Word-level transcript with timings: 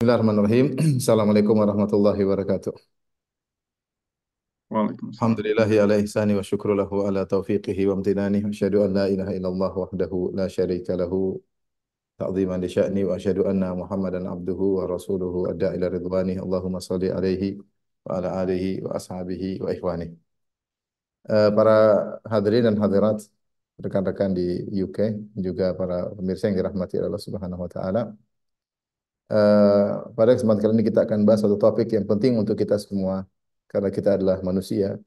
بسم 0.00 0.08
الله 0.08 0.14
الرحمن 0.20 0.38
الرحيم 0.38 0.66
السلام 1.00 1.28
عليكم 1.28 1.58
ورحمة 1.58 1.90
الله 1.92 2.24
وبركاته 2.24 2.72
وعليكم 4.70 5.08
الحمد 5.08 5.40
لله 5.40 5.70
على 5.82 6.00
إحسانه 6.00 6.38
وشكر 6.38 6.74
له 6.74 7.06
على 7.06 7.24
توفيقه 7.24 7.86
وامتنانه 7.86 8.48
أشهد 8.48 8.74
أن 8.74 8.94
لا 8.94 9.06
إله 9.06 9.36
إلا 9.36 9.48
الله 9.48 9.78
وحده 9.78 10.30
لا 10.34 10.48
شريك 10.48 10.90
له 10.90 11.40
تعظيما 12.18 12.56
لشأني 12.64 13.04
وأشهد 13.04 13.38
أن 13.38 13.76
محمدا 13.76 14.30
عبده 14.30 14.60
ورسوله 14.76 15.50
أدى 15.50 15.68
إلى 15.68 15.86
رضوانه 15.88 16.42
اللهم 16.42 16.78
صل 16.80 17.04
عليه 17.04 17.58
وعلى 18.06 18.28
آله 18.42 18.64
وأصحابه 18.84 19.58
وإخوانه 19.60 20.08
uh, 21.28 21.52
para 21.52 21.76
hadirin 22.24 22.72
dan 22.72 22.76
hadirat 22.80 23.20
rekan-rekan 23.76 24.32
di 24.32 24.64
UK 24.80 24.98
juga 25.36 25.76
para 25.76 26.08
pemirsa 26.16 26.48
yang 26.48 26.56
dirahmati 26.56 26.96
Allah 26.96 27.20
Subhanahu 27.20 27.68
wa 27.68 27.68
taala. 27.68 28.29
Uh, 29.30 30.10
pada 30.18 30.34
kesempatan 30.34 30.58
kali 30.58 30.72
ini 30.82 30.84
kita 30.90 31.06
akan 31.06 31.22
bahas 31.22 31.38
satu 31.38 31.54
topik 31.54 31.86
yang 31.94 32.02
penting 32.02 32.34
untuk 32.34 32.58
kita 32.58 32.74
semua 32.82 33.30
karena 33.70 33.86
kita 33.94 34.18
adalah 34.18 34.42
manusia 34.42 34.98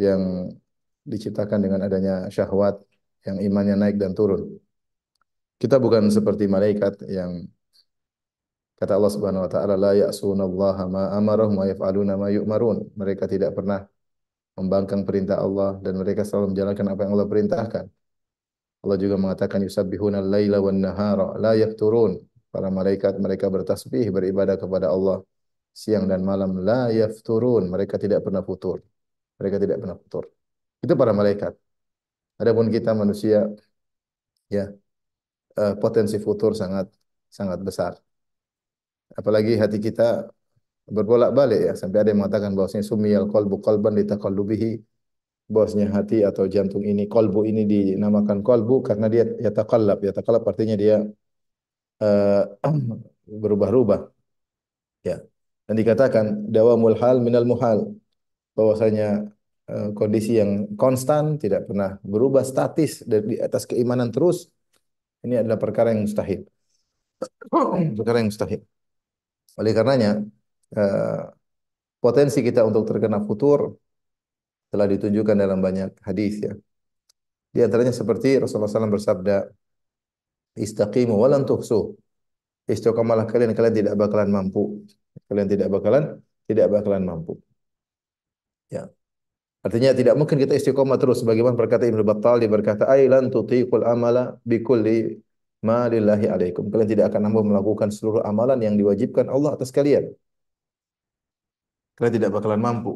yang 0.00 0.48
diciptakan 1.04 1.60
dengan 1.60 1.84
adanya 1.84 2.32
syahwat 2.32 2.80
yang 3.28 3.36
imannya 3.36 3.76
naik 3.76 4.00
dan 4.00 4.16
turun. 4.16 4.56
Kita 5.60 5.76
bukan 5.76 6.08
seperti 6.08 6.48
malaikat 6.48 7.04
yang 7.12 7.44
kata 8.80 8.96
Allah 8.96 9.12
Subhanahu 9.12 9.44
wa 9.44 9.50
taala 9.52 9.76
la 9.76 9.92
ya'sunallaha 9.92 10.84
ma 10.88 11.02
amarahum 11.12 11.60
wa 11.60 11.68
yaf'aluna 11.68 12.16
ma 12.16 12.32
yu'marun. 12.32 12.88
Mereka 12.96 13.28
tidak 13.28 13.52
pernah 13.52 13.84
membangkang 14.56 15.04
perintah 15.04 15.44
Allah 15.44 15.76
dan 15.84 16.00
mereka 16.00 16.24
selalu 16.24 16.56
menjalankan 16.56 16.86
apa 16.88 17.00
yang 17.04 17.12
Allah 17.12 17.28
perintahkan. 17.28 17.84
Allah 18.80 18.96
juga 18.96 19.20
mengatakan 19.20 19.60
yusabbihuna 19.60 20.24
al-laila 20.24 20.56
wan 20.64 20.80
nahara 20.80 21.36
la 21.36 21.52
yafturun 21.52 22.16
para 22.56 22.68
malaikat 22.78 23.12
mereka 23.24 23.46
bertasbih 23.52 24.08
beribadah 24.16 24.56
kepada 24.56 24.86
Allah 24.88 25.20
siang 25.76 26.04
dan 26.08 26.20
malam. 26.30 26.50
La 26.68 26.88
yafturun. 26.88 27.68
Mereka 27.74 28.00
tidak 28.04 28.24
pernah 28.24 28.40
futur. 28.48 28.80
Mereka 29.36 29.56
tidak 29.60 29.76
pernah 29.84 29.96
futur. 30.02 30.24
Itu 30.80 30.96
para 31.00 31.12
malaikat. 31.12 31.52
Adapun 32.40 32.66
kita 32.72 32.90
manusia 32.96 33.38
ya 34.48 34.64
uh, 35.60 35.74
potensi 35.82 36.16
futur 36.26 36.56
sangat 36.56 36.88
sangat 37.28 37.60
besar. 37.68 37.92
Apalagi 39.20 39.52
hati 39.60 39.76
kita 39.86 40.32
berbolak-balik 40.96 41.60
ya. 41.68 41.72
Sampai 41.80 41.98
ada 42.00 42.08
yang 42.12 42.24
mengatakan 42.24 42.56
bahwasanya 42.56 42.84
sumiyal 42.88 43.28
qalbu 43.28 43.60
qalban 43.60 43.92
litaqallubihi. 44.00 44.70
Bahwasanya 45.52 45.86
hati 45.92 46.24
atau 46.24 46.44
jantung 46.48 46.82
ini 46.90 47.04
kolbu 47.04 47.40
ini 47.50 47.62
dinamakan 47.72 48.40
kolbu 48.48 48.82
karena 48.88 49.06
dia 49.12 49.24
ya 49.44 49.50
takallab 49.54 49.98
ya 50.02 50.10
takallab 50.10 50.42
artinya 50.50 50.74
dia 50.74 51.06
uh, 52.06 52.42
berubah-ubah. 53.26 54.00
Ya. 55.06 55.22
Dan 55.66 55.74
dikatakan 55.80 56.50
dawamul 56.50 56.96
hal 56.98 57.18
minal 57.22 57.46
muhal. 57.48 57.96
Bahwasanya 58.56 59.28
uh, 59.68 59.88
kondisi 59.92 60.38
yang 60.40 60.78
konstan, 60.80 61.36
tidak 61.42 61.68
pernah 61.68 61.98
berubah 62.00 62.42
statis 62.46 63.04
dari 63.04 63.36
atas 63.36 63.68
keimanan 63.68 64.08
terus, 64.14 64.48
ini 65.24 65.34
adalah 65.40 65.58
perkara 65.58 65.92
yang 65.92 66.06
mustahil. 66.06 66.46
perkara 67.98 68.16
yang 68.22 68.30
mustahil. 68.30 68.60
Oleh 69.56 69.72
karenanya, 69.72 70.22
uh, 70.76 71.32
potensi 72.00 72.38
kita 72.44 72.62
untuk 72.62 72.86
terkena 72.86 73.18
futur 73.24 73.74
telah 74.70 74.86
ditunjukkan 74.86 75.36
dalam 75.36 75.58
banyak 75.58 75.96
hadis 76.04 76.34
ya. 76.42 76.52
Di 77.54 77.64
antaranya 77.64 77.94
seperti 77.94 78.36
Rasulullah 78.36 78.68
SAW 78.68 78.92
bersabda, 78.92 79.36
istaqimu 80.64 81.14
walan 81.22 81.42
tuhsu. 81.48 81.94
Istiqamalah 82.66 83.26
kalian 83.30 83.52
kalian 83.56 83.74
tidak 83.80 83.94
bakalan 84.00 84.28
mampu. 84.36 84.82
Kalian 85.28 85.48
tidak 85.52 85.68
bakalan 85.74 86.02
tidak 86.48 86.66
bakalan 86.74 87.02
mampu. 87.10 87.32
Ya. 88.74 88.90
Artinya 89.66 89.90
tidak 89.98 90.14
mungkin 90.18 90.38
kita 90.42 90.54
istiqomah 90.58 90.98
terus 90.98 91.22
sebagaimana 91.22 91.58
berkata 91.58 91.84
Ibnu 91.90 92.02
Battal 92.06 92.38
dia 92.42 92.50
berkata 92.50 92.84
ailan 92.86 93.24
tutiqul 93.34 93.82
amala 93.82 94.38
bikulli 94.50 95.18
ma 95.66 95.86
lillahi 95.92 96.26
alaikum. 96.34 96.64
Kalian 96.70 96.88
tidak 96.92 97.04
akan 97.10 97.20
mampu 97.30 97.40
melakukan 97.50 97.88
seluruh 97.94 98.22
amalan 98.30 98.58
yang 98.66 98.74
diwajibkan 98.80 99.26
Allah 99.34 99.50
atas 99.56 99.70
kalian. 99.74 100.04
Kalian 101.96 102.14
tidak 102.16 102.30
bakalan 102.36 102.60
mampu 102.66 102.90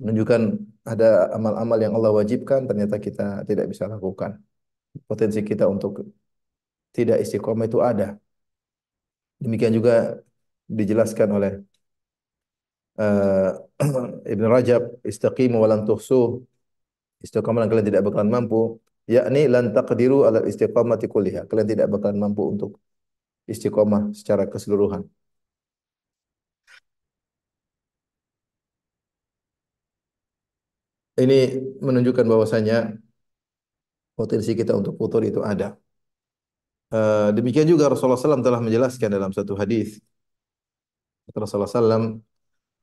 menunjukkan 0.00 0.40
ada 0.84 1.32
amal-amal 1.36 1.78
yang 1.84 1.92
Allah 1.96 2.12
wajibkan 2.20 2.60
ternyata 2.68 2.96
kita 3.06 3.22
tidak 3.48 3.66
bisa 3.72 3.84
lakukan. 3.88 4.30
Potensi 5.08 5.40
kita 5.50 5.64
untuk 5.74 5.92
tidak 6.96 7.18
istiqomah 7.24 7.66
itu 7.66 7.78
ada. 7.90 8.06
Demikian 9.42 9.72
juga 9.78 10.20
dijelaskan 10.78 11.28
oleh 11.36 11.52
uh, 13.00 13.50
Ibn 14.32 14.44
Rajab, 14.54 14.82
istaqimu 15.02 15.56
wa 15.62 15.68
lan 15.72 15.82
tuhsu. 15.88 16.44
Istiqomah 17.24 17.64
kalian 17.66 17.88
tidak 17.88 18.02
bakalan 18.06 18.28
mampu, 18.28 18.76
yakni 19.08 19.48
lan 19.48 19.72
taqdiru 19.72 20.28
ala 20.28 20.44
istiqamati 20.44 21.08
kulliha. 21.08 21.48
Kalian 21.48 21.68
tidak 21.72 21.86
bakalan 21.88 22.18
mampu 22.20 22.42
untuk 22.52 22.70
istiqomah 23.48 24.12
secara 24.12 24.44
keseluruhan. 24.52 25.02
Ini 31.14 31.34
menunjukkan 31.78 32.26
bahwasanya 32.26 32.98
potensi 34.18 34.50
kita 34.58 34.72
untuk 34.74 34.94
putur 34.98 35.22
itu 35.22 35.40
ada. 35.42 35.78
Uh, 36.94 37.34
demikian 37.34 37.66
juga 37.66 37.90
Rasulullah 37.90 38.18
SAW 38.18 38.42
telah 38.42 38.62
menjelaskan 38.62 39.10
dalam 39.10 39.30
satu 39.34 39.58
hadis. 39.58 39.98
Rasulullah 41.34 41.70
SAW, 41.70 42.20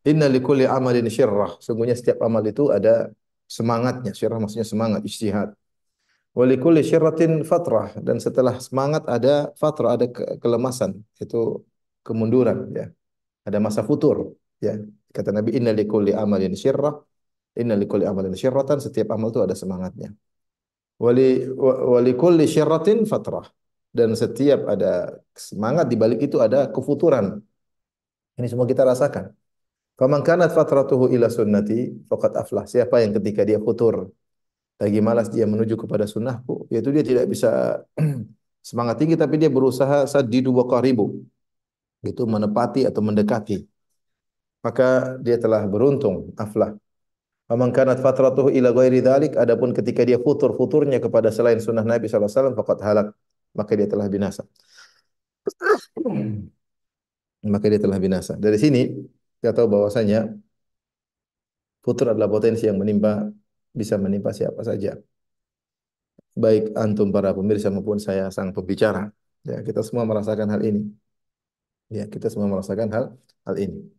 Inna 0.07 0.27
likulli 0.27 0.65
amalin 0.65 1.05
syirrah. 1.07 1.61
Sungguhnya 1.61 1.93
setiap 1.93 2.19
amal 2.25 2.41
itu 2.43 2.73
ada 2.73 3.11
semangatnya. 3.45 4.11
Syirrah 4.17 4.39
maksudnya 4.41 4.65
semangat, 4.65 5.01
istihad. 5.05 5.53
Walikulli 6.31 6.81
syirratin 6.81 7.43
fatrah. 7.43 7.93
Dan 7.99 8.17
setelah 8.17 8.57
semangat 8.57 9.03
ada 9.05 9.51
fatrah, 9.59 9.95
ada 9.99 10.07
ke 10.09 10.39
kelemasan. 10.41 11.03
Itu 11.19 11.67
kemunduran. 12.01 12.71
ya 12.73 12.87
Ada 13.47 13.59
masa 13.61 13.83
futur. 13.85 14.33
ya 14.63 14.79
Kata 15.11 15.29
Nabi, 15.35 15.59
Inna 15.59 15.75
likulli 15.75 16.15
amalin 16.15 16.55
syirrah 16.55 16.95
Inna 17.59 17.75
likulli 17.75 18.07
amalin 18.07 18.31
syirratan, 18.31 18.79
setiap 18.79 19.11
amal 19.11 19.29
itu 19.33 19.43
ada 19.43 19.55
semangatnya. 19.57 20.15
Wali 21.01 21.49
wali 21.91 22.11
kulli 22.15 22.45
syirratin 22.47 23.03
fatrah. 23.03 23.47
Dan 23.91 24.15
setiap 24.15 24.71
ada 24.71 25.19
semangat 25.35 25.91
di 25.91 25.99
balik 25.99 26.23
itu 26.23 26.39
ada 26.39 26.71
kefuturan. 26.71 27.43
Ini 28.39 28.47
semua 28.47 28.63
kita 28.63 28.87
rasakan. 28.87 29.35
Faman 29.99 30.23
kanat 30.23 30.55
fatratuhu 30.55 31.11
ila 31.11 31.27
sunnati 31.27 32.07
faqad 32.07 32.39
aflah. 32.39 32.63
Siapa 32.63 33.03
yang 33.03 33.11
ketika 33.19 33.43
dia 33.43 33.59
futur 33.59 34.07
lagi 34.81 34.97
malas 34.97 35.27
dia 35.29 35.45
menuju 35.45 35.75
kepada 35.77 36.09
sunnahku, 36.09 36.65
yaitu 36.73 36.89
dia 36.89 37.03
tidak 37.05 37.29
bisa 37.29 37.83
semangat 38.69 38.97
tinggi 38.97 39.13
tapi 39.19 39.37
dia 39.37 39.51
berusaha 39.51 40.07
sadidu 40.07 40.55
wa 40.55 40.65
qaribu. 40.65 41.21
Itu 42.01 42.25
menepati 42.25 42.87
atau 42.89 43.01
mendekati. 43.05 43.61
Maka 44.65 45.17
dia 45.21 45.37
telah 45.37 45.61
beruntung, 45.69 46.33
aflah. 46.37 46.73
Faman 47.51 47.75
kanat 47.75 47.99
fatratuhu 47.99 48.47
ila 48.47 48.71
ghairi 48.71 49.03
dzalik 49.03 49.35
adapun 49.35 49.75
ketika 49.75 50.07
dia 50.07 50.15
futur-futurnya 50.15 51.03
kepada 51.03 51.35
selain 51.35 51.59
sunnah 51.59 51.83
Nabi 51.83 52.07
sallallahu 52.07 52.31
alaihi 52.31 52.55
wasallam 52.55 52.79
halak 52.87 53.07
maka 53.51 53.71
dia 53.75 53.91
telah 53.91 54.07
binasa. 54.07 54.47
maka 57.53 57.65
dia 57.67 57.81
telah 57.83 57.99
binasa. 57.99 58.39
Dari 58.39 58.55
sini 58.55 58.87
kita 59.43 59.51
tahu 59.51 59.67
bahwasanya 59.67 60.31
futur 61.83 62.15
adalah 62.15 62.31
potensi 62.31 62.71
yang 62.71 62.79
menimpa 62.79 63.27
bisa 63.75 63.99
menimpa 63.99 64.31
siapa 64.31 64.63
saja. 64.63 64.95
Baik 66.31 66.71
antum 66.79 67.11
para 67.11 67.35
pemirsa 67.35 67.67
maupun 67.67 67.99
saya 67.99 68.31
sang 68.31 68.55
pembicara. 68.55 69.11
Ya, 69.43 69.59
kita 69.67 69.83
semua 69.83 70.07
merasakan 70.07 70.47
hal 70.55 70.63
ini. 70.63 70.87
Ya, 71.91 72.07
kita 72.07 72.31
semua 72.31 72.47
merasakan 72.47 72.87
hal 72.95 73.05
hal 73.43 73.55
ini. 73.59 73.91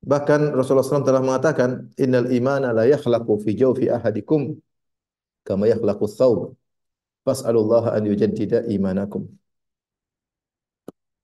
Bahkan 0.00 0.56
Rasulullah 0.56 0.84
SAW 0.84 1.04
telah 1.04 1.20
mengatakan, 1.20 1.92
Innal 2.00 2.32
imana 2.32 2.72
la 2.72 2.88
yakhlaqu 2.88 3.36
fi 3.44 3.52
jawfi 3.52 3.92
ahadikum 3.92 4.56
kama 5.44 5.68
yakhlaqu 5.68 6.08
thawb. 6.08 6.56
Fas'alullah 7.20 7.92
an 7.92 8.08
yujaddida 8.08 8.64
imanakum. 8.64 9.28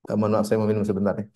Mohon 0.06 0.31
maaf, 0.38 0.44
saya 0.46 0.58
mau 0.61 0.69
minum 0.70 0.84
sebentar 0.87 1.14
ya. 1.19 1.26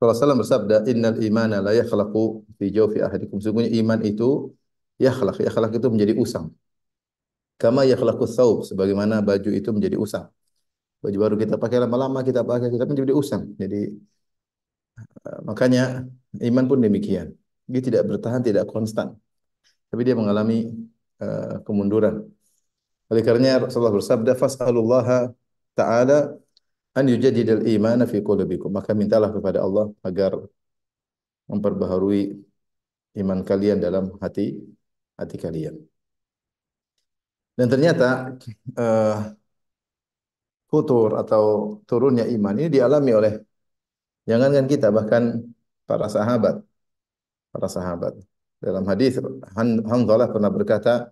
Rasulullah 0.00 0.38
bersabda, 0.40 0.76
Innal 0.88 1.20
imana 1.20 1.60
la 1.60 1.76
yakhlaqu 1.76 2.48
fi 2.56 2.72
jawfi 2.72 3.04
ahadikum. 3.04 3.36
Sungguhnya 3.36 3.68
iman 3.84 4.00
itu 4.00 4.54
yakhlaq. 4.96 5.44
Yakhlaq 5.44 5.76
itu 5.76 5.86
menjadi 5.92 6.14
usang. 6.16 6.46
Kama 7.60 7.84
yakhlaqu 7.84 8.24
thawb. 8.24 8.64
Sebagaimana 8.64 9.20
baju 9.20 9.50
itu 9.52 9.68
menjadi 9.76 10.00
usang. 10.00 10.32
Baju 11.04 11.16
baru 11.20 11.34
kita 11.36 11.60
pakai 11.60 11.78
lama-lama, 11.84 12.24
kita 12.24 12.40
pakai, 12.44 12.72
kita 12.72 12.84
menjadi 12.88 13.12
usang. 13.12 13.42
Jadi, 13.60 13.92
uh, 15.28 15.40
makanya 15.44 16.08
iman 16.48 16.64
pun 16.64 16.78
demikian. 16.80 17.36
Dia 17.68 17.80
tidak 17.84 18.02
bertahan, 18.08 18.40
tidak 18.40 18.64
konstan. 18.72 19.16
Tapi 19.92 20.00
dia 20.06 20.16
mengalami 20.16 20.72
uh, 21.20 21.60
kemunduran. 21.64 22.24
Oleh 23.12 23.22
karenanya 23.26 23.68
Rasulullah 23.68 23.92
bersabda, 23.92 24.32
Fas'alullaha 24.32 25.34
ta'ala 25.78 26.34
an 26.98 27.04
yujaddidal 27.12 27.64
imana 27.66 28.04
fi 28.06 28.18
qulubikum. 28.22 28.70
Maka 28.72 28.90
mintalah 28.94 29.30
kepada 29.36 29.58
Allah 29.66 29.86
agar 30.08 30.32
memperbaharui 31.50 32.22
iman 33.20 33.38
kalian 33.42 33.78
dalam 33.82 34.04
hati 34.22 34.58
hati 35.18 35.36
kalian. 35.36 35.76
Dan 37.58 37.66
ternyata 37.68 38.06
uh, 38.78 39.36
futur 40.70 41.18
atau 41.22 41.44
turunnya 41.88 42.24
iman 42.34 42.54
ini 42.56 42.68
dialami 42.76 43.10
oleh 43.18 43.32
jangankan 44.28 44.66
kita 44.70 44.88
bahkan 44.94 45.22
para 45.88 46.06
sahabat. 46.06 46.62
Para 47.50 47.66
sahabat. 47.66 48.12
Dalam 48.62 48.84
hadis 48.86 49.18
Hanzalah 49.90 50.28
pernah 50.30 50.52
berkata, 50.52 51.10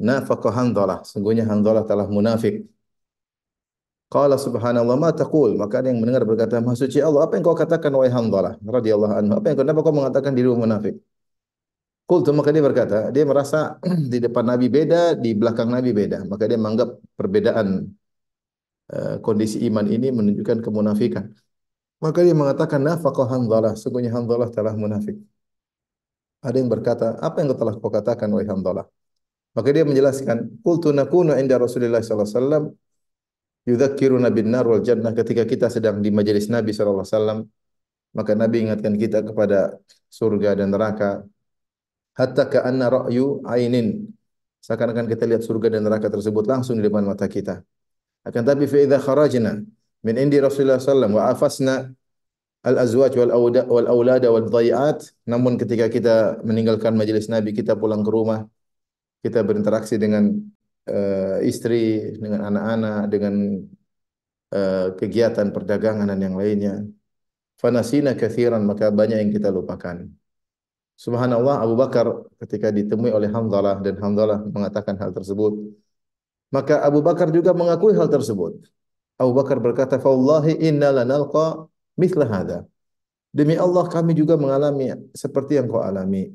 "Nafaqa 0.00 0.48
Hanzalah." 0.48 1.04
Sungguhnya 1.04 1.44
Hanzalah 1.44 1.84
telah 1.84 2.06
munafik. 2.08 2.64
Qala 4.14 4.36
subhanallah 4.46 4.94
ma 5.04 5.10
taqul? 5.10 5.50
Maka 5.58 5.74
ada 5.82 5.90
yang 5.90 5.98
mendengar 5.98 6.22
berkata, 6.30 6.62
Maha 6.62 6.76
suci 6.78 6.98
Allah, 7.02 7.26
apa 7.26 7.34
yang 7.34 7.44
kau 7.48 7.58
katakan 7.62 7.90
wahai 7.98 8.12
Hanzalah 8.16 8.54
radhiyallahu 8.62 9.14
anhu? 9.18 9.32
Apa 9.42 9.46
yang 9.50 9.58
kenapa 9.58 9.78
kau 9.82 9.94
mengatakan 9.98 10.32
dirimu 10.38 10.56
munafik? 10.62 10.94
Qultu 12.06 12.30
maka 12.30 12.54
dia 12.54 12.62
berkata, 12.62 13.10
dia 13.10 13.24
merasa 13.26 13.58
di 14.12 14.18
depan 14.22 14.44
Nabi 14.46 14.66
beda, 14.70 15.18
di 15.18 15.34
belakang 15.34 15.66
Nabi 15.66 15.90
beda. 15.90 16.18
Maka 16.30 16.46
dia 16.46 16.54
menganggap 16.62 16.88
perbedaan 17.18 17.90
uh, 18.94 19.14
kondisi 19.18 19.66
iman 19.66 19.86
ini 19.90 20.14
menunjukkan 20.14 20.58
kemunafikan. 20.62 21.34
Maka 21.98 22.18
dia 22.22 22.36
mengatakan 22.38 22.86
nafaqah 22.86 23.26
Hanzalah, 23.34 23.74
sungguhnya 23.74 24.14
Hanzalah 24.14 24.46
telah 24.54 24.78
munafik. 24.78 25.18
Ada 26.46 26.56
yang 26.62 26.70
berkata, 26.70 27.18
apa 27.18 27.42
yang 27.42 27.50
telah 27.58 27.74
kau 27.82 27.90
katakan 27.90 28.30
wahai 28.30 28.46
Hanzalah? 28.46 28.86
Maka 29.58 29.68
dia 29.74 29.82
menjelaskan, 29.82 30.62
qultu 30.62 30.94
nakunu 30.94 31.34
inda 31.34 31.58
Rasulullah 31.58 31.98
sallallahu 31.98 32.30
alaihi 32.30 32.38
wasallam 32.38 32.64
yudzakiruna 33.68 34.28
bin 34.30 34.52
nar 34.52 34.64
wal 34.68 34.80
jannah. 34.80 35.12
Ketika 35.12 35.44
kita 35.48 35.66
sedang 35.72 36.00
di 36.04 36.08
majelis 36.12 36.48
Nabi 36.48 36.70
sallallahu 36.72 37.04
alaihi 37.04 37.16
wasallam 37.16 37.38
maka 38.14 38.32
Nabi 38.38 38.56
ingatkan 38.68 38.94
kita 38.94 39.26
kepada 39.26 39.76
surga 40.08 40.54
dan 40.54 40.70
neraka. 40.70 41.26
Hatta 42.14 42.46
ka 42.46 42.62
anna 42.62 42.86
ra'yu 42.86 43.42
ainin. 43.42 44.06
Seakan-akan 44.62 45.10
kita 45.10 45.26
lihat 45.26 45.42
surga 45.42 45.76
dan 45.76 45.82
neraka 45.82 46.06
tersebut 46.06 46.46
langsung 46.46 46.78
di 46.78 46.86
depan 46.86 47.02
mata 47.02 47.26
kita. 47.26 47.60
Akan 48.24 48.46
tapi 48.46 48.64
fa 48.70 48.78
idza 48.80 49.02
kharajna 49.02 49.60
min 50.06 50.14
indi 50.16 50.38
Rasulullah 50.40 50.80
sallallahu 50.80 51.20
wa 51.20 51.24
afasna 51.28 51.92
al 52.64 52.76
azwaj 52.80 53.12
wal 53.20 53.32
awda 53.34 53.62
wal 53.68 53.88
aulada 53.88 54.28
wal 54.32 54.48
dhayiat 54.48 55.04
namun 55.28 55.60
ketika 55.60 55.92
kita 55.92 56.40
meninggalkan 56.40 56.96
majelis 56.96 57.28
Nabi 57.28 57.52
kita 57.52 57.76
pulang 57.76 58.00
ke 58.00 58.08
rumah 58.08 58.48
kita 59.20 59.44
berinteraksi 59.44 60.00
dengan 60.00 60.32
uh, 60.88 61.38
istri, 61.44 62.14
dengan 62.18 62.40
anak-anak, 62.48 63.00
dengan 63.12 63.34
uh, 64.54 64.86
kegiatan 64.98 65.48
perdagangan 65.54 66.08
dan 66.10 66.20
yang 66.20 66.36
lainnya. 66.36 66.84
Fanasina 67.60 68.12
kathiran, 68.18 68.62
maka 68.66 68.90
banyak 68.90 69.18
yang 69.22 69.32
kita 69.32 69.48
lupakan. 69.48 70.04
Subhanallah 70.94 71.58
Abu 71.58 71.74
Bakar 71.74 72.06
ketika 72.38 72.70
ditemui 72.70 73.10
oleh 73.10 73.26
Hamzalah 73.26 73.82
dan 73.82 73.98
Hamzalah 73.98 74.46
mengatakan 74.46 74.94
hal 74.94 75.10
tersebut. 75.10 75.58
Maka 76.54 76.78
Abu 76.86 77.02
Bakar 77.02 77.34
juga 77.34 77.50
mengakui 77.50 77.98
hal 77.98 78.06
tersebut. 78.06 78.62
Abu 79.18 79.34
Bakar 79.34 79.58
berkata, 79.58 79.98
"Fawallahi 79.98 80.54
inna 80.62 80.94
lanalqa 80.94 81.66
mithla 81.98 82.26
hadha." 82.30 82.58
Demi 83.34 83.58
Allah 83.58 83.90
kami 83.90 84.14
juga 84.14 84.38
mengalami 84.38 84.94
seperti 85.10 85.58
yang 85.58 85.66
kau 85.66 85.82
alami. 85.82 86.30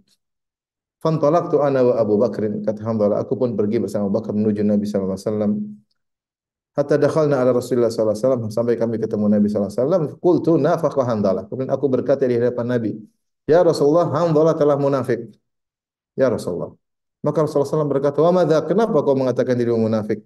Fantalaqtu 0.99 1.63
ana 1.63 1.79
wa 1.79 1.93
Abu 1.95 2.19
Bakrin 2.19 2.59
kata 2.59 2.83
Hanzalah 2.83 3.23
aku 3.23 3.39
pun 3.39 3.55
pergi 3.55 3.79
bersama 3.79 4.11
Abu 4.11 4.19
Bakar 4.19 4.35
menuju 4.35 4.67
Nabi 4.67 4.83
sallallahu 4.83 5.15
alaihi 5.15 5.27
wasallam. 5.31 5.51
Hatta 6.75 6.95
dakhalna 6.99 7.39
ala 7.39 7.55
Rasulullah 7.55 7.87
sallallahu 7.87 8.15
alaihi 8.19 8.27
wasallam 8.27 8.43
sampai 8.51 8.75
kami 8.75 8.95
ketemu 8.99 9.25
Nabi 9.31 9.47
sallallahu 9.47 9.71
alaihi 9.71 9.79
wasallam 9.79 10.03
qultu 10.19 10.51
nafaqa 10.59 11.01
Hanzalah 11.07 11.43
kemudian 11.47 11.71
aku 11.71 11.85
berkata 11.87 12.23
di 12.27 12.35
hadapan 12.35 12.65
Nabi 12.67 12.91
ya 13.47 13.63
Rasulullah 13.63 14.11
Hanzalah 14.11 14.53
telah 14.59 14.75
munafik. 14.75 15.31
Ya 16.19 16.27
Rasulullah. 16.27 16.75
Maka 17.23 17.47
Rasulullah 17.47 17.67
SAW 17.67 17.87
berkata 17.87 18.19
wa 18.19 18.31
madza 18.35 18.59
kenapa 18.67 18.99
kau 18.99 19.15
mengatakan 19.15 19.55
dirimu 19.55 19.79
munafik? 19.87 20.23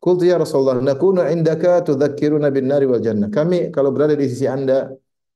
Qultu 0.00 0.28
ya 0.28 0.36
Rasulullah 0.36 0.76
nakunu 0.84 1.24
indaka 1.32 1.80
tudzakkiruna 1.80 2.52
bin 2.52 2.68
nari 2.68 2.84
wal 2.84 3.00
jannah. 3.00 3.32
Kami 3.32 3.72
kalau 3.72 3.88
berada 3.88 4.12
di 4.12 4.28
sisi 4.28 4.44
Anda 4.44 4.92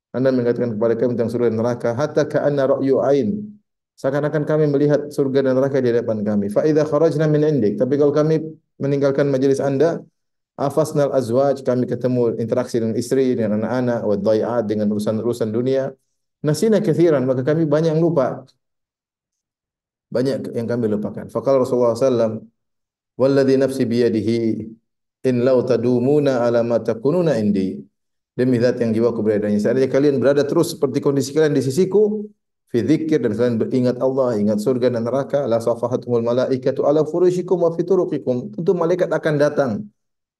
anda 0.09 0.33
mengatakan 0.33 0.73
kepada 0.73 0.93
kami 0.97 1.13
tentang 1.13 1.29
surga 1.29 1.53
dan 1.53 1.57
neraka 1.61 1.89
hatta 1.93 2.25
ka'anna 2.25 2.65
ra'yu 2.65 2.97
ain 3.05 3.58
Seakan-akan 3.99 4.47
kami 4.47 4.65
melihat 4.71 5.11
surga 5.11 5.43
dan 5.43 5.59
neraka 5.59 5.83
di 5.83 5.91
depan 5.91 6.23
kami. 6.23 6.47
Fa 6.47 6.63
idza 6.63 6.87
kharajna 6.87 7.27
min 7.27 7.43
indik. 7.43 7.75
Tapi 7.75 7.99
kalau 7.99 8.15
kami 8.15 8.39
meninggalkan 8.79 9.27
majelis 9.27 9.59
Anda, 9.59 9.99
afasnal 10.55 11.11
azwaj, 11.11 11.67
kami 11.67 11.83
ketemu 11.83 12.39
interaksi 12.39 12.79
dengan 12.79 12.95
istri, 12.95 13.35
dengan 13.35 13.59
anak-anak, 13.59 13.99
wa 14.07 14.15
dhai'at 14.15 14.63
dengan 14.71 14.87
urusan-urusan 14.95 15.51
dunia. 15.51 15.91
Nasina 16.39 16.79
kathiran, 16.79 17.27
maka 17.27 17.43
kami 17.43 17.67
banyak 17.67 17.91
yang 17.91 17.99
lupa. 17.99 18.47
Banyak 20.07 20.55
yang 20.55 20.67
kami 20.71 20.87
lupakan. 20.87 21.27
Faqala 21.27 21.59
Rasulullah 21.59 21.91
sallallahu 21.93 22.39
Walladhi 23.19 23.59
nafsi 23.59 23.83
biyadihi 23.83 24.39
in 25.27 25.43
law 25.43 25.59
tadumuna 25.67 26.47
ala 26.47 26.63
ma 26.63 26.79
takununa 26.79 27.35
indi. 27.35 27.83
Demi 28.31 28.55
zat 28.63 28.79
yang 28.79 28.95
jiwaku 28.95 29.19
berada 29.19 29.51
di 29.51 29.59
Seandainya 29.59 29.91
kalian 29.91 30.23
berada 30.23 30.47
terus 30.47 30.79
seperti 30.79 31.03
kondisi 31.03 31.35
kalian 31.35 31.51
di 31.51 31.59
sisiku, 31.59 32.23
fi 32.71 32.77
dzikir 32.85 33.17
dan 33.23 33.33
kalian 33.37 33.57
beringat 33.61 33.97
Allah, 34.05 34.37
ingat 34.41 34.61
surga 34.61 34.87
dan 34.93 35.03
neraka, 35.07 35.49
la 35.49 35.57
safahatumul 35.57 36.21
malaikatu 36.21 36.85
ala 36.89 37.01
furushikum 37.11 37.57
wa 37.65 37.73
fi 37.75 37.81
turuqikum. 37.81 38.53
Tentu 38.53 38.71
malaikat 38.77 39.09
akan 39.09 39.33
datang 39.41 39.71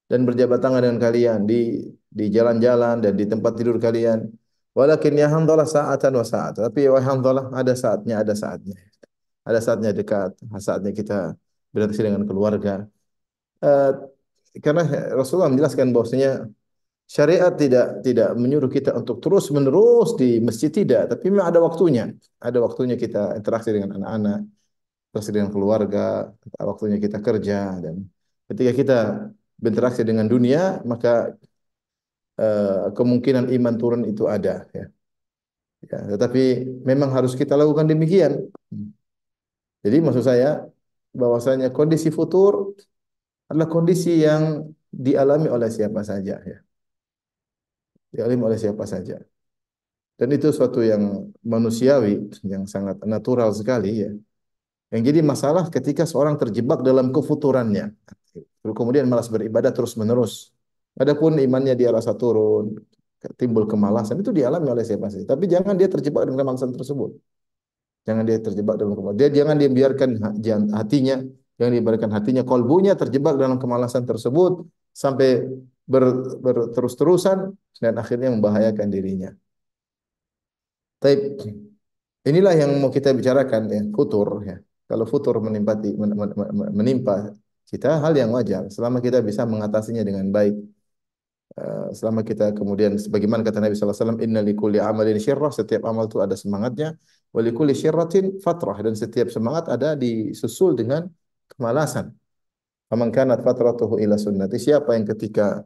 dan 0.09 0.19
berjabat 0.25 0.59
tangan 0.61 0.81
dengan 0.85 0.99
kalian 1.01 1.39
di 1.49 1.89
di 2.09 2.25
jalan-jalan 2.33 3.01
dan 3.01 3.13
di 3.13 3.25
tempat 3.25 3.53
tidur 3.57 3.77
kalian. 3.77 4.29
Walakin 4.77 5.13
ya 5.17 5.27
hamdalah 5.33 5.65
sa'atan 5.65 6.13
wa 6.13 6.25
sa'at. 6.25 6.53
Tapi 6.69 6.85
ya 6.85 7.01
hamdalah 7.01 7.49
ada 7.53 7.73
saatnya, 7.73 8.21
ada 8.21 8.33
saatnya. 8.37 8.77
Ada 9.43 9.59
saatnya 9.65 9.91
dekat, 9.97 10.37
saatnya 10.61 10.91
kita 10.93 11.33
berinteraksi 11.73 12.01
dengan 12.05 12.23
keluarga. 12.29 12.85
Uh, 13.59 13.91
karena 14.61 14.85
Rasulullah 15.17 15.49
menjelaskan 15.49 15.89
bahwasanya 15.93 16.49
Syariat 17.09 17.49
tidak 17.57 18.05
tidak 18.05 18.29
menyuruh 18.37 18.69
kita 18.69 18.93
untuk 18.93 19.17
terus 19.17 19.49
menerus 19.49 20.13
di 20.13 20.37
masjid 20.37 20.69
tidak, 20.69 21.09
tapi 21.09 21.33
memang 21.33 21.49
ada 21.49 21.57
waktunya. 21.57 22.13
Ada 22.37 22.61
waktunya 22.61 22.95
kita 23.01 23.33
interaksi 23.33 23.73
dengan 23.73 23.97
anak-anak, 23.97 24.39
interaksi 25.09 25.31
dengan 25.33 25.49
keluarga, 25.49 26.29
waktunya 26.61 27.01
kita 27.01 27.17
kerja 27.17 27.81
dan 27.81 28.05
ketika 28.45 28.71
kita 28.77 28.97
berinteraksi 29.57 30.05
dengan 30.05 30.29
dunia 30.29 30.85
maka 30.85 31.33
uh, 32.37 32.93
kemungkinan 32.93 33.49
iman 33.57 33.75
turun 33.81 34.01
itu 34.05 34.29
ada 34.29 34.69
ya. 34.69 34.85
ya. 35.89 35.97
Tetapi 36.13 36.43
memang 36.85 37.09
harus 37.09 37.33
kita 37.33 37.57
lakukan 37.57 37.89
demikian. 37.89 38.53
Jadi 39.81 39.97
maksud 39.97 40.29
saya 40.29 40.61
bahwasanya 41.09 41.73
kondisi 41.73 42.13
futur 42.13 42.77
adalah 43.49 43.65
kondisi 43.65 44.21
yang 44.21 44.69
dialami 44.93 45.49
oleh 45.49 45.73
siapa 45.73 46.05
saja 46.05 46.37
ya 46.45 46.68
dialami 48.13 48.53
oleh 48.53 48.59
siapa 48.59 48.85
saja. 48.89 49.17
Dan 50.19 50.27
itu 50.35 50.51
suatu 50.51 50.83
yang 50.83 51.31
manusiawi, 51.47 52.27
yang 52.43 52.67
sangat 52.67 52.99
natural 53.07 53.55
sekali 53.55 54.03
ya. 54.03 54.11
Yang 54.91 55.01
jadi 55.13 55.19
masalah 55.23 55.71
ketika 55.71 56.03
seorang 56.03 56.35
terjebak 56.35 56.83
dalam 56.83 57.15
kefuturannya. 57.15 57.95
Kemudian 58.59 59.07
malas 59.07 59.31
beribadah 59.31 59.71
terus-menerus. 59.71 60.51
Adapun 60.99 61.39
imannya 61.39 61.77
dia 61.79 61.95
rasa 61.95 62.11
turun, 62.17 62.75
timbul 63.39 63.63
kemalasan, 63.63 64.19
itu 64.19 64.35
dialami 64.35 64.67
oleh 64.67 64.83
siapa 64.83 65.07
saja. 65.07 65.23
Tapi 65.23 65.47
jangan 65.47 65.79
dia 65.79 65.87
terjebak 65.87 66.27
dalam 66.27 66.35
kemalasan 66.35 66.75
tersebut. 66.75 67.15
Jangan 68.03 68.23
dia 68.27 68.37
terjebak 68.43 68.75
dalam 68.75 68.99
kemalasan. 68.99 69.19
Dia 69.23 69.29
jangan 69.31 69.55
dia 69.55 69.69
biarkan 69.71 70.09
hatinya, 70.75 71.15
jangan 71.55 71.71
dibiarkan 71.79 72.11
hatinya, 72.11 72.43
kolbunya 72.43 72.93
terjebak 72.99 73.39
dalam 73.39 73.55
kemalasan 73.55 74.03
tersebut 74.03 74.67
sampai 74.91 75.47
ber, 75.91 76.03
ber 76.43 76.55
terus-terusan 76.75 77.37
dan 77.81 77.93
akhirnya 78.01 78.29
membahayakan 78.29 78.87
dirinya. 78.93 79.29
Tapi 81.01 81.15
inilah 82.29 82.53
yang 82.53 82.71
mau 82.81 82.91
kita 82.93 83.09
bicarakan 83.17 83.61
ya, 83.71 83.81
futur 83.97 84.27
ya. 84.45 84.57
Kalau 84.89 85.05
futur 85.05 85.37
menimpa 85.41 85.73
menimpa 86.73 87.33
kita 87.69 88.01
hal 88.01 88.13
yang 88.17 88.33
wajar 88.33 88.65
selama 88.73 88.97
kita 89.05 89.21
bisa 89.21 89.45
mengatasinya 89.45 90.01
dengan 90.01 90.25
baik. 90.33 90.55
Eh, 91.57 91.87
selama 91.97 92.21
kita 92.21 92.53
kemudian 92.53 92.93
sebagaimana 93.01 93.41
kata 93.41 93.57
Nabi 93.57 93.73
sallallahu 93.73 93.97
alaihi 93.97 94.05
wasallam 94.05 94.21
inna 94.21 94.41
likulli 94.45 94.77
amalin 94.77 95.17
syirrah 95.17 95.49
setiap 95.49 95.81
amal 95.89 96.05
itu 96.05 96.21
ada 96.21 96.37
semangatnya 96.37 96.93
wa 97.33 97.41
likulli 97.41 97.73
syirratin 97.73 98.37
fatrah 98.37 98.77
dan 98.85 98.93
setiap 98.93 99.33
semangat 99.33 99.65
ada 99.65 99.97
disusul 99.97 100.77
dengan 100.77 101.09
kemalasan. 101.49 102.13
Faman 102.89 103.09
kanat 103.09 103.41
fatratuhu 103.45 103.97
ila 103.97 104.17
sunnati 104.17 104.57
siapa 104.61 104.93
yang 104.97 105.05
ketika 105.09 105.65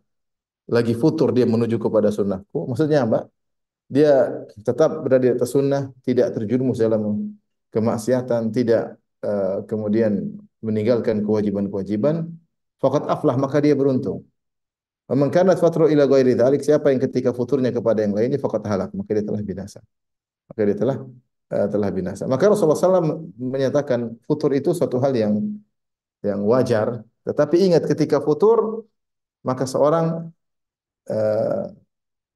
lagi 0.69 0.93
futur 0.95 1.35
dia 1.35 1.43
menuju 1.43 1.75
kepada 1.75 2.09
sunnahku 2.13 2.69
maksudnya 2.69 3.03
apa? 3.03 3.27
Dia 3.91 4.41
tetap 4.63 5.05
berada 5.05 5.21
di 5.21 5.31
atas 5.35 5.53
sunnah, 5.53 5.91
tidak 6.01 6.33
terjerumus 6.33 6.81
dalam 6.81 7.35
kemaksiatan, 7.69 8.49
tidak 8.49 8.97
uh, 9.21 9.61
kemudian 9.69 10.33
meninggalkan 10.63 11.21
kewajiban-kewajiban, 11.21 12.31
faqad 12.79 13.03
aflah 13.11 13.35
maka 13.35 13.59
dia 13.59 13.75
beruntung. 13.75 14.23
Man 15.11 15.29
kanat 15.29 15.59
fatru 15.59 15.91
ila 15.91 16.07
ghairi 16.07 16.33
dzalik, 16.33 16.63
siapa 16.63 16.89
yang 16.89 17.03
ketika 17.03 17.35
futurnya 17.35 17.75
kepada 17.75 18.01
yang 18.01 18.15
lainnya 18.15 18.39
faqad 18.39 18.63
halak, 18.65 18.89
maka 18.95 19.09
dia 19.13 19.25
telah 19.27 19.41
binasa. 19.43 19.83
Maka 20.47 20.59
dia 20.63 20.77
telah 20.79 20.97
uh, 21.51 21.67
telah 21.67 21.89
binasa. 21.91 22.23
Maka 22.25 22.49
Rasulullah 22.49 22.79
SAW 22.79 23.29
menyatakan 23.35 24.15
futur 24.23 24.55
itu 24.55 24.71
suatu 24.71 24.97
hal 25.03 25.11
yang 25.13 25.43
yang 26.23 26.39
wajar, 26.47 27.03
tetapi 27.27 27.67
ingat 27.67 27.83
ketika 27.83 28.23
futur 28.23 28.87
maka 29.43 29.67
seorang 29.67 30.31
uh, 31.09 31.71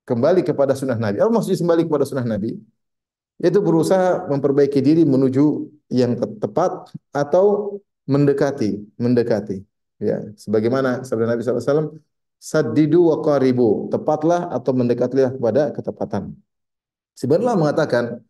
kembali 0.07 0.41
kepada 0.47 0.73
sunnah 0.73 0.95
Nabi. 0.95 1.19
Apa 1.19 1.27
maksudnya 1.27 1.59
kembali 1.59 1.81
kepada 1.85 2.05
sunnah 2.07 2.23
Nabi? 2.23 2.55
Yaitu 3.37 3.61
berusaha 3.61 4.25
memperbaiki 4.31 4.79
diri 4.81 5.03
menuju 5.05 5.69
yang 5.93 6.17
tepat 6.17 6.89
atau 7.13 7.77
mendekati, 8.07 8.81
mendekati. 8.97 9.61
Ya, 9.99 10.23
sebagaimana 10.39 11.03
sabda 11.03 11.25
Nabi 11.27 11.41
SAW, 11.43 11.99
saddidu 12.37 13.11
wa 13.13 13.17
qaribu, 13.21 13.91
tepatlah 13.91 14.49
atau 14.49 14.71
mendekatlah 14.73 15.35
kepada 15.35 15.73
ketepatan. 15.73 16.33
Sebenarnya 17.17 17.57
mengatakan 17.57 18.21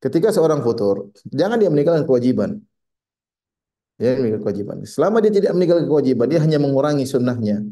ketika 0.00 0.32
seorang 0.32 0.64
futur, 0.64 1.12
jangan 1.28 1.60
dia 1.60 1.68
meninggalkan 1.68 2.08
kewajiban. 2.08 2.60
Ya, 4.00 4.16
meninggalkan 4.18 4.44
kewajiban. 4.50 4.76
Selama 4.88 5.20
dia 5.20 5.32
tidak 5.32 5.52
meninggalkan 5.54 5.86
kewajiban, 5.86 6.26
dia 6.32 6.40
hanya 6.40 6.58
mengurangi 6.58 7.04
sunnahnya. 7.04 7.62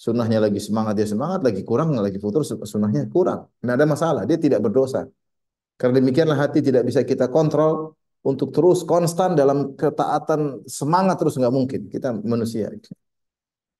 Sunnahnya 0.00 0.40
lagi 0.40 0.56
semangat, 0.56 0.96
dia 0.96 1.04
semangat, 1.04 1.44
lagi 1.44 1.60
kurang, 1.60 1.92
lagi 1.92 2.16
futur, 2.16 2.40
sunnahnya 2.40 3.04
kurang. 3.12 3.52
Tidak 3.60 3.74
ada 3.76 3.84
masalah, 3.84 4.22
dia 4.24 4.40
tidak 4.40 4.64
berdosa. 4.64 5.04
Karena 5.76 6.00
demikianlah 6.00 6.40
hati 6.40 6.64
tidak 6.64 6.88
bisa 6.88 7.04
kita 7.04 7.28
kontrol 7.28 8.00
untuk 8.24 8.48
terus 8.48 8.80
konstan 8.80 9.36
dalam 9.36 9.76
ketaatan 9.76 10.64
semangat 10.64 11.20
terus 11.20 11.36
nggak 11.36 11.52
mungkin. 11.52 11.80
Kita 11.92 12.16
manusia. 12.16 12.72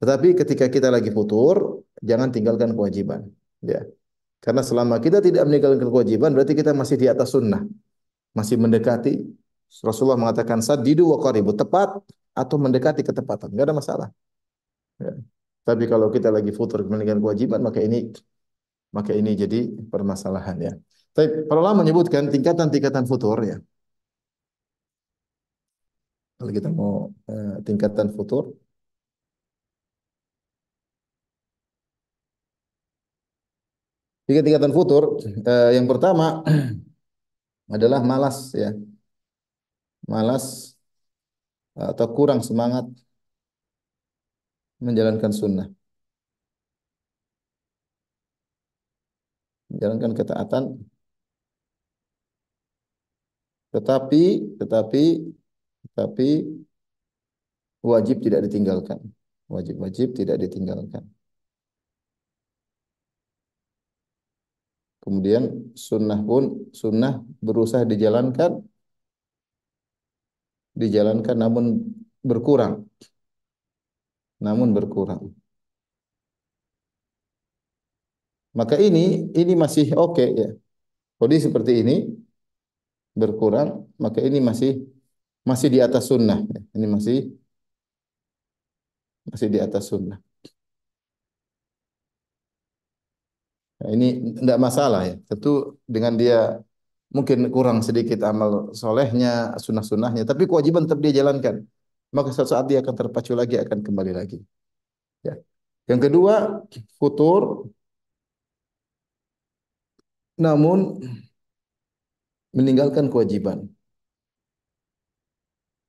Tetapi 0.01 0.37
ketika 0.45 0.69
kita 0.69 0.93
lagi 0.93 1.09
futur, 1.09 1.89
jangan 2.05 2.29
tinggalkan 2.29 2.77
kewajiban. 2.77 3.25
Ya. 3.65 3.89
Karena 4.45 4.61
selama 4.61 5.01
kita 5.01 5.25
tidak 5.25 5.49
meninggalkan 5.49 5.89
kewajiban, 5.89 6.37
berarti 6.37 6.53
kita 6.53 6.77
masih 6.77 7.01
di 7.01 7.09
atas 7.09 7.33
sunnah. 7.33 7.65
Masih 8.37 8.61
mendekati. 8.61 9.25
Rasulullah 9.81 10.21
mengatakan, 10.21 10.61
sadidu 10.61 11.09
wa 11.13 11.19
qaribu. 11.21 11.57
Tepat 11.57 11.97
atau 12.37 12.57
mendekati 12.61 13.01
ketepatan. 13.09 13.49
Tidak 13.53 13.65
ada 13.65 13.77
masalah. 13.77 14.09
Ya. 15.01 15.17
Tapi 15.67 15.85
kalau 15.93 16.09
kita 16.15 16.29
lagi 16.37 16.51
futur 16.59 16.79
meninggalkan 16.91 17.23
kewajiban, 17.25 17.61
maka 17.67 17.81
ini 17.87 17.97
maka 18.97 19.13
ini 19.21 19.31
jadi 19.43 19.59
permasalahan 19.93 20.57
ya. 20.67 20.73
Tapi 21.15 21.27
para 21.49 21.59
ulama 21.63 21.83
menyebutkan 21.83 22.25
tingkatan-tingkatan 22.35 23.05
futur 23.11 23.39
ya. 23.51 23.57
Kalau 26.37 26.53
kita 26.57 26.69
mau 26.79 26.93
uh, 27.31 27.55
tingkatan 27.67 28.09
futur, 28.17 28.45
Tiga 34.27 34.41
tingkatan 34.47 34.73
futur. 34.77 35.03
Eh, 35.51 35.71
yang 35.77 35.87
pertama 35.91 36.25
adalah 37.75 38.01
malas 38.03 38.53
ya. 38.55 38.71
Malas 40.07 40.77
atau 41.91 42.07
kurang 42.17 42.41
semangat 42.49 42.85
menjalankan 44.87 45.33
sunnah. 45.41 45.69
Menjalankan 49.71 50.13
ketaatan 50.19 50.65
tetapi 53.75 54.23
tetapi 54.59 55.05
tetapi 55.85 56.29
wajib 57.91 58.17
tidak 58.25 58.41
ditinggalkan. 58.47 58.99
Wajib-wajib 59.51 60.09
tidak 60.19 60.37
ditinggalkan. 60.43 61.05
Kemudian 65.01 65.73
sunnah 65.75 66.21
pun 66.29 66.71
sunnah 66.77 67.25
berusaha 67.41 67.85
dijalankan 67.89 68.61
dijalankan 70.77 71.37
namun 71.37 71.65
berkurang. 72.21 72.87
Namun 74.45 74.69
berkurang. 74.77 75.23
Maka 78.59 78.75
ini 78.87 79.31
ini 79.41 79.53
masih 79.63 79.87
oke 79.95 80.13
okay, 80.19 80.29
ya. 80.41 80.49
Kondisi 81.19 81.45
seperti 81.49 81.73
ini 81.83 81.95
berkurang, 83.21 83.69
maka 84.05 84.19
ini 84.29 84.39
masih 84.49 84.71
masih 85.51 85.69
di 85.75 85.79
atas 85.87 86.05
sunnah. 86.11 86.39
Ya. 86.53 86.61
Ini 86.77 86.87
masih 86.95 87.17
masih 89.31 89.49
di 89.55 89.59
atas 89.67 89.85
sunnah. 89.91 90.19
Nah, 93.81 93.89
ini 93.97 94.07
tidak 94.39 94.59
masalah 94.67 95.01
ya. 95.09 95.15
Tentu 95.29 95.49
dengan 95.95 96.13
dia 96.21 96.37
mungkin 97.17 97.39
kurang 97.55 97.79
sedikit 97.89 98.19
amal 98.31 98.51
solehnya, 98.81 99.29
sunnah-sunnahnya, 99.65 100.23
tapi 100.31 100.43
kewajiban 100.51 100.85
tetap 100.87 101.01
dia 101.05 101.13
jalankan. 101.21 101.57
Maka 102.17 102.29
suatu 102.35 102.51
saat 102.55 102.67
dia 102.71 102.79
akan 102.83 102.95
terpacu 103.01 103.33
lagi, 103.41 103.55
akan 103.65 103.79
kembali 103.87 104.13
lagi. 104.19 104.37
Ya. 105.27 105.35
Yang 105.91 106.01
kedua, 106.11 106.35
futur. 107.01 107.43
Namun 110.43 110.81
meninggalkan 112.57 113.07
kewajiban. 113.13 113.59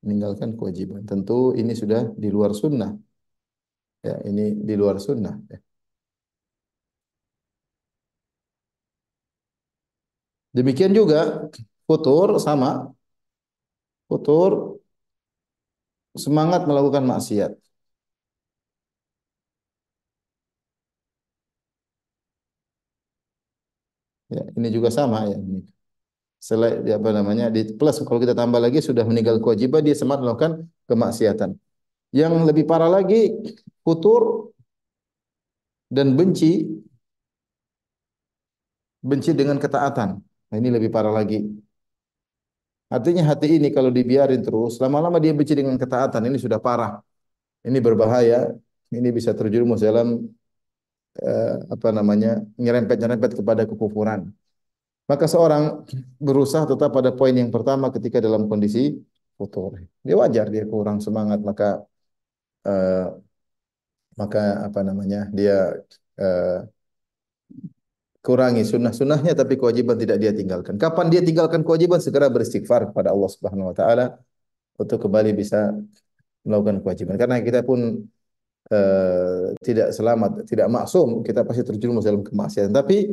Meninggalkan 0.03 0.49
kewajiban. 0.57 1.01
Tentu 1.09 1.37
ini 1.61 1.73
sudah 1.81 2.01
di 2.21 2.27
luar 2.35 2.51
sunnah. 2.61 2.91
Ya, 4.07 4.15
ini 4.29 4.41
di 4.67 4.73
luar 4.81 4.97
sunnah. 5.05 5.33
Ya. 5.51 5.57
Demikian 10.57 10.91
juga 10.99 11.19
futur 11.87 12.27
sama 12.45 12.91
futur 14.07 14.80
semangat 16.15 16.61
melakukan 16.69 17.03
maksiat. 17.11 17.51
Ya, 24.33 24.41
ini 24.57 24.67
juga 24.75 24.89
sama 24.97 25.17
ya. 25.31 25.37
Selain 26.41 26.81
apa 26.97 27.09
namanya 27.13 27.45
di 27.53 27.61
plus 27.77 28.01
kalau 28.01 28.17
kita 28.23 28.33
tambah 28.33 28.57
lagi 28.57 28.81
sudah 28.81 29.05
meninggal 29.05 29.37
kewajiban 29.43 29.81
dia 29.85 29.93
semangat 29.93 30.21
melakukan 30.25 30.53
kemaksiatan. 30.89 31.49
Yang 32.13 32.33
lebih 32.49 32.65
parah 32.69 32.89
lagi 32.97 33.31
futur 33.85 34.51
dan 35.91 36.17
benci 36.17 36.65
benci 39.09 39.31
dengan 39.39 39.57
ketaatan. 39.63 40.09
Nah, 40.49 40.55
ini 40.59 40.69
lebih 40.75 40.89
parah 40.93 41.13
lagi. 41.19 41.37
Artinya 42.91 43.23
hati 43.29 43.47
ini 43.57 43.67
kalau 43.71 43.87
dibiarin 43.97 44.41
terus, 44.43 44.75
lama-lama 44.83 45.17
dia 45.23 45.31
benci 45.31 45.53
dengan 45.55 45.75
ketaatan, 45.79 46.21
ini 46.27 46.37
sudah 46.45 46.59
parah. 46.59 46.99
Ini 47.67 47.77
berbahaya, 47.79 48.51
ini 48.91 49.09
bisa 49.17 49.31
terjerumus 49.31 49.79
dalam 49.79 50.27
uh, 51.23 51.55
apa 51.73 51.87
namanya 51.97 52.43
nyerempet-nyerempet 52.59 53.31
kepada 53.39 53.63
kekufuran. 53.69 54.31
Maka 55.09 55.25
seorang 55.27 55.63
berusaha 56.19 56.63
tetap 56.67 56.89
pada 56.95 57.11
poin 57.11 57.35
yang 57.35 57.51
pertama 57.51 57.91
ketika 57.95 58.17
dalam 58.23 58.47
kondisi 58.51 58.95
futur. 59.39 59.81
Dia 60.05 60.15
wajar 60.15 60.47
dia 60.53 60.63
kurang 60.67 60.99
semangat 61.03 61.39
maka 61.43 61.83
uh, 62.67 63.07
maka 64.19 64.39
apa 64.67 64.79
namanya 64.87 65.27
dia 65.31 65.75
uh, 66.19 66.57
kurangi 68.21 68.61
sunnah-sunnahnya 68.61 69.33
tapi 69.33 69.57
kewajiban 69.57 69.97
tidak 69.97 70.17
dia 70.21 70.31
tinggalkan. 70.31 70.77
Kapan 70.77 71.09
dia 71.09 71.21
tinggalkan 71.25 71.65
kewajiban 71.65 71.97
segera 71.97 72.29
beristighfar 72.29 72.93
kepada 72.93 73.09
Allah 73.09 73.29
Subhanahu 73.33 73.73
wa 73.73 73.75
taala 73.75 74.05
untuk 74.77 75.01
kembali 75.01 75.33
bisa 75.33 75.73
melakukan 76.45 76.85
kewajiban. 76.85 77.17
Karena 77.17 77.41
kita 77.41 77.65
pun 77.65 78.05
uh, 78.69 79.45
tidak 79.65 79.89
selamat, 79.97 80.45
tidak 80.45 80.67
maksum, 80.69 81.25
kita 81.25 81.41
pasti 81.41 81.61
terjerumus 81.65 82.05
dalam 82.05 82.21
kemaksiatan. 82.21 82.69
Tapi 82.69 83.09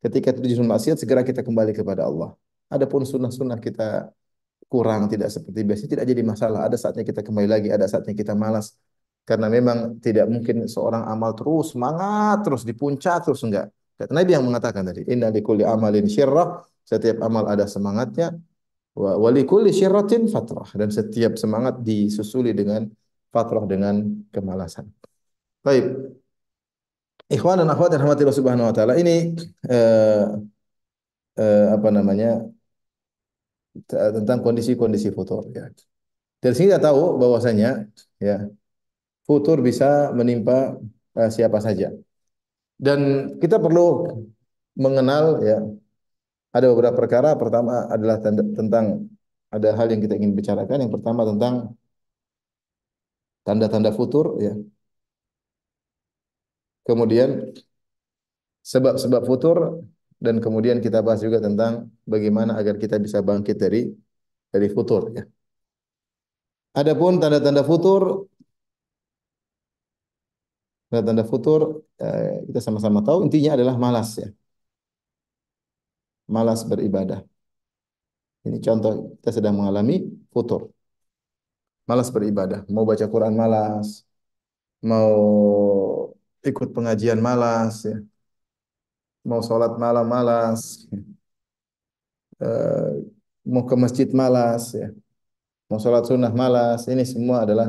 ketika 0.00 0.32
terjerumus 0.32 0.72
maksiat 0.72 0.96
segera 1.00 1.20
kita 1.20 1.44
kembali 1.44 1.76
kepada 1.76 2.08
Allah. 2.08 2.32
Adapun 2.66 3.06
sunnah-sunnah 3.06 3.62
kita 3.62 4.10
kurang 4.66 5.06
tidak 5.06 5.30
seperti 5.30 5.60
biasa 5.62 5.82
tidak 5.86 6.04
jadi 6.08 6.22
masalah. 6.24 6.66
Ada 6.66 6.76
saatnya 6.80 7.04
kita 7.06 7.20
kembali 7.22 7.48
lagi, 7.48 7.68
ada 7.70 7.86
saatnya 7.86 8.16
kita 8.16 8.32
malas. 8.32 8.74
Karena 9.26 9.50
memang 9.50 9.98
tidak 9.98 10.26
mungkin 10.30 10.70
seorang 10.70 11.02
amal 11.10 11.34
terus 11.34 11.74
semangat 11.74 12.46
terus 12.46 12.62
di 12.62 12.72
puncak 12.72 13.26
terus 13.26 13.42
enggak. 13.42 13.75
Kata 13.96 14.12
Nabi 14.12 14.30
yang 14.36 14.44
mengatakan 14.44 14.84
tadi, 14.84 15.08
inna 15.08 15.32
likulli 15.32 15.64
amalin 15.64 16.04
syirrah, 16.04 16.62
setiap 16.84 17.24
amal 17.24 17.48
ada 17.48 17.64
semangatnya, 17.64 18.36
wa 18.96 19.16
walikulli 19.16 19.72
syirratin 19.72 20.28
fatrah 20.28 20.68
dan 20.76 20.88
setiap 20.92 21.36
semangat 21.40 21.80
disusuli 21.80 22.52
dengan 22.52 22.88
fatrah 23.32 23.64
dengan 23.64 24.04
kemalasan. 24.32 24.88
Baik. 25.64 25.84
Ikhwan 27.26 27.58
dan 27.58 27.66
akhwat 27.72 27.90
yang 27.90 28.06
subhanahu 28.30 28.70
wa 28.70 28.74
taala, 28.76 28.94
ini 29.02 29.34
eh, 29.66 30.24
eh, 31.40 31.66
apa 31.74 31.88
namanya? 31.90 32.46
tentang 33.88 34.40
kondisi-kondisi 34.40 35.12
futur 35.12 35.44
ya. 35.52 35.68
Dari 36.40 36.54
sini 36.56 36.72
kita 36.72 36.80
tahu 36.80 37.20
bahwasanya 37.20 37.88
ya 38.20 38.48
futur 39.26 39.60
bisa 39.60 40.12
menimpa 40.16 40.78
uh, 41.18 41.30
siapa 41.32 41.58
saja. 41.60 41.92
Dan 42.76 43.00
kita 43.40 43.56
perlu 43.56 44.04
mengenal 44.76 45.40
ya 45.40 45.58
ada 46.52 46.66
beberapa 46.72 46.96
perkara. 46.96 47.32
Pertama 47.36 47.88
adalah 47.88 48.20
tentang 48.20 49.08
ada 49.48 49.68
hal 49.78 49.86
yang 49.92 50.00
kita 50.04 50.14
ingin 50.20 50.36
bicarakan. 50.36 50.84
Yang 50.84 50.92
pertama 51.00 51.22
tentang 51.24 51.54
tanda-tanda 53.46 53.90
futur 53.96 54.36
ya. 54.42 54.52
Kemudian 56.86 57.50
sebab-sebab 58.62 59.22
futur 59.26 59.82
dan 60.22 60.38
kemudian 60.38 60.78
kita 60.78 61.02
bahas 61.02 61.20
juga 61.22 61.38
tentang 61.42 61.90
bagaimana 62.06 62.54
agar 62.60 62.78
kita 62.78 62.96
bisa 62.98 63.18
bangkit 63.22 63.56
dari 63.58 63.90
dari 64.52 64.68
futur 64.70 65.12
ya. 65.16 65.24
Adapun 66.76 67.16
tanda-tanda 67.16 67.64
futur 67.64 68.28
tanda-tanda 70.96 71.24
futur 71.32 71.60
eh, 72.00 72.48
kita 72.48 72.60
sama-sama 72.64 73.00
tahu 73.04 73.18
intinya 73.28 73.50
adalah 73.56 73.76
malas 73.84 74.08
ya. 74.22 74.28
Malas 76.34 76.60
beribadah. 76.70 77.20
Ini 78.46 78.58
contoh 78.66 78.92
kita 79.20 79.30
sedang 79.36 79.54
mengalami 79.58 79.94
futur. 80.32 80.60
Malas 81.88 82.08
beribadah, 82.10 82.60
mau 82.74 82.82
baca 82.88 83.06
Quran 83.06 83.34
malas, 83.38 84.02
mau 84.82 85.12
ikut 86.48 86.68
pengajian 86.74 87.20
malas 87.22 87.74
ya. 87.86 87.96
Mau 89.28 89.40
sholat 89.42 89.72
malam 89.84 90.06
malas, 90.06 90.86
uh, 92.42 92.90
mau 93.52 93.62
ke 93.68 93.74
masjid 93.78 94.08
malas 94.10 94.62
ya 94.78 94.86
mau 95.68 95.78
sholat 95.82 96.04
sunnah 96.06 96.32
malas, 96.42 96.86
ini 96.92 97.02
semua 97.02 97.42
adalah 97.44 97.68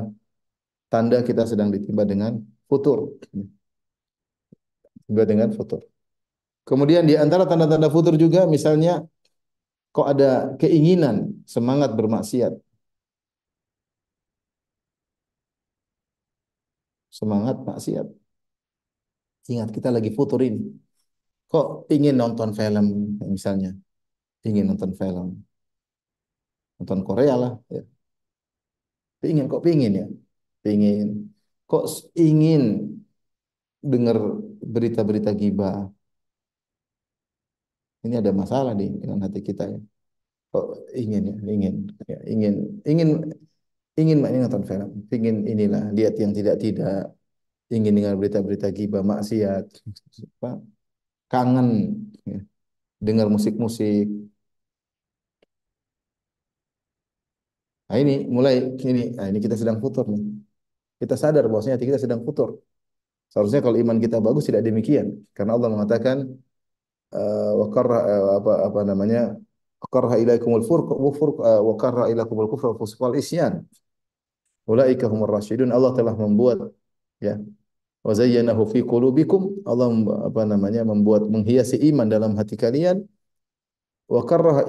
tanda 0.91 1.17
kita 1.25 1.43
sedang 1.49 1.69
ditimpa 1.73 2.04
dengan 2.06 2.38
futur. 2.69 2.99
Tiba 5.08 5.23
dengan 5.32 5.49
futur. 5.58 5.82
Kemudian 6.67 7.03
di 7.10 7.15
antara 7.15 7.43
tanda-tanda 7.49 7.88
futur 7.95 8.13
juga 8.19 8.43
misalnya 8.56 9.08
kok 9.95 10.08
ada 10.13 10.56
keinginan, 10.62 11.15
semangat 11.47 11.95
bermaksiat. 11.97 12.53
Semangat 17.17 17.58
maksiat. 17.67 18.08
Ingat 19.51 19.69
kita 19.75 19.89
lagi 19.95 20.10
futur 20.17 20.39
ini. 20.43 20.60
Kok 21.51 21.65
ingin 21.95 22.15
nonton 22.21 22.49
film 22.60 22.86
misalnya? 23.36 23.71
Ingin 24.47 24.65
nonton 24.69 24.91
film 24.99 25.27
nonton 26.77 26.99
Korea 27.08 27.34
lah 27.41 27.51
ya. 27.73 27.82
Pingin 29.21 29.45
kok 29.51 29.62
pingin 29.65 29.91
ya? 29.99 30.06
Pingin. 30.63 31.08
Kok 31.69 31.86
ingin 32.25 32.62
dengar 33.91 34.17
berita-berita 34.73 35.32
gibah? 35.41 35.89
Ini 38.06 38.15
ada 38.21 38.32
masalah 38.41 38.71
nih 38.80 38.89
dengan 39.01 39.19
hati 39.25 39.39
kita 39.47 39.63
ya. 39.73 39.77
Kok 40.51 40.65
ingin 41.01 41.21
ya? 41.30 41.36
Ingin 41.53 41.73
ya, 42.12 42.17
ingin 42.34 42.53
ingin 42.91 43.10
ingin 44.01 44.17
ingin 44.30 44.41
nonton 44.45 44.63
film, 44.69 44.89
ingin 45.15 45.36
inilah 45.51 45.84
lihat 45.97 46.13
yang 46.23 46.34
tidak-tidak, 46.38 46.95
ingin 47.75 47.93
dengar 47.97 48.13
berita-berita 48.19 48.67
gibah, 48.77 49.03
maksiat, 49.12 49.65
apa? 50.39 50.49
kangen 51.32 51.67
ya. 52.32 52.39
dengar 53.08 53.27
musik-musik, 53.36 54.06
Nah 57.88 57.97
ini 58.03 58.13
mulai 58.36 58.53
ini, 58.89 59.01
nah 59.17 59.25
ini 59.32 59.39
kita 59.45 59.56
sedang 59.62 59.77
futur 59.84 60.06
nih. 60.13 60.21
Kita 60.97 61.13
sadar 61.13 61.45
bahwasanya 61.45 61.77
kita 61.77 62.01
sedang 62.01 62.25
futur. 62.25 62.57
Seharusnya 63.29 63.62
kalau 63.62 63.77
iman 63.77 63.97
kita 63.99 64.17
bagus 64.23 64.47
tidak 64.49 64.63
demikian, 64.65 65.27
karena 65.36 65.51
Allah 65.55 65.69
mengatakan 65.69 66.25
eh, 67.12 67.51
wa 67.60 67.67
karra 67.69 67.99
uh, 68.07 68.29
apa 68.39 68.53
apa 68.71 68.79
namanya 68.88 69.21
karra 69.91 70.15
ilaikumul 70.17 70.63
furq 70.63 70.88
wa 70.95 71.12
furq 71.12 71.36
uh, 71.43 71.62
wa 71.62 71.75
karra 71.75 72.03
ilaikumul 72.12 72.47
kufra 72.49 72.71
wal 72.73 73.15
isyan. 73.19 73.67
Ulaika 74.67 75.07
humur 75.07 75.31
rasyidun. 75.31 75.71
Allah 75.71 75.95
telah 75.95 76.15
membuat 76.15 76.71
ya 77.23 77.39
wa 78.03 78.12
zayyanahu 78.15 78.67
fi 78.71 78.79
qulubikum. 78.83 79.63
Allah 79.63 79.91
apa 80.27 80.41
namanya 80.43 80.81
membuat 80.83 81.27
menghiasi 81.27 81.79
iman 81.93 82.07
dalam 82.07 82.36
hati 82.36 82.55
kalian 82.60 83.07
wa 84.07 84.23
karraha 84.23 84.63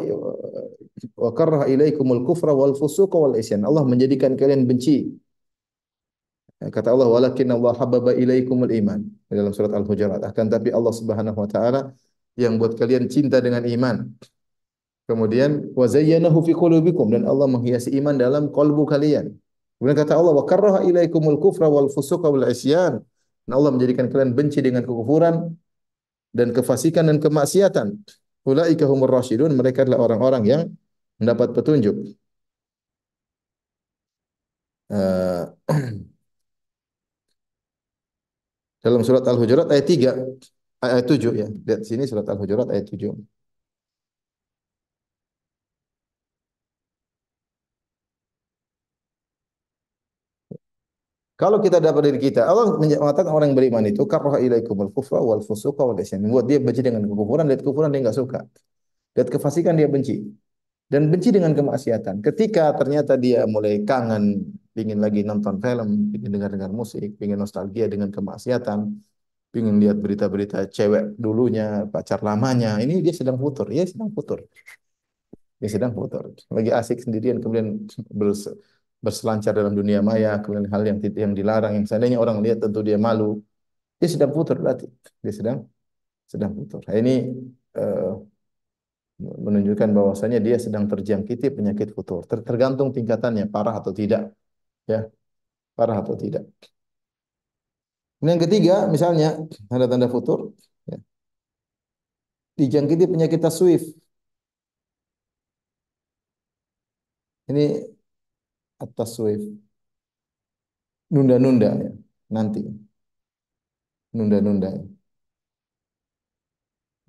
wa 1.14 1.30
karraha 1.30 1.66
ilaikumul 1.70 2.22
kufra 2.26 2.50
wal 2.54 2.74
fusuqa 2.74 3.16
wal 3.18 3.34
isyan. 3.38 3.62
Allah 3.62 3.82
menjadikan 3.86 4.34
kalian 4.34 4.66
benci. 4.66 5.14
Kata 6.58 6.90
Allah 6.90 7.06
walakin 7.06 7.54
Allah 7.54 7.70
habbaba 7.78 8.10
ilaikumul 8.18 8.74
iman 8.82 8.98
dalam 9.30 9.54
surat 9.54 9.70
Al-Hujurat. 9.70 10.18
Akan 10.26 10.50
tapi 10.50 10.74
Allah 10.74 10.90
Subhanahu 10.90 11.38
wa 11.38 11.46
taala 11.46 11.94
yang 12.34 12.58
buat 12.58 12.74
kalian 12.74 13.06
cinta 13.06 13.38
dengan 13.38 13.62
iman. 13.62 14.10
Kemudian 15.06 15.70
wa 15.78 15.86
zayyanahu 15.86 16.42
fi 16.42 16.52
qulubikum 16.58 17.14
dan 17.14 17.30
Allah 17.30 17.46
menghiasi 17.46 17.94
iman 18.02 18.18
dalam 18.18 18.50
kalbu 18.50 18.90
kalian. 18.90 19.38
Kemudian 19.78 19.96
kata 20.02 20.18
Allah 20.18 20.34
wa 20.34 20.42
karraha 20.42 20.82
ilaikumul 20.82 21.38
kufra 21.38 21.70
wal 21.70 21.94
fusuqa 21.94 22.26
wal 22.26 22.42
isyan. 22.50 23.06
Dan 23.46 23.52
Allah 23.54 23.70
menjadikan 23.70 24.10
kalian 24.10 24.34
benci 24.34 24.58
dengan 24.58 24.82
kekufuran 24.82 25.54
dan 26.34 26.50
kefasikan 26.50 27.06
dan 27.06 27.22
kemaksiatan. 27.22 28.02
Ulaika 28.42 28.84
humur 28.90 29.14
rasyidun, 29.14 29.54
mereka 29.54 29.86
adalah 29.86 30.10
orang-orang 30.10 30.42
yang 30.42 30.62
mendapat 31.22 31.54
petunjuk. 31.54 32.18
Uh, 34.88 35.52
dalam 38.88 39.02
surat 39.06 39.24
Al-Hujurat 39.30 39.66
ayat 39.72 39.86
3 39.92 40.10
ayat 40.86 41.04
7 41.04 41.32
ya. 41.42 41.46
Lihat 41.66 41.80
sini 41.88 42.02
surat 42.10 42.26
Al-Hujurat 42.32 42.66
ayat 42.72 42.86
7. 42.88 43.12
Kalau 51.38 51.62
kita 51.62 51.78
dapat 51.78 52.02
dari 52.10 52.18
kita, 52.18 52.40
Allah 52.50 52.74
mengatakan 52.82 53.30
orang 53.30 53.54
yang 53.54 53.58
beriman 53.60 53.84
itu 53.86 54.02
karroha 54.10 54.42
ilaikumul 54.42 54.90
kufra 54.90 55.22
wal 55.22 55.38
fusuqa 55.38 55.86
wal 55.86 55.94
isyan. 56.02 56.18
Membuat 56.26 56.50
dia 56.50 56.58
benci 56.58 56.82
dengan 56.82 57.06
kekufuran, 57.06 57.46
lihat 57.46 57.60
kekufuran 57.62 57.90
dia 57.94 58.00
enggak 58.02 58.18
suka. 58.18 58.38
Lihat 59.14 59.28
kefasikan 59.30 59.78
dia 59.78 59.86
benci 59.86 60.14
dan 60.90 61.06
benci 61.12 61.28
dengan 61.30 61.54
kemaksiatan. 61.54 62.26
Ketika 62.26 62.74
ternyata 62.74 63.14
dia 63.14 63.46
mulai 63.46 63.86
kangen, 63.86 64.50
ingin 64.74 64.98
lagi 65.04 65.20
nonton 65.24 65.54
film, 65.64 65.88
ingin 66.16 66.30
dengar-dengar 66.34 66.70
musik, 66.80 67.16
ingin 67.24 67.38
nostalgia 67.38 67.86
dengan 67.92 68.10
kemaksiatan, 68.16 68.80
ingin 69.58 69.74
lihat 69.82 69.96
berita-berita 70.04 70.68
cewek 70.68 71.16
dulunya, 71.16 71.88
pacar 71.92 72.20
lamanya, 72.28 72.76
ini 72.84 73.00
dia 73.04 73.14
sedang 73.16 73.38
futur, 73.40 73.66
ya 73.72 73.84
sedang 73.88 74.10
futur. 74.16 74.44
Dia 75.60 75.70
sedang 75.74 75.92
futur. 75.98 76.22
Lagi 76.54 76.70
asik 76.70 76.98
sendirian 77.04 77.42
kemudian 77.42 77.68
bers 78.20 78.46
berselancar 79.04 79.52
dalam 79.54 79.74
dunia 79.80 80.00
maya, 80.02 80.38
kemudian 80.42 80.66
hal 80.74 80.82
yang 80.82 80.98
yang 81.24 81.32
dilarang 81.38 81.72
yang 81.78 81.86
seandainya 81.86 82.18
orang 82.18 82.38
lihat 82.44 82.58
tentu 82.62 82.80
dia 82.82 82.98
malu. 82.98 83.38
Dia 83.98 84.08
sedang 84.14 84.30
futur 84.36 84.56
berarti. 84.62 84.86
Dia 85.22 85.32
sedang 85.34 85.58
sedang 86.32 86.52
futur. 86.58 86.80
Nah, 86.86 86.94
ini 86.98 87.12
uh, 87.78 88.10
menunjukkan 89.18 89.88
bahwasanya 89.98 90.38
dia 90.38 90.56
sedang 90.62 90.84
terjangkiti 90.86 91.46
penyakit 91.56 91.88
futur. 91.96 92.22
Ter 92.30 92.38
tergantung 92.46 92.94
tingkatannya, 92.94 93.50
parah 93.50 93.74
atau 93.80 93.90
tidak. 93.90 94.30
Ya, 94.90 94.98
parah 95.76 95.96
atau 96.02 96.16
tidak. 96.22 96.44
yang 98.28 98.40
ketiga, 98.42 98.74
misalnya 98.94 99.26
tanda-tanda 99.70 100.06
futur, 100.14 100.38
ya. 100.90 100.96
dijangkiti 102.58 103.04
penyakit 103.12 103.40
taswif. 103.44 103.82
Ini 107.48 107.64
atas 108.78 108.94
taswif. 108.96 109.58
Nunda-nunda 111.12 111.68
ya, 111.82 111.90
nanti. 112.34 112.60
Nunda-nunda. 114.12 114.68
Ya 114.76 114.82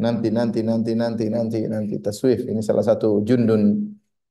nanti 0.04 0.28
nanti 0.38 0.60
nanti 0.70 0.92
nanti 1.02 1.24
nanti 1.36 1.58
nanti 1.74 1.94
taswif 2.06 2.39
ini 2.52 2.62
salah 2.63 2.86
satu 2.89 3.08
jundun 3.28 3.62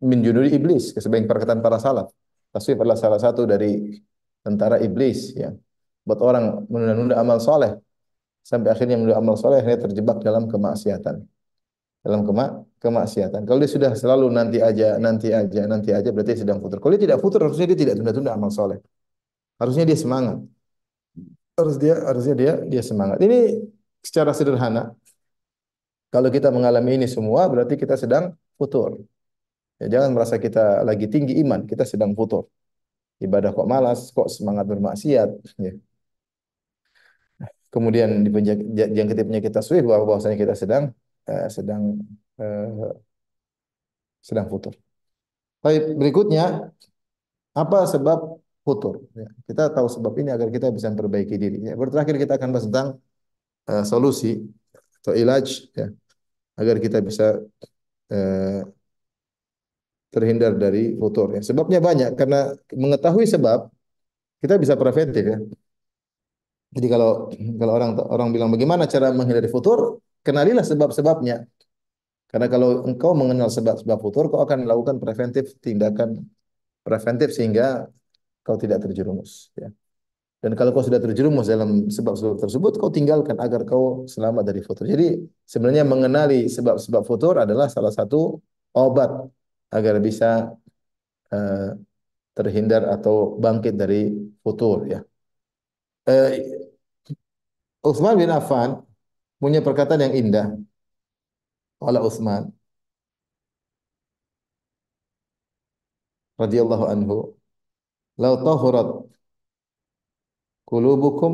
min 0.08 0.20
iblis 0.56 0.96
sebagian 0.96 1.28
perkataan 1.28 1.60
para 1.64 1.76
salaf 1.84 2.08
taswif 2.58 2.76
adalah 2.82 2.98
salah 2.98 3.20
satu 3.22 3.46
dari 3.46 3.94
tentara 4.42 4.82
iblis 4.82 5.38
ya. 5.38 5.54
Buat 6.02 6.20
orang 6.24 6.44
menunda-nunda 6.66 7.14
amal 7.14 7.38
soleh 7.38 7.78
sampai 8.42 8.74
akhirnya 8.74 8.98
menunda 8.98 9.14
amal 9.22 9.38
soleh 9.38 9.62
akhirnya 9.62 9.86
terjebak 9.86 10.18
dalam 10.26 10.50
kemaksiatan. 10.50 11.22
Dalam 12.02 12.20
kema 12.26 12.66
kemaksiatan. 12.82 13.46
Kalau 13.46 13.58
dia 13.62 13.70
sudah 13.70 13.92
selalu 13.94 14.26
nanti 14.30 14.58
aja, 14.62 14.98
nanti 14.98 15.34
aja, 15.34 15.66
nanti 15.66 15.90
aja 15.94 16.08
berarti 16.10 16.34
dia 16.34 16.40
sedang 16.42 16.58
futur. 16.58 16.78
Kalau 16.82 16.92
dia 16.98 17.02
tidak 17.06 17.18
futur 17.22 17.40
harusnya 17.46 17.66
dia 17.70 17.78
tidak 17.78 17.94
tunda-tunda 18.02 18.34
amal 18.34 18.50
soleh. 18.50 18.78
Harusnya 19.58 19.84
dia 19.86 19.98
semangat. 19.98 20.42
Harus 21.58 21.74
dia 21.78 21.94
harusnya 22.02 22.34
dia 22.34 22.52
dia 22.66 22.82
semangat. 22.82 23.18
Ini 23.22 23.38
secara 24.02 24.30
sederhana 24.34 24.94
kalau 26.08 26.32
kita 26.32 26.48
mengalami 26.48 26.96
ini 26.96 27.06
semua 27.10 27.44
berarti 27.52 27.74
kita 27.76 27.98
sedang 27.98 28.32
futur. 28.56 28.96
Ya, 29.78 29.86
jangan 29.94 30.10
merasa 30.14 30.36
kita 30.42 30.82
lagi 30.88 31.06
tinggi 31.06 31.38
iman, 31.42 31.60
kita 31.70 31.84
sedang 31.86 32.12
futur. 32.18 32.50
Ibadah 33.22 33.50
kok 33.56 33.68
malas, 33.70 34.10
kok 34.14 34.28
semangat 34.30 34.66
bermaksiat. 34.66 35.28
Ya. 35.62 35.72
Kemudian 37.68 38.24
yang 38.98 39.08
ketipnya 39.10 39.40
kita 39.44 39.60
suih 39.60 39.84
bahwa 39.84 40.08
bahwasanya 40.08 40.38
kita 40.40 40.54
sedang 40.56 40.84
uh, 41.28 41.46
sedang 41.52 41.82
uh, 42.40 42.96
sedang 44.24 44.46
futur. 44.48 44.74
Baik, 45.62 45.94
berikutnya 46.00 46.72
apa 47.54 47.78
sebab 47.86 48.18
futur? 48.66 49.04
Ya, 49.14 49.28
kita 49.46 49.62
tahu 49.74 49.86
sebab 49.90 50.12
ini 50.20 50.30
agar 50.34 50.48
kita 50.48 50.70
bisa 50.74 50.88
memperbaiki 50.90 51.34
diri. 51.38 51.58
Ya, 51.68 51.74
terakhir 51.76 52.16
kita 52.22 52.32
akan 52.38 52.48
bahas 52.54 52.66
tentang 52.66 52.88
uh, 53.68 53.84
solusi 53.84 54.42
atau 55.02 55.14
ilaj 55.14 55.46
ya 55.78 55.86
agar 56.58 56.76
kita 56.82 56.98
bisa 56.98 57.38
uh, 58.10 58.60
terhindar 60.14 60.52
dari 60.56 60.96
futur 60.96 61.36
ya. 61.36 61.40
Sebabnya 61.44 61.78
banyak 61.88 62.10
karena 62.18 62.52
mengetahui 62.72 63.26
sebab 63.28 63.68
kita 64.42 64.54
bisa 64.62 64.74
preventif 64.78 65.24
ya. 65.24 65.38
Jadi 66.68 66.86
kalau 66.92 67.32
kalau 67.32 67.72
orang 67.78 67.90
orang 67.96 68.28
bilang 68.34 68.50
bagaimana 68.52 68.84
cara 68.84 69.08
menghindari 69.12 69.48
futur, 69.48 70.00
kenalilah 70.20 70.64
sebab-sebabnya. 70.64 71.48
Karena 72.28 72.46
kalau 72.52 72.84
engkau 72.84 73.16
mengenal 73.16 73.48
sebab-sebab 73.48 73.98
futur, 74.04 74.28
kau 74.28 74.44
akan 74.44 74.68
melakukan 74.68 75.00
preventif 75.00 75.56
tindakan 75.64 76.28
preventif 76.84 77.32
sehingga 77.32 77.88
kau 78.44 78.60
tidak 78.60 78.84
terjerumus 78.84 79.48
ya. 79.56 79.72
Dan 80.38 80.54
kalau 80.54 80.70
kau 80.70 80.86
sudah 80.86 81.02
terjerumus 81.02 81.50
dalam 81.50 81.90
sebab-sebab 81.90 82.38
tersebut, 82.38 82.72
kau 82.78 82.94
tinggalkan 82.94 83.34
agar 83.42 83.66
kau 83.66 84.06
selamat 84.06 84.44
dari 84.46 84.60
futur. 84.62 84.86
Jadi 84.86 85.18
sebenarnya 85.42 85.82
mengenali 85.82 86.46
sebab-sebab 86.46 87.02
futur 87.02 87.42
adalah 87.42 87.66
salah 87.66 87.90
satu 87.90 88.38
obat 88.76 89.10
agar 89.76 89.94
bisa 90.06 90.26
uh, 91.32 91.76
terhindar 92.36 92.82
atau 92.94 93.14
bangkit 93.42 93.74
dari 93.82 94.14
futur 94.44 94.86
ya. 94.92 95.00
Uh, 96.08 96.30
Utsman 97.88 98.14
bin 98.20 98.30
Affan 98.32 98.70
punya 99.40 99.60
perkataan 99.66 100.02
yang 100.06 100.14
indah. 100.20 100.46
Oleh 101.78 102.00
Utsman 102.02 102.42
radhiyallahu 106.40 106.84
anhu, 106.94 107.14
"Lau 108.22 108.34
tahurat 108.46 108.88
qulubukum 110.68 111.32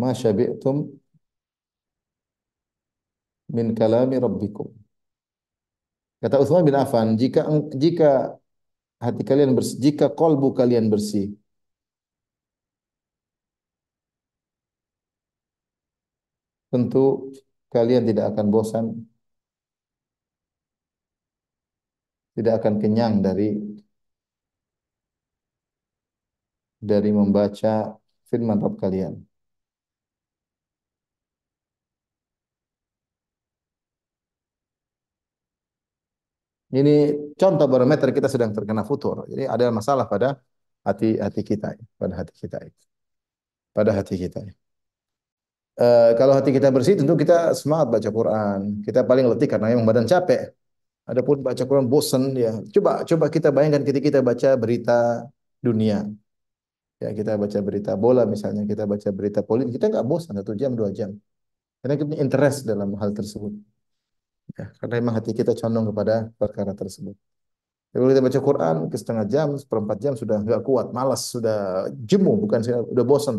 ma 0.00 0.10
syabi'tum 0.20 0.76
min 3.54 3.74
kalami 3.78 4.16
rabbikum. 4.24 4.81
Kata 6.22 6.36
Utsman 6.42 6.64
bin 6.68 6.76
Affan, 6.82 7.08
jika 7.20 7.40
jika 7.84 8.06
hati 9.04 9.22
kalian 9.28 9.52
bersih, 9.56 9.76
jika 9.84 10.06
kolbu 10.20 10.48
kalian 10.58 10.86
bersih, 10.92 11.26
tentu 16.70 16.98
kalian 17.72 18.04
tidak 18.08 18.24
akan 18.34 18.46
bosan, 18.54 18.84
tidak 22.36 22.54
akan 22.60 22.74
kenyang 22.82 23.14
dari 23.26 23.48
dari 26.90 27.10
membaca 27.18 27.96
firman 28.28 28.58
Rabb 28.62 28.76
kalian. 28.82 29.14
Ini 36.72 36.92
contoh 37.36 37.66
barometer 37.68 38.08
kita 38.16 38.28
sedang 38.32 38.50
terkena 38.56 38.82
futur. 38.88 39.28
Jadi 39.28 39.44
ada 39.44 39.68
masalah 39.68 40.08
pada 40.08 40.40
hati 40.88 41.20
hati 41.20 41.40
kita, 41.44 41.76
pada 42.00 42.14
hati 42.16 42.32
kita, 42.32 42.58
pada 43.76 43.90
hati 43.92 44.14
kita. 44.16 44.40
Uh, 45.76 46.12
kalau 46.20 46.32
hati 46.36 46.50
kita 46.52 46.68
bersih, 46.68 46.96
tentu 47.00 47.12
kita 47.16 47.52
semangat 47.56 47.86
baca 47.92 48.08
Quran. 48.08 48.60
Kita 48.86 49.04
paling 49.04 49.24
letih 49.28 49.48
karena 49.52 49.72
memang 49.72 49.84
badan 49.88 50.08
capek. 50.08 50.52
Adapun 51.04 51.44
baca 51.44 51.62
Quran 51.68 51.86
bosan 51.92 52.22
ya. 52.36 52.52
Coba 52.74 53.04
coba 53.04 53.26
kita 53.28 53.48
bayangkan 53.52 53.82
ketika 53.84 54.04
kita 54.08 54.20
baca 54.24 54.48
berita 54.56 55.28
dunia. 55.60 56.08
Ya, 57.02 57.10
kita 57.18 57.34
baca 57.34 57.58
berita 57.66 57.92
bola 57.98 58.22
misalnya, 58.22 58.62
kita 58.62 58.86
baca 58.86 59.08
berita 59.10 59.40
politik, 59.42 59.74
kita 59.76 59.90
nggak 59.90 60.06
bosan 60.06 60.38
satu 60.38 60.54
jam, 60.54 60.70
dua 60.78 60.94
jam. 60.94 61.10
Karena 61.82 61.94
kita 61.98 62.14
interest 62.22 62.58
dalam 62.70 62.94
hal 62.94 63.10
tersebut. 63.10 63.71
Ya, 64.58 64.66
karena 64.78 64.94
memang 65.00 65.14
hati 65.16 65.32
kita 65.32 65.52
condong 65.56 65.88
kepada 65.90 66.28
perkara 66.36 66.72
tersebut. 66.76 67.16
Kalau 67.92 68.06
kita 68.08 68.20
baca 68.24 68.40
Quran 68.40 68.76
ke 68.88 68.96
setengah 68.96 69.24
jam, 69.28 69.48
seperempat 69.56 69.96
jam 70.00 70.12
sudah 70.16 70.40
nggak 70.40 70.60
kuat, 70.64 70.86
malas, 70.96 71.28
sudah 71.28 71.88
jemu, 71.92 72.32
bukan 72.40 72.60
sudah 72.64 73.04
bosan. 73.04 73.36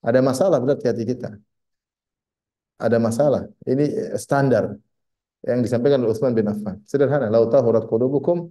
Ada 0.00 0.24
masalah 0.24 0.56
berarti 0.62 0.88
hati 0.88 1.04
kita. 1.04 1.36
Ada 2.80 2.96
masalah. 2.96 3.44
Ini 3.68 4.16
standar 4.16 4.72
yang 5.44 5.60
disampaikan 5.60 6.00
oleh 6.00 6.16
Utsman 6.16 6.32
bin 6.32 6.48
Affan. 6.48 6.80
Sederhana, 6.88 7.28
lau 7.28 7.44
tahurat 7.50 7.84
qulubukum 7.84 8.48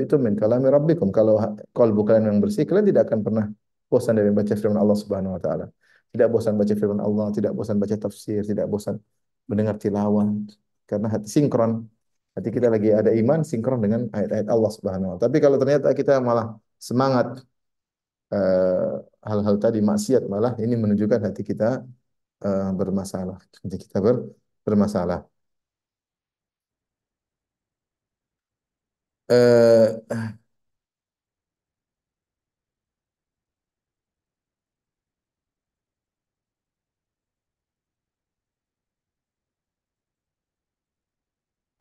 itu 0.00 0.14
min 0.18 0.34
kalami 0.40 0.66
rabbikum. 0.72 1.12
Kalau 1.12 1.38
kalbu 1.76 2.00
kalian 2.08 2.24
yang 2.32 2.38
bersih, 2.40 2.64
kalian 2.64 2.86
tidak 2.90 3.12
akan 3.12 3.20
pernah 3.22 3.44
bosan 3.92 4.16
dari 4.18 4.32
membaca 4.32 4.54
firman 4.56 4.80
Allah 4.80 4.98
Subhanahu 4.98 5.36
wa 5.36 5.40
taala. 5.42 5.66
Tidak 6.10 6.28
bosan 6.30 6.54
baca 6.56 6.74
firman 6.74 7.00
Allah, 7.02 7.26
tidak 7.34 7.52
bosan 7.52 7.76
baca 7.76 7.96
tafsir, 7.98 8.40
tidak 8.46 8.66
bosan 8.72 8.96
mendengar 9.50 9.76
tilawah 9.76 10.26
karena 10.88 11.06
hati 11.14 11.28
sinkron. 11.36 11.72
Hati 12.34 12.48
kita 12.56 12.68
lagi 12.74 12.88
ada 13.00 13.10
iman 13.20 13.40
sinkron 13.50 13.78
dengan 13.84 14.00
ayat-ayat 14.16 14.48
Allah 14.54 14.70
Subhanahu 14.76 15.10
wa. 15.14 15.18
Tapi 15.24 15.36
kalau 15.44 15.56
ternyata 15.62 15.88
kita 16.00 16.12
malah 16.28 16.46
semangat 16.88 17.26
eh, 18.34 18.92
hal-hal 19.28 19.56
uh, 19.56 19.60
tadi 19.64 19.78
maksiat 19.90 20.22
malah 20.32 20.52
ini 20.64 20.74
menunjukkan 20.82 21.20
hati 21.26 21.42
kita 21.50 21.64
uh, 22.46 22.68
bermasalah. 22.78 23.38
Hati 23.62 23.76
kita 23.84 23.96
ber, 24.04 24.16
bermasalah. 24.66 25.18
Uh, 29.28 30.43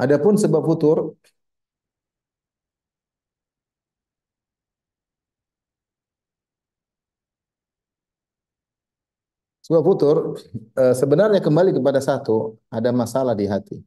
Adapun 0.02 0.36
sebab 0.38 0.62
futur 0.66 0.98
Sebab 9.64 9.82
futur 9.88 10.16
uh, 10.76 10.92
sebenarnya 11.02 11.40
kembali 11.40 11.72
kepada 11.78 12.00
satu, 12.04 12.60
ada 12.68 12.90
masalah 12.92 13.32
di 13.32 13.46
hati. 13.48 13.80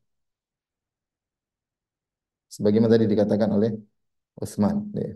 Sebagaimana 2.54 2.92
tadi 2.94 3.06
dikatakan 3.12 3.50
oleh 3.56 3.70
Utsman. 4.42 4.76
Ya. 4.96 5.12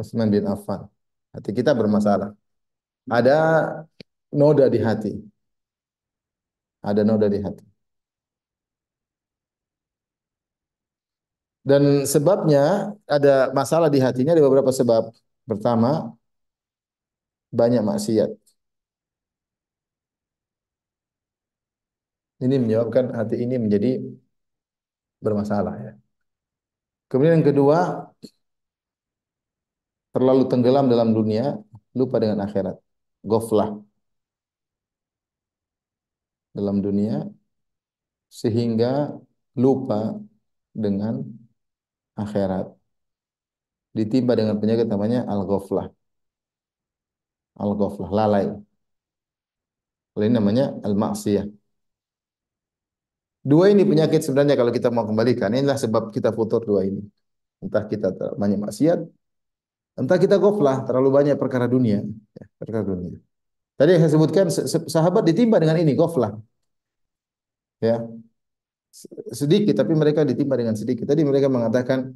Utsman 0.00 0.28
bin 0.34 0.44
Affan. 0.48 0.88
Hati 1.34 1.50
kita 1.58 1.72
bermasalah. 1.72 2.28
Ada 3.08 3.32
noda 4.32 4.66
di 4.68 4.78
hati. 4.80 5.31
Ada 6.88 7.02
noda 7.08 7.26
di 7.32 7.38
hati. 7.44 7.64
Dan 11.62 11.82
sebabnya 12.12 12.58
ada 13.06 13.54
masalah 13.58 13.86
di 13.94 13.98
hatinya 14.02 14.34
ada 14.34 14.42
beberapa 14.46 14.72
sebab. 14.74 15.02
Pertama, 15.46 15.88
banyak 17.52 17.82
maksiat. 17.84 18.30
Ini 22.44 22.56
menyebabkan 22.62 23.04
hati 23.18 23.36
ini 23.44 23.54
menjadi 23.64 23.88
bermasalah 25.22 25.74
ya. 25.84 25.92
Kemudian 27.10 27.34
yang 27.38 27.46
kedua, 27.50 27.78
terlalu 30.14 30.42
tenggelam 30.50 30.86
dalam 30.92 31.08
dunia, 31.16 31.44
lupa 31.98 32.16
dengan 32.22 32.38
akhirat. 32.46 32.76
Goflah 33.30 33.68
dalam 36.56 36.76
dunia 36.84 37.26
sehingga 38.40 38.88
lupa 39.62 40.16
dengan 40.72 41.14
akhirat. 42.16 42.66
Ditimpa 43.92 44.32
dengan 44.40 44.56
penyakit 44.60 44.88
namanya 44.88 45.28
al-ghaflah. 45.28 45.86
Al-ghaflah, 47.60 48.10
lalai. 48.18 48.44
Ini 50.16 50.28
namanya 50.38 50.64
al-maksiyah. 50.86 51.46
Dua 53.50 53.64
ini 53.72 53.82
penyakit 53.82 54.20
sebenarnya 54.22 54.54
kalau 54.60 54.72
kita 54.76 54.88
mau 54.94 55.04
kembalikan. 55.08 55.50
Inilah 55.50 55.76
sebab 55.84 56.02
kita 56.14 56.30
futur 56.38 56.60
dua 56.62 56.86
ini. 56.88 57.02
Entah 57.64 57.84
kita 57.90 58.08
banyak 58.40 58.58
maksiat, 58.64 58.98
entah 60.00 60.18
kita 60.18 60.36
ghaflah, 60.42 60.76
terlalu 60.86 61.08
banyak 61.18 61.36
perkara 61.42 61.66
dunia. 61.70 62.02
Ya, 62.38 62.44
perkara 62.58 62.82
dunia. 62.86 63.18
Tadi 63.82 63.98
saya 63.98 64.10
sebutkan, 64.14 64.46
sahabat 64.86 65.26
ditimpa 65.26 65.58
dengan 65.58 65.74
ini, 65.82 65.98
ghaflah. 65.98 66.38
Ya, 67.82 67.98
sedikit 69.34 69.74
tapi 69.74 69.92
mereka 69.98 70.22
ditimpa 70.22 70.54
dengan 70.54 70.78
sedikit. 70.78 71.02
Tadi 71.10 71.26
mereka 71.26 71.50
mengatakan 71.50 72.14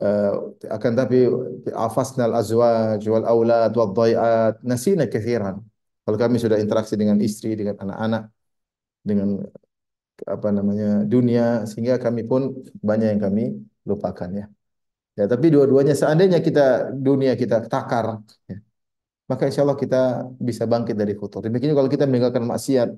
uh, 0.00 0.56
akan 0.64 0.92
tapi 0.96 1.28
afasnal 1.76 2.32
azwaj 2.40 3.04
wal 3.04 3.26
aulad 3.28 3.72
wal 3.76 3.92
dhai'at 3.92 4.64
nasina 4.64 5.04
kathiran. 5.04 5.60
Kalau 6.08 6.16
kami 6.16 6.40
sudah 6.40 6.56
interaksi 6.56 6.96
dengan 6.96 7.20
istri, 7.20 7.52
dengan 7.52 7.76
anak-anak, 7.84 8.32
dengan 9.04 9.28
apa 10.24 10.48
namanya 10.56 11.04
dunia 11.04 11.68
sehingga 11.68 12.00
kami 12.00 12.24
pun 12.24 12.64
banyak 12.80 13.08
yang 13.12 13.20
kami 13.20 13.44
lupakan 13.84 14.30
ya. 14.40 14.46
Ya, 15.20 15.24
tapi 15.28 15.52
dua-duanya 15.52 15.92
seandainya 15.92 16.40
kita 16.40 16.90
dunia 16.90 17.36
kita 17.38 17.68
takar, 17.70 18.24
ya, 18.50 18.56
maka 19.30 19.42
insya 19.48 19.62
Allah 19.64 19.78
kita 19.84 19.96
bisa 20.48 20.64
bangkit 20.72 20.96
dari 21.00 21.14
futur. 21.20 21.40
Demikian 21.46 21.72
kalau 21.78 21.90
kita 21.94 22.04
meninggalkan 22.08 22.44
maksiat, 22.52 22.88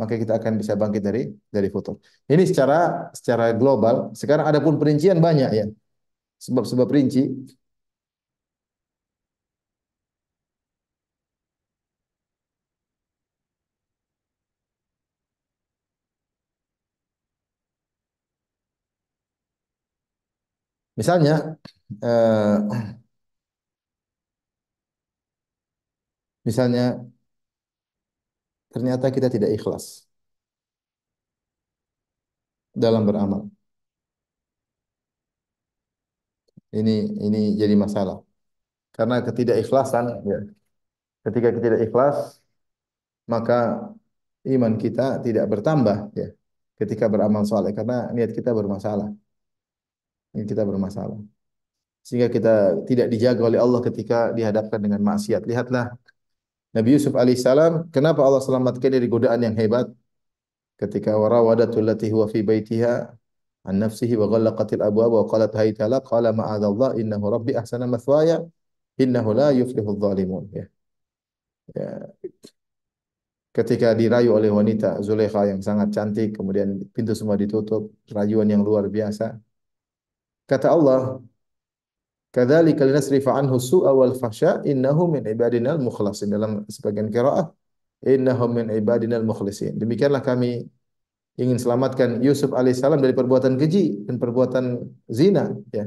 maka 0.00 0.14
kita 0.22 0.32
akan 0.40 0.52
bisa 0.60 0.74
bangkit 0.80 1.02
dari 1.08 1.22
dari 1.54 1.68
futur. 1.74 1.94
Ini 2.32 2.42
secara 2.50 2.76
secara 3.18 3.44
global. 3.60 3.96
Sekarang 4.20 4.46
ada 4.50 4.60
pun 4.64 4.74
perincian 4.80 5.18
banyak 5.22 5.50
ya. 5.58 5.66
Sebab-sebab 6.46 6.88
rinci. 6.90 7.22
Misalnya 20.98 21.32
eh, 22.02 22.56
misalnya 26.44 26.82
ternyata 28.72 29.06
kita 29.14 29.28
tidak 29.34 29.50
ikhlas 29.56 29.84
dalam 32.74 33.06
beramal. 33.06 33.50
Ini 36.78 36.90
ini 37.26 37.38
jadi 37.60 37.74
masalah. 37.84 38.16
Karena 38.96 39.16
ketidakikhlasan 39.26 40.04
ya. 40.30 40.38
Ketika 41.24 41.48
kita 41.54 41.64
tidak 41.68 41.82
ikhlas, 41.86 42.18
maka 43.32 43.54
iman 44.54 44.74
kita 44.82 45.02
tidak 45.26 45.44
bertambah 45.52 45.96
ya. 46.20 46.28
Ketika 46.80 47.04
beramal 47.12 47.42
soleh 47.50 47.72
karena 47.78 47.94
niat 48.14 48.30
kita 48.38 48.50
bermasalah. 48.58 49.08
Niat 50.34 50.46
kita 50.52 50.62
bermasalah. 50.70 51.18
Sehingga 52.06 52.28
kita 52.36 52.50
tidak 52.88 53.06
dijaga 53.12 53.42
oleh 53.48 53.60
Allah 53.64 53.80
ketika 53.88 54.16
dihadapkan 54.36 54.80
dengan 54.84 55.00
maksiat. 55.10 55.42
Lihatlah 55.50 55.84
Nabi 56.74 56.88
Yusuf 56.98 57.14
alaihissalam, 57.14 57.72
kenapa 57.94 58.20
Allah 58.26 58.42
selamatkan 58.42 58.90
dari 58.90 59.06
godaan 59.06 59.40
yang 59.46 59.54
hebat? 59.54 59.86
Ketika 60.74 61.14
warawadatu 61.14 61.78
allati 61.78 62.10
huwa 62.10 62.26
fi 62.26 62.42
baitiha 62.42 63.14
an 63.64 63.74
nafsihi 63.78 64.18
wa 64.18 64.26
ghallaqatil 64.26 64.82
abwab 64.82 65.10
wa 65.14 65.24
qalat 65.30 65.54
hayta 65.54 65.86
la 65.86 66.02
qala 66.02 66.34
ma'adallah 66.34 66.98
innahu 66.98 67.30
rabbi 67.30 67.54
ahsana 67.54 67.86
mathwaya 67.86 68.42
innahu 68.98 69.30
la 69.38 69.54
yuflihu 69.54 69.94
dhalimun 70.02 70.50
ya. 70.50 70.64
ya. 71.78 72.10
Ketika 73.54 73.94
dirayu 73.94 74.34
oleh 74.34 74.50
wanita 74.50 74.98
Zulaikha 74.98 75.46
yang 75.46 75.62
sangat 75.62 75.94
cantik, 75.94 76.34
kemudian 76.34 76.90
pintu 76.90 77.14
semua 77.14 77.38
ditutup, 77.38 77.86
rayuan 78.10 78.50
yang 78.50 78.66
luar 78.66 78.90
biasa. 78.90 79.38
Kata 80.50 80.74
Allah, 80.74 81.22
Kadzalika 82.34 82.82
linasrifa 82.82 83.30
anhu 83.38 83.62
su'a 83.62 83.94
wal 83.94 84.18
fahsya 84.18 84.66
innahu 84.66 85.06
min 85.14 85.22
ibadinal 85.22 85.78
mukhlasin. 85.78 86.34
Dalam 86.34 86.66
sebagian 86.66 87.06
qiraah 87.14 87.46
innahu 88.02 88.44
min 88.50 88.74
ibadinal 88.74 89.22
mukhlasin. 89.22 89.78
Demikianlah 89.78 90.18
kami 90.18 90.66
ingin 91.38 91.58
selamatkan 91.62 92.18
Yusuf 92.26 92.50
alaihissalam 92.50 92.98
dari 92.98 93.14
perbuatan 93.14 93.54
keji 93.54 94.06
dan 94.10 94.18
perbuatan 94.18 94.82
zina 95.06 95.54
ya. 95.70 95.86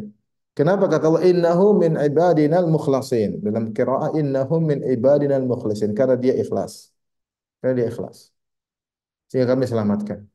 Kenapa 0.57 0.89
kata 0.89 1.05
Allah 1.12 1.23
innahu 1.27 1.77
min 1.77 1.99
ibadinal 1.99 2.65
mukhlasin? 2.65 3.43
Dalam 3.43 3.75
qiraah 3.75 4.15
innahu 4.15 4.57
min 4.57 4.81
ibadinal 4.88 5.43
mukhlasin 5.45 5.93
karena 5.93 6.15
dia 6.15 6.33
ikhlas. 6.33 6.95
Karena 7.60 7.73
dia 7.77 7.88
ikhlas. 7.93 8.31
Sehingga 9.29 9.53
kami 9.53 9.67
selamatkan. 9.67 10.25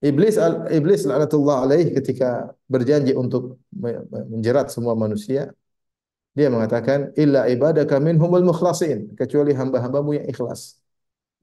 Iblis 0.00 0.40
Iblis 0.72 1.04
laknatullah 1.04 1.68
alaih 1.68 1.92
ketika 1.92 2.56
berjanji 2.64 3.12
untuk 3.12 3.60
menjerat 4.32 4.72
semua 4.72 4.96
manusia, 4.96 5.52
dia 6.32 6.48
mengatakan 6.48 7.12
illa 7.20 7.44
ibadaka 7.52 8.00
minhumul 8.00 8.40
mukhlasin, 8.40 9.12
kecuali 9.12 9.52
hamba-hambamu 9.52 10.16
yang 10.16 10.26
ikhlas, 10.32 10.80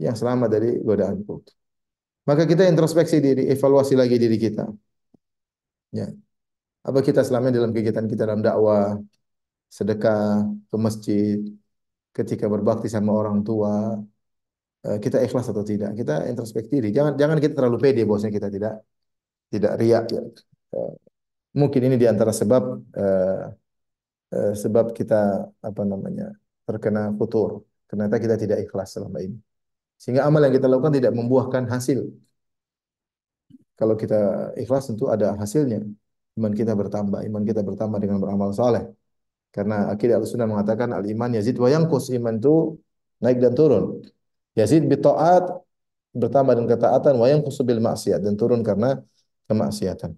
yang 0.01 0.17
selamat 0.17 0.49
dari 0.49 0.69
godaanku. 0.81 1.45
Maka 2.25 2.43
kita 2.49 2.65
introspeksi 2.65 3.21
diri, 3.21 3.43
evaluasi 3.53 3.93
lagi 3.93 4.17
diri 4.17 4.37
kita. 4.41 4.65
Ya. 5.93 6.09
Apa 6.81 6.99
kita 7.03 7.21
selama 7.21 7.53
dalam 7.53 7.71
kegiatan 7.75 8.09
kita 8.09 8.25
dalam 8.25 8.41
dakwah, 8.41 8.97
sedekah, 9.69 10.49
ke 10.71 10.77
masjid, 10.79 11.39
ketika 12.15 12.49
berbakti 12.49 12.87
sama 12.89 13.11
orang 13.13 13.43
tua, 13.43 14.01
kita 15.03 15.17
ikhlas 15.25 15.45
atau 15.51 15.63
tidak. 15.71 15.91
Kita 15.99 16.13
introspeksi 16.31 16.71
diri. 16.79 16.89
Jangan 16.95 17.13
jangan 17.21 17.37
kita 17.43 17.53
terlalu 17.59 17.77
pede 17.83 18.01
bahwasanya 18.07 18.33
kita 18.39 18.49
tidak 18.55 18.73
tidak 19.53 19.73
riak 19.81 20.05
ya. 20.15 20.21
Eh, 20.75 20.93
mungkin 21.59 21.81
ini 21.87 21.95
di 21.95 22.07
antara 22.11 22.31
sebab 22.35 22.63
uh, 23.03 23.43
uh, 24.35 24.53
sebab 24.53 24.85
kita 24.97 25.47
apa 25.49 25.81
namanya 25.83 26.35
terkena 26.67 27.11
futur. 27.19 27.63
Ternyata 27.87 28.15
kita 28.23 28.35
tidak 28.35 28.57
ikhlas 28.67 28.95
selama 28.95 29.23
ini. 29.23 29.37
Sehingga 29.95 30.27
amal 30.27 30.43
yang 30.45 30.53
kita 30.57 30.67
lakukan 30.67 30.93
tidak 30.99 31.13
membuahkan 31.15 31.63
hasil. 31.73 31.99
Kalau 33.79 33.95
kita 33.95 34.51
ikhlas 34.57 34.89
tentu 34.89 35.07
ada 35.07 35.33
hasilnya. 35.41 35.79
Iman 36.37 36.53
kita 36.53 36.77
bertambah, 36.77 37.25
iman 37.25 37.43
kita 37.49 37.61
bertambah 37.65 37.97
dengan 37.97 38.21
beramal 38.21 38.53
saleh. 38.53 38.83
Karena 39.49 39.89
akidah 39.89 40.21
Ahlussunnah 40.21 40.45
mengatakan 40.45 40.93
al-iman 40.93 41.33
yazid 41.33 41.57
wa 41.57 41.65
yanqus. 41.65 42.13
Iman 42.13 42.37
itu 42.37 42.77
naik 43.23 43.41
dan 43.41 43.53
turun. 43.57 44.05
Yazid 44.59 44.83
bi 44.89 44.97
taat 44.97 45.43
bertambah 46.21 46.53
dengan 46.57 46.69
ketaatan 46.73 47.13
wa 47.21 47.27
yang 47.29 47.41
bil 47.45 47.81
maksiat 47.87 48.19
dan 48.25 48.33
turun 48.39 48.61
karena 48.65 48.89
kemaksiatan. 49.47 50.11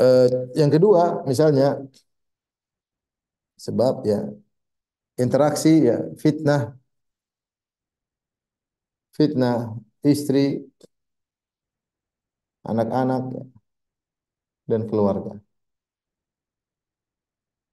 Uh, 0.00 0.48
yang 0.56 0.70
kedua 0.72 1.26
misalnya 1.28 1.84
sebab 3.60 3.94
ya 4.08 4.18
interaksi 5.20 5.84
ya 5.84 5.96
fitnah 6.16 6.72
fitnah 9.12 9.76
istri 10.00 10.64
anak-anak 12.64 13.22
dan 14.70 14.80
keluarga. 14.88 15.32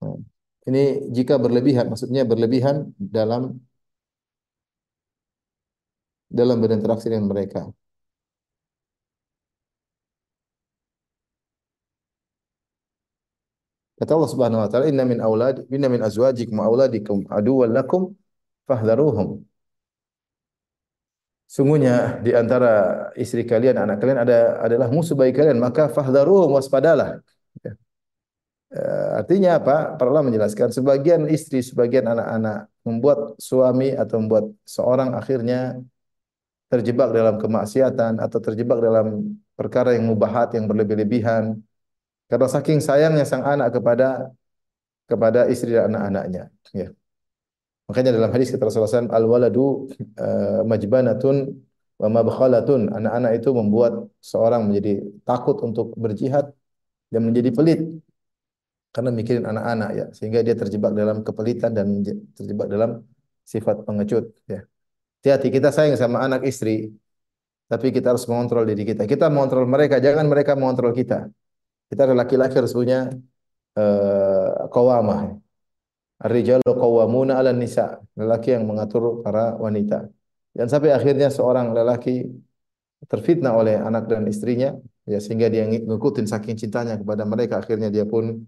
Nah, 0.01 0.17
ini 0.67 0.79
jika 1.15 1.33
berlebihan 1.43 1.85
maksudnya 1.91 2.21
berlebihan 2.27 2.91
dalam 2.99 3.66
dalam 6.27 6.57
berinteraksi 6.63 7.07
dengan 7.11 7.27
mereka. 7.31 7.67
Kata 13.97 14.13
Allah 14.13 14.29
Subhanahu 14.29 14.61
wa 14.61 14.69
taala, 14.69 14.85
"Inna 14.85 15.03
min 15.09 15.19
aulad, 15.25 15.65
inna 15.73 15.89
min 15.89 16.01
azwajikum 16.05 16.61
wa 16.61 16.69
auladikum 16.69 17.25
aduwwan 17.33 17.73
lakum 17.73 18.13
fahdharuhum." 18.69 19.41
Sungguhnya 21.47 22.21
di 22.21 22.35
antara 22.35 22.69
istri 23.17 23.41
kalian, 23.47 23.79
anak 23.79 23.97
kalian 24.03 24.19
ada 24.21 24.61
adalah 24.61 24.87
musuh 24.91 25.15
bagi 25.17 25.33
kalian, 25.33 25.57
maka 25.57 25.89
fahdharuhum 25.89 26.53
waspadalah. 26.53 27.17
Ya. 27.65 27.73
Uh, 28.67 29.23
artinya 29.23 29.57
apa? 29.57 29.95
Para 29.97 30.21
menjelaskan 30.21 30.69
sebagian 30.75 31.25
istri, 31.31 31.63
sebagian 31.63 32.05
anak-anak 32.05 32.67
membuat 32.85 33.39
suami 33.39 33.95
atau 33.95 34.19
membuat 34.21 34.45
seorang 34.67 35.15
akhirnya 35.15 35.79
terjebak 36.67 37.09
dalam 37.15 37.35
kemaksiatan 37.39 38.19
atau 38.19 38.39
terjebak 38.43 38.79
dalam 38.83 39.39
perkara 39.55 39.95
yang 39.95 40.05
mubahat 40.11 40.53
yang 40.55 40.65
berlebih-lebihan. 40.69 41.57
Karena 42.27 42.47
saking 42.51 42.83
sayangnya 42.83 43.23
sang 43.23 43.43
anak 43.47 43.71
kepada 43.75 44.35
kepada 45.07 45.47
istri 45.47 45.71
dan 45.71 45.95
anak-anaknya. 45.95 46.51
Ya. 46.75 46.91
Makanya 47.87 48.11
dalam 48.11 48.29
hadis 48.35 48.51
kata 48.51 48.67
Rasulullah 48.67 49.15
al 49.15 49.25
waladu 49.31 49.87
uh, 50.19 50.67
majbanatun 50.67 51.55
Wa 51.97 52.07
mabkhalatun, 52.13 52.93
anak-anak 52.93 53.31
itu 53.41 53.49
membuat 53.57 54.05
seorang 54.21 54.69
menjadi 54.69 55.01
takut 55.25 55.57
untuk 55.65 55.97
berjihad 55.97 56.53
dan 57.09 57.21
menjadi 57.25 57.49
pelit 57.57 57.81
karena 58.93 59.09
mikirin 59.09 59.45
anak-anak 59.49 59.89
ya, 59.97 60.05
sehingga 60.13 60.45
dia 60.45 60.53
terjebak 60.53 60.93
dalam 60.93 61.25
kepelitan 61.25 61.73
dan 61.73 62.05
terjebak 62.37 62.69
dalam 62.69 63.01
sifat 63.41 63.81
pengecut 63.81 64.29
ya. 64.45 64.61
Hati-hati 65.17 65.47
kita 65.49 65.69
sayang 65.73 65.97
sama 65.97 66.21
anak 66.23 66.45
istri, 66.45 66.93
tapi 67.67 67.91
kita 67.91 68.13
harus 68.15 68.23
mengontrol 68.29 68.63
diri 68.63 68.83
kita. 68.85 69.03
Kita 69.09 69.27
mengontrol 69.33 69.65
mereka, 69.65 69.97
jangan 69.99 70.25
mereka 70.29 70.53
mengontrol 70.53 70.93
kita. 70.93 71.27
Kita 71.89 72.07
laki-laki 72.13 72.55
harus 72.59 72.71
punya 72.71 73.11
uh, 73.75 74.67
qawamah. 74.71 75.35
Ar-rijalu 76.17 76.65
qawwamuna 76.65 77.37
'ala 77.37 77.51
nisa. 77.53 78.01
Lelaki 78.17 78.55
yang 78.55 78.65
mengatur 78.65 79.21
para 79.21 79.53
wanita. 79.57 80.09
Dan 80.53 80.65
sampai 80.71 80.89
akhirnya 80.95 81.29
seorang 81.29 81.73
lelaki 81.77 82.25
terfitnah 83.05 83.53
oleh 83.53 83.77
anak 83.77 84.09
dan 84.09 84.25
istrinya 84.25 84.73
ya 85.05 85.21
sehingga 85.21 85.53
dia 85.53 85.69
ngikutin 85.69 86.25
saking 86.25 86.57
cintanya 86.57 86.97
kepada 86.97 87.23
mereka 87.29 87.61
akhirnya 87.61 87.93
dia 87.93 88.09
pun 88.09 88.41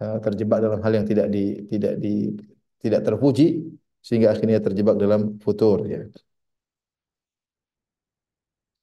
uh, 0.00 0.18
terjebak 0.24 0.64
dalam 0.64 0.80
hal 0.80 0.92
yang 0.96 1.04
tidak 1.04 1.28
di 1.28 1.68
tidak 1.68 2.00
di 2.00 2.32
tidak 2.80 3.04
terpuji 3.04 3.68
sehingga 4.06 4.28
akhirnya 4.34 4.58
terjebak 4.66 4.96
dalam 5.02 5.20
futur 5.44 5.78
ya. 5.92 5.98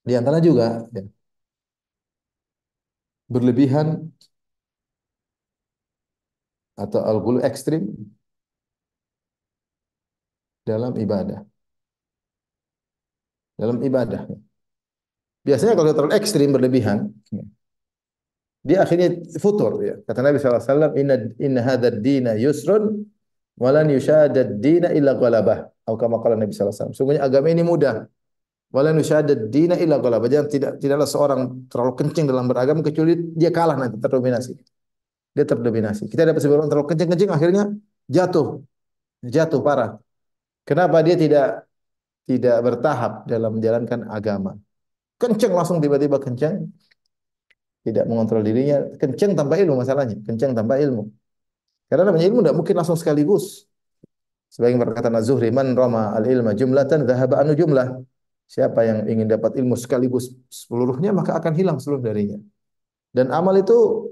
Di 0.08 0.12
antara 0.18 0.38
juga 0.46 0.64
ya, 0.94 1.02
berlebihan 3.28 4.12
atau 6.82 7.00
al-ghulu 7.10 7.38
ekstrim 7.48 7.82
dalam 10.66 10.94
ibadah. 11.00 11.40
Dalam 13.58 13.82
ibadah. 13.82 14.22
Biasanya 15.46 15.74
kalau 15.78 15.90
terlalu 15.96 16.14
ekstrim 16.20 16.48
berlebihan, 16.54 16.98
dia 18.68 18.78
akhirnya 18.84 19.08
futur 19.42 19.72
ya. 19.80 19.94
Kata 20.06 20.20
Nabi 20.20 20.36
SAW, 20.38 20.92
inna, 20.98 21.16
inna 21.38 21.60
hadad 21.62 21.94
dina 22.04 22.32
yusrun 22.36 23.06
walan 23.62 23.86
yushadad 23.90 24.62
dina 24.64 24.88
illa 24.94 25.12
ghalabah. 25.18 25.58
Atau 25.84 25.96
kama 25.98 26.22
kala 26.22 26.34
Nabi 26.38 26.52
SAW. 26.54 26.94
Sungguhnya 26.94 27.26
agama 27.26 27.50
ini 27.50 27.66
mudah. 27.66 28.06
Walan 28.70 29.00
yushadad 29.00 29.50
dina 29.50 29.74
illa 29.76 29.98
ghalabah. 29.98 30.28
Jangan 30.30 30.48
tidak 30.48 30.72
tidaklah 30.82 31.08
seorang 31.08 31.40
terlalu 31.70 31.92
kencing 31.98 32.24
dalam 32.30 32.44
beragama 32.46 32.80
kecuali 32.86 33.12
dia 33.34 33.50
kalah 33.50 33.76
nanti 33.76 33.96
terdominasi. 33.98 34.52
Dia 35.34 35.44
terdominasi. 35.44 36.08
Kita 36.08 36.22
dapat 36.24 36.40
sebagian 36.40 36.70
terlalu 36.70 36.86
kencing-kencing 36.94 37.30
akhirnya 37.30 37.64
jatuh. 38.08 38.62
Jatuh 39.22 39.60
parah. 39.60 39.90
Kenapa 40.68 41.02
dia 41.02 41.16
tidak 41.18 41.68
tidak 42.28 42.56
bertahap 42.60 43.24
dalam 43.24 43.56
menjalankan 43.56 44.04
agama. 44.12 44.52
Kenceng 45.16 45.52
langsung 45.56 45.80
tiba-tiba 45.80 46.20
kenceng. 46.20 46.68
Tidak 47.82 48.04
mengontrol 48.04 48.44
dirinya. 48.44 48.84
Kenceng 49.00 49.32
tanpa 49.32 49.56
ilmu 49.56 49.80
masalahnya. 49.80 50.20
Kenceng 50.22 50.52
tanpa 50.52 50.76
ilmu. 50.76 51.08
Karena 51.88 52.12
namanya 52.12 52.26
ilmu 52.28 52.40
tidak 52.44 52.56
mungkin 52.56 52.74
langsung 52.76 52.98
sekaligus. 53.00 53.64
Sebagai 54.48 54.80
perkataan 54.80 55.16
Az-Zuhri, 55.16 55.48
man 55.52 55.72
rama 55.76 56.12
al-ilma 56.16 56.52
jumlatan 56.52 57.08
dhahaba 57.08 57.40
anu 57.40 57.52
jumlah. 57.56 58.00
Siapa 58.48 58.80
yang 58.80 58.98
ingin 59.04 59.28
dapat 59.28 59.60
ilmu 59.60 59.76
sekaligus 59.76 60.32
seluruhnya 60.48 61.12
maka 61.12 61.36
akan 61.36 61.52
hilang 61.52 61.76
seluruh 61.76 62.00
darinya. 62.00 62.40
Dan 63.12 63.28
amal 63.28 63.60
itu 63.60 64.08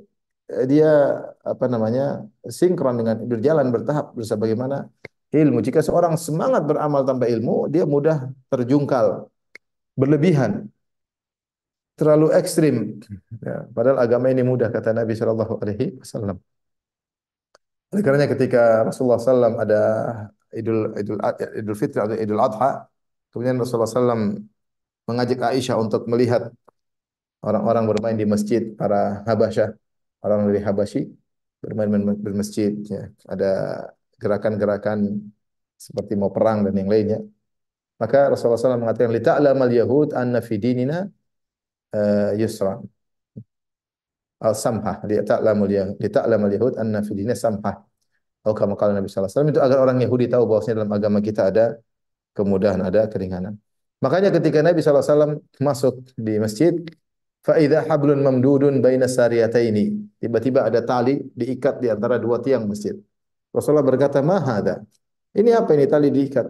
eh, 0.52 0.68
dia 0.68 0.92
apa 1.40 1.64
namanya 1.72 2.28
sinkron 2.44 3.00
dengan 3.00 3.16
berjalan 3.24 3.72
bertahap 3.72 4.12
bersabagaimana 4.12 4.92
ilmu. 5.32 5.64
Jika 5.64 5.80
seorang 5.80 6.20
semangat 6.20 6.68
beramal 6.68 7.04
tanpa 7.04 7.28
ilmu, 7.28 7.68
dia 7.72 7.84
mudah 7.84 8.28
terjungkal, 8.52 9.28
berlebihan, 9.96 10.68
terlalu 11.96 12.32
ekstrim. 12.36 13.00
Ya, 13.40 13.64
padahal 13.72 14.04
agama 14.04 14.28
ini 14.28 14.44
mudah 14.44 14.68
kata 14.68 14.92
Nabi 14.92 15.16
Shallallahu 15.16 15.54
Alaihi 15.64 15.96
Wasallam. 16.00 16.36
Oleh 17.92 18.02
karenanya 18.02 18.30
ketika 18.34 18.82
Rasulullah 18.86 19.18
SAW 19.22 19.56
ada 19.64 19.80
Idul 20.50 20.94
Idul 21.00 21.18
Idul 21.60 21.76
Fitri 21.78 21.98
atau 22.02 22.16
Idul 22.16 22.40
Adha, 22.42 22.90
kemudian 23.30 23.56
Rasulullah 23.60 23.90
SAW 23.90 24.42
mengajak 25.06 25.38
Aisyah 25.54 25.76
untuk 25.78 26.02
melihat 26.10 26.50
orang-orang 27.46 27.84
bermain 27.86 28.18
di 28.18 28.26
masjid 28.26 28.62
para 28.74 29.22
Habasyah, 29.28 29.70
orang 30.24 30.50
dari 30.50 30.60
Habasyi 30.66 31.02
bermain 31.62 31.90
di 31.90 32.30
masjid. 32.34 32.72
Ya. 32.86 33.10
Ada 33.26 33.50
gerakan-gerakan 34.22 34.98
seperti 35.76 36.12
mau 36.16 36.30
perang 36.32 36.64
dan 36.64 36.74
yang 36.74 36.88
lainnya. 36.88 37.20
Maka 37.96 38.28
Rasulullah 38.28 38.60
SAW 38.60 38.84
mengatakan, 38.84 39.10
"Lita'lamal 39.12 39.72
yahud 39.72 40.12
anna 40.12 40.44
fi 40.44 40.54
dinina 40.60 41.08
uh, 41.96 42.30
yusra." 42.36 42.80
Al-samhah, 44.36 45.00
lita'lamul 45.08 45.72
yahud, 45.72 45.96
lita'lamal 45.96 46.52
yahud 46.52 46.74
anna 46.76 47.00
fi 47.00 47.12
dinina 47.16 47.32
samhah. 47.32 47.80
Atau 48.44 48.52
kama 48.54 48.78
kala 48.78 48.94
Nabi 48.94 49.10
sallallahu 49.10 49.26
alaihi 49.26 49.38
wasallam 49.42 49.50
itu 49.50 49.60
agar 49.64 49.78
orang 49.82 49.98
Yahudi 49.98 50.30
tahu 50.30 50.44
bahwasanya 50.46 50.86
dalam 50.86 50.92
agama 50.94 51.18
kita 51.18 51.50
ada 51.50 51.64
kemudahan, 52.30 52.78
ada 52.78 53.10
keringanan. 53.10 53.58
Makanya 53.98 54.30
ketika 54.30 54.62
Nabi 54.62 54.84
sallallahu 54.84 55.02
alaihi 55.02 55.16
wasallam 55.18 55.34
masuk 55.58 55.94
di 56.14 56.34
masjid, 56.38 56.74
fa 57.42 57.58
idza 57.58 57.82
hablun 57.90 58.22
mamdudun 58.22 58.78
baina 58.78 59.10
sariyataini. 59.10 60.14
Tiba-tiba 60.22 60.62
ada 60.62 60.78
tali 60.84 61.26
diikat 61.34 61.82
di 61.82 61.90
antara 61.90 62.22
dua 62.22 62.38
tiang 62.38 62.70
masjid. 62.70 62.94
Rasulullah 63.50 63.82
berkata, 63.82 64.22
"Mahada?" 64.22 64.84
Ini 65.34 65.50
apa 65.56 65.74
ini 65.74 65.90
tali 65.90 66.14
diikat? 66.14 66.46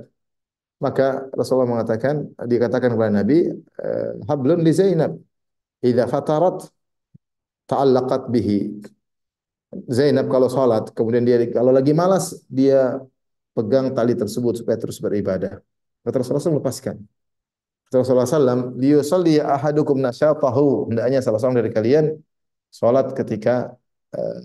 Maka 0.83 1.33
Rasulullah 1.33 1.81
mengatakan, 1.81 2.29
dikatakan 2.45 2.93
kepada 2.93 3.13
Nabi, 3.25 3.49
eh, 3.57 4.11
"Hablun 4.29 4.61
li 4.61 4.73
Zainab. 4.77 5.17
Idza 5.81 6.05
fatarat 6.13 6.69
ta'allaqat 7.71 8.33
bihi." 8.33 8.59
Zainab 9.91 10.31
kalau 10.33 10.49
salat, 10.49 10.89
kemudian 10.97 11.27
dia 11.27 11.37
kalau 11.53 11.75
lagi 11.75 11.93
malas, 11.93 12.41
dia 12.49 13.03
pegang 13.53 13.93
tali 13.93 14.15
tersebut 14.17 14.63
supaya 14.63 14.79
terus 14.81 14.97
beribadah. 15.03 15.61
Kata 16.07 16.23
Rasulullah 16.23 16.45
SAW 16.45 16.63
lepaskan. 16.63 16.97
Kata 17.91 17.95
Rasulullah 18.01 18.31
SAW, 18.31 18.79
liyusalli 18.79 19.43
ahadukum 19.43 19.99
nasyatahu. 19.99 20.95
Hendaknya 20.95 21.19
salah 21.21 21.43
seorang 21.43 21.59
dari 21.61 21.71
kalian 21.75 22.05
salat 22.71 23.07
ketika 23.17 23.75
uh, 24.13 24.41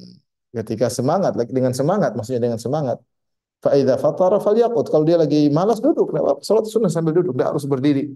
ketika 0.51 0.87
semangat 0.91 1.31
dengan 1.51 1.71
semangat 1.71 2.11
maksudnya 2.15 2.41
dengan 2.47 2.59
semangat 2.59 2.97
fa 3.63 3.71
idza 3.75 3.95
fatara 3.99 4.37
falyaqut 4.39 4.85
kalau 4.91 5.05
dia 5.07 5.17
lagi 5.19 5.47
malas 5.47 5.79
duduk 5.79 6.11
salat 6.43 6.65
sunnah 6.67 6.91
sambil 6.91 7.15
duduk 7.15 7.33
enggak 7.35 7.49
harus 7.55 7.65
berdiri 7.67 8.11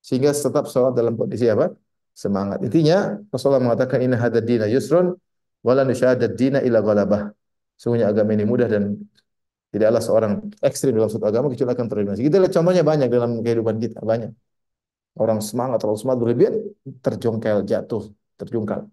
sehingga 0.00 0.32
tetap 0.32 0.64
salat 0.68 0.92
dalam 0.96 1.14
kondisi 1.16 1.44
apa 1.48 1.72
semangat 2.14 2.58
intinya 2.62 3.18
Rasulullah 3.28 3.62
mengatakan 3.62 3.98
inna 4.00 4.16
hadzal 4.16 4.44
dina 4.46 4.66
yusrun 4.70 5.18
wala 5.66 5.82
nusyadad 5.82 6.32
dina 6.38 6.62
illa 6.62 6.78
ghalabah 6.80 7.34
sungguhnya 7.74 8.06
agama 8.08 8.30
ini 8.38 8.46
mudah 8.46 8.68
dan 8.70 8.94
tidaklah 9.74 9.98
seorang 9.98 10.32
ekstrim 10.62 10.94
dalam 10.94 11.10
suatu 11.10 11.26
agama 11.26 11.50
kecuali 11.50 11.74
akan 11.74 11.86
terdominasi 11.90 12.22
kita 12.22 12.38
lihat 12.38 12.52
contohnya 12.54 12.82
banyak 12.86 13.08
dalam 13.10 13.42
kehidupan 13.42 13.76
kita 13.82 13.98
banyak 14.00 14.30
orang 15.18 15.38
semangat 15.42 15.82
terlalu 15.82 15.98
semangat 15.98 16.20
berlebihan 16.22 16.54
terjongkel 17.02 17.66
jatuh 17.66 18.02
terjungkal 18.38 18.86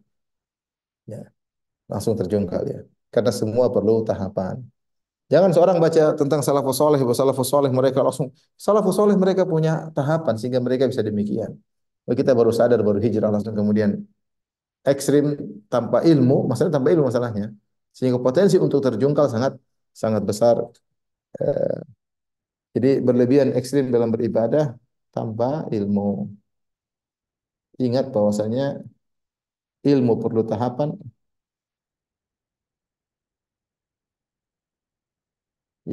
ya 1.06 1.30
langsung 1.92 2.16
terjungkal 2.16 2.64
ya. 2.64 2.80
Karena 3.12 3.32
semua 3.36 3.68
perlu 3.68 4.08
tahapan. 4.08 4.64
Jangan 5.28 5.52
seorang 5.52 5.78
baca 5.84 6.16
tentang 6.16 6.40
salafus 6.40 6.80
soleh, 6.80 7.00
salafus 7.12 7.48
soleh 7.52 7.72
mereka 7.72 8.00
langsung 8.04 8.32
salafus 8.56 8.96
soleh 8.96 9.16
mereka 9.20 9.44
punya 9.44 9.92
tahapan 9.92 10.40
sehingga 10.40 10.64
mereka 10.64 10.88
bisa 10.88 11.04
demikian. 11.04 11.60
Kalau 12.04 12.16
kita 12.22 12.32
baru 12.40 12.52
sadar 12.60 12.80
baru 12.88 13.00
hijrah 13.06 13.30
langsung 13.34 13.56
kemudian 13.60 13.92
ekstrim 14.92 15.26
tanpa 15.74 15.98
ilmu, 16.12 16.36
masalah 16.52 16.72
tanpa 16.76 16.90
ilmu 16.94 17.06
masalahnya. 17.12 17.46
Sehingga 17.96 18.20
potensi 18.28 18.56
untuk 18.66 18.80
terjungkal 18.86 19.28
sangat 19.34 19.54
sangat 20.02 20.24
besar. 20.30 20.58
Eh, 21.42 21.78
jadi 22.76 22.90
berlebihan 23.08 23.50
ekstrim 23.60 23.86
dalam 23.96 24.10
beribadah 24.16 24.64
tanpa 25.16 25.68
ilmu. 25.76 26.32
Ingat 27.86 28.06
bahwasanya 28.16 28.66
ilmu 29.92 30.14
perlu 30.22 30.42
tahapan, 30.50 30.90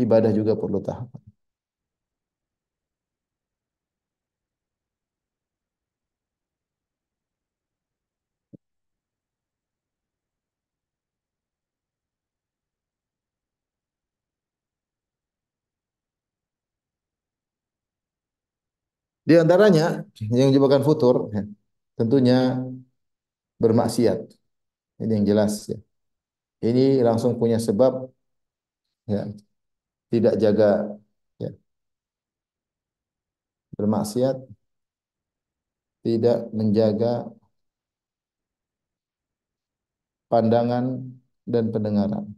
Ibadah 0.04 0.32
juga 0.38 0.52
perlu 0.60 0.78
tahapan. 0.86 1.27
Di 19.28 19.34
antaranya 19.42 19.84
yang 20.38 20.48
menyebabkan 20.48 20.82
futur 20.88 21.14
ya, 21.36 21.42
tentunya 21.98 22.36
bermaksiat. 23.62 24.18
Ini 25.02 25.12
yang 25.16 25.26
jelas 25.30 25.52
ya. 25.70 25.78
Ini 26.68 27.02
langsung 27.08 27.32
punya 27.40 27.58
sebab 27.68 27.92
ya, 29.06 29.20
tidak 30.12 30.34
jaga 30.42 30.66
ya, 31.42 31.50
bermaksiat 33.78 34.36
tidak 36.04 36.38
menjaga 36.58 37.30
pandangan 40.30 40.84
dan 41.52 41.64
pendengaran. 41.74 42.37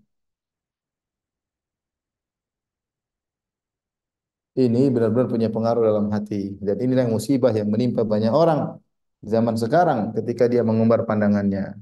Ini 4.61 4.81
benar-benar 4.95 5.29
punya 5.35 5.49
pengaruh 5.49 5.83
dalam 5.89 6.07
hati 6.15 6.59
dan 6.67 6.77
inilah 6.85 7.03
yang 7.09 7.15
musibah 7.17 7.53
yang 7.59 7.69
menimpa 7.73 8.03
banyak 8.13 8.33
orang 8.43 8.61
zaman 9.33 9.55
sekarang 9.63 9.99
ketika 10.17 10.45
dia 10.53 10.63
mengumbar 10.69 11.01
pandangannya. 11.09 11.81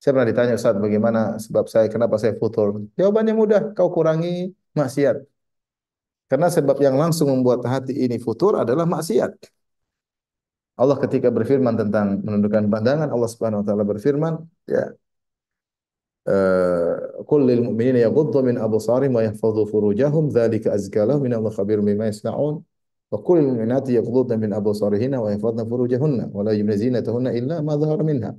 Saya 0.00 0.10
pernah 0.16 0.28
ditanya 0.32 0.52
Ustaz 0.58 0.74
bagaimana 0.80 1.20
sebab 1.44 1.64
saya 1.72 1.86
kenapa 1.94 2.16
saya 2.16 2.34
futur? 2.40 2.88
Jawabannya 2.98 3.34
mudah, 3.36 3.62
kau 3.76 3.92
kurangi 3.92 4.50
maksiat. 4.72 5.16
Karena 6.30 6.48
sebab 6.56 6.76
yang 6.80 6.96
langsung 7.02 7.28
membuat 7.30 7.60
hati 7.68 7.92
ini 8.06 8.16
futur 8.16 8.52
adalah 8.62 8.86
maksiat. 8.88 9.32
Allah 10.80 10.96
ketika 11.04 11.28
berfirman 11.28 11.76
tentang 11.76 12.24
menundukkan 12.24 12.64
pandangan, 12.72 13.12
Allah 13.12 13.28
Subhanahu 13.28 13.60
wa 13.60 13.66
taala 13.68 13.84
berfirman, 13.84 14.34
ya 14.64 14.96
kullil 17.26 17.60
mu'minina 17.62 17.98
yaghuddu 18.06 18.42
min 18.42 18.56
أبصارهم 18.58 19.12
wa 19.12 19.22
فروجهم 19.32 19.66
furujahum 19.66 20.24
أزكى 20.66 21.02
لهم 21.04 21.22
lahum 21.26 21.38
الله 21.38 21.50
خبير 21.50 21.78
khabir 21.80 22.06
يصنعون 22.08 22.54
yasnaun 22.54 22.54
wa 23.10 23.18
kullil 23.22 23.46
mu'minati 23.50 23.98
أبصارهن 23.98 24.38
min 24.38 24.50
فروجهن 24.52 25.14
wa 25.18 25.28
yahfazna 25.30 25.62
furujahunna 25.66 26.24
wa 26.32 26.42
la 26.42 26.52
yumnizina 26.52 27.00
illa 27.32 27.62
minha 28.04 28.34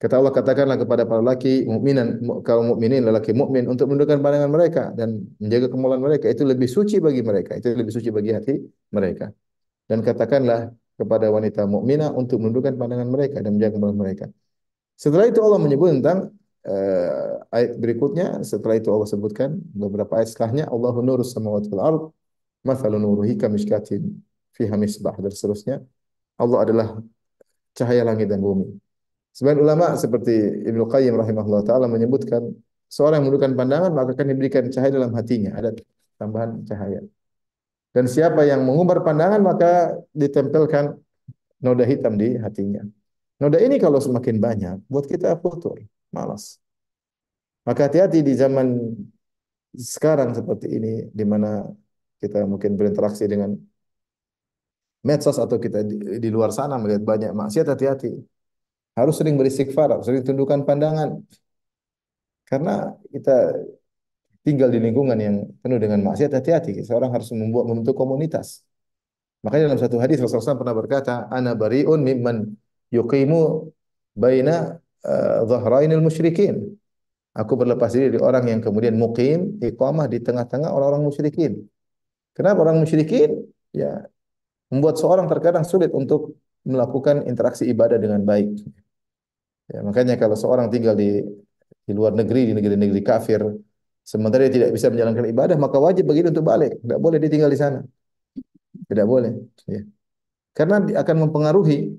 Kata 0.00 0.16
Allah 0.16 0.32
katakanlah 0.32 0.80
kepada 0.80 1.04
para 1.04 1.20
laki 1.20 1.68
mukminan 1.68 2.24
kaum 2.40 2.72
mukminin 2.72 3.04
lelaki 3.04 3.36
mukmin 3.36 3.68
untuk 3.68 3.84
menundukkan 3.92 4.16
pandangan 4.24 4.48
mereka 4.48 4.82
dan 4.96 5.28
menjaga 5.36 5.68
kemaluan 5.68 6.00
mereka 6.00 6.32
itu 6.32 6.40
lebih 6.40 6.72
suci 6.72 7.04
bagi 7.04 7.20
mereka 7.20 7.52
itu 7.60 7.68
lebih 7.76 7.92
suci 7.92 8.08
bagi 8.08 8.32
hati 8.32 8.64
mereka 8.96 9.28
dan 9.92 10.00
katakanlah 10.00 10.72
kepada 11.00 11.26
wanita 11.28 11.64
mukminah 11.64 12.12
untuk 12.12 12.40
menundukkan 12.44 12.80
pandangan 12.80 13.08
mereka 13.08 13.40
dan 13.44 13.56
menjaga 13.56 13.72
kemaluan 13.76 14.00
mereka. 14.00 14.26
Setelah 15.00 15.32
itu 15.32 15.40
Allah 15.40 15.60
menyebut 15.60 15.88
tentang 15.96 16.36
uh, 16.66 17.40
ayat 17.48 17.76
berikutnya 17.80 18.42
setelah 18.44 18.76
itu 18.76 18.88
Allah 18.92 19.08
sebutkan 19.08 19.56
beberapa 19.72 20.20
ayat 20.20 20.28
setelahnya 20.32 20.68
Allahu 20.68 21.00
nurus 21.00 21.32
samawati 21.32 21.68
wal 21.72 21.82
ard 21.82 22.02
mathalu 22.66 23.00
nurihi 23.00 23.34
kamishkatin 23.40 24.20
fiha 24.52 24.74
misbah 24.76 25.16
dan 25.16 25.32
seterusnya. 25.32 25.76
Allah 26.40 26.58
adalah 26.64 26.88
cahaya 27.76 28.04
langit 28.04 28.28
dan 28.28 28.40
bumi. 28.40 28.68
Sebagian 29.30 29.62
ulama 29.62 29.94
seperti 29.94 30.34
Ibnu 30.66 30.90
Qayyim 30.90 31.14
rahimahullah 31.14 31.62
taala 31.64 31.86
menyebutkan 31.86 32.42
seorang 32.90 33.22
yang 33.22 33.30
menundukkan 33.30 33.52
pandangan 33.54 33.90
maka 33.94 34.10
akan 34.16 34.26
diberikan 34.34 34.64
cahaya 34.68 34.92
dalam 34.92 35.12
hatinya. 35.14 35.54
Ada 35.54 35.70
tambahan 36.18 36.66
cahaya. 36.66 37.00
Dan 37.90 38.04
siapa 38.06 38.46
yang 38.46 38.62
mengumbar 38.66 39.02
pandangan 39.02 39.40
maka 39.42 39.98
ditempelkan 40.14 40.98
noda 41.62 41.84
hitam 41.86 42.14
di 42.18 42.38
hatinya. 42.38 42.82
Noda 43.40 43.56
ini 43.56 43.80
kalau 43.80 44.02
semakin 44.02 44.36
banyak 44.36 44.76
buat 44.90 45.08
kita 45.08 45.40
futur 45.40 45.80
malas. 46.12 46.58
Maka 47.66 47.86
hati-hati 47.86 48.24
di 48.24 48.32
zaman 48.34 48.66
sekarang 49.74 50.34
seperti 50.34 50.66
ini 50.66 50.92
di 51.14 51.24
mana 51.24 51.62
kita 52.20 52.42
mungkin 52.44 52.74
berinteraksi 52.74 53.24
dengan 53.30 53.54
medsos 55.06 55.36
atau 55.40 55.56
kita 55.56 55.80
di, 55.86 56.20
di 56.20 56.28
luar 56.28 56.52
sana 56.52 56.76
melihat 56.76 57.02
banyak 57.04 57.30
maksiat 57.32 57.66
hati-hati. 57.72 58.12
Harus 58.98 59.14
sering 59.16 59.38
beristighfar, 59.40 60.02
sering 60.04 60.26
tundukkan 60.26 60.66
pandangan. 60.68 61.22
Karena 62.44 62.90
kita 63.08 63.54
tinggal 64.42 64.68
di 64.74 64.82
lingkungan 64.82 65.16
yang 65.16 65.36
penuh 65.62 65.78
dengan 65.78 66.02
maksiat 66.04 66.32
hati-hati. 66.34 66.82
Seorang 66.82 67.14
harus 67.14 67.30
membuat 67.32 67.70
membentuk 67.70 67.94
komunitas. 67.94 68.66
Makanya 69.40 69.72
dalam 69.72 69.80
satu 69.80 69.96
hadis 70.02 70.20
Rasulullah 70.20 70.58
pernah 70.58 70.76
berkata, 70.76 71.12
"Ana 71.32 71.56
bariun 71.56 72.00
mimman 72.04 72.52
yuqimu 72.92 73.72
baina 74.12 74.76
dhahrainil 75.48 76.02
musyrikin. 76.04 76.76
Aku 77.30 77.54
berlepas 77.54 77.94
diri 77.94 78.10
dari 78.10 78.18
orang 78.18 78.44
yang 78.50 78.60
kemudian 78.60 78.98
mukim, 78.98 79.62
iqamah 79.62 80.10
di 80.10 80.18
tengah-tengah 80.18 80.74
orang-orang 80.74 81.06
musyrikin. 81.06 81.62
Kenapa 82.34 82.66
orang 82.66 82.82
musyrikin? 82.82 83.46
Ya, 83.70 84.10
membuat 84.66 84.98
seorang 84.98 85.30
terkadang 85.30 85.62
sulit 85.62 85.94
untuk 85.94 86.34
melakukan 86.66 87.22
interaksi 87.30 87.70
ibadah 87.70 88.02
dengan 88.02 88.26
baik. 88.26 88.66
Ya, 89.70 89.78
makanya 89.86 90.18
kalau 90.18 90.34
seorang 90.34 90.66
tinggal 90.74 90.98
di 90.98 91.22
di 91.86 91.92
luar 91.94 92.14
negeri, 92.18 92.50
di 92.50 92.54
negeri-negeri 92.54 93.02
kafir, 93.02 93.40
sementara 94.02 94.46
dia 94.50 94.62
tidak 94.62 94.70
bisa 94.74 94.90
menjalankan 94.90 95.26
ibadah, 95.30 95.56
maka 95.58 95.78
wajib 95.78 96.10
dia 96.10 96.26
untuk 96.26 96.46
balik. 96.46 96.82
Tidak 96.82 96.98
boleh 96.98 97.16
dia 97.22 97.30
tinggal 97.30 97.50
di 97.50 97.58
sana. 97.58 97.78
Tidak 98.90 99.06
boleh. 99.06 99.38
Ya. 99.70 99.86
Karena 100.50 100.82
akan 100.82 101.16
mempengaruhi 101.30 101.94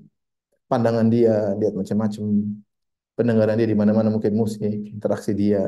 pandangan 0.68 1.08
dia, 1.08 1.56
lihat 1.56 1.72
macam-macam 1.72 2.24
pendengaran 3.18 3.54
dia 3.60 3.68
di 3.68 3.76
mana-mana 3.76 4.08
mungkin 4.08 4.32
musik, 4.32 4.62
interaksi 4.94 5.32
dia. 5.36 5.62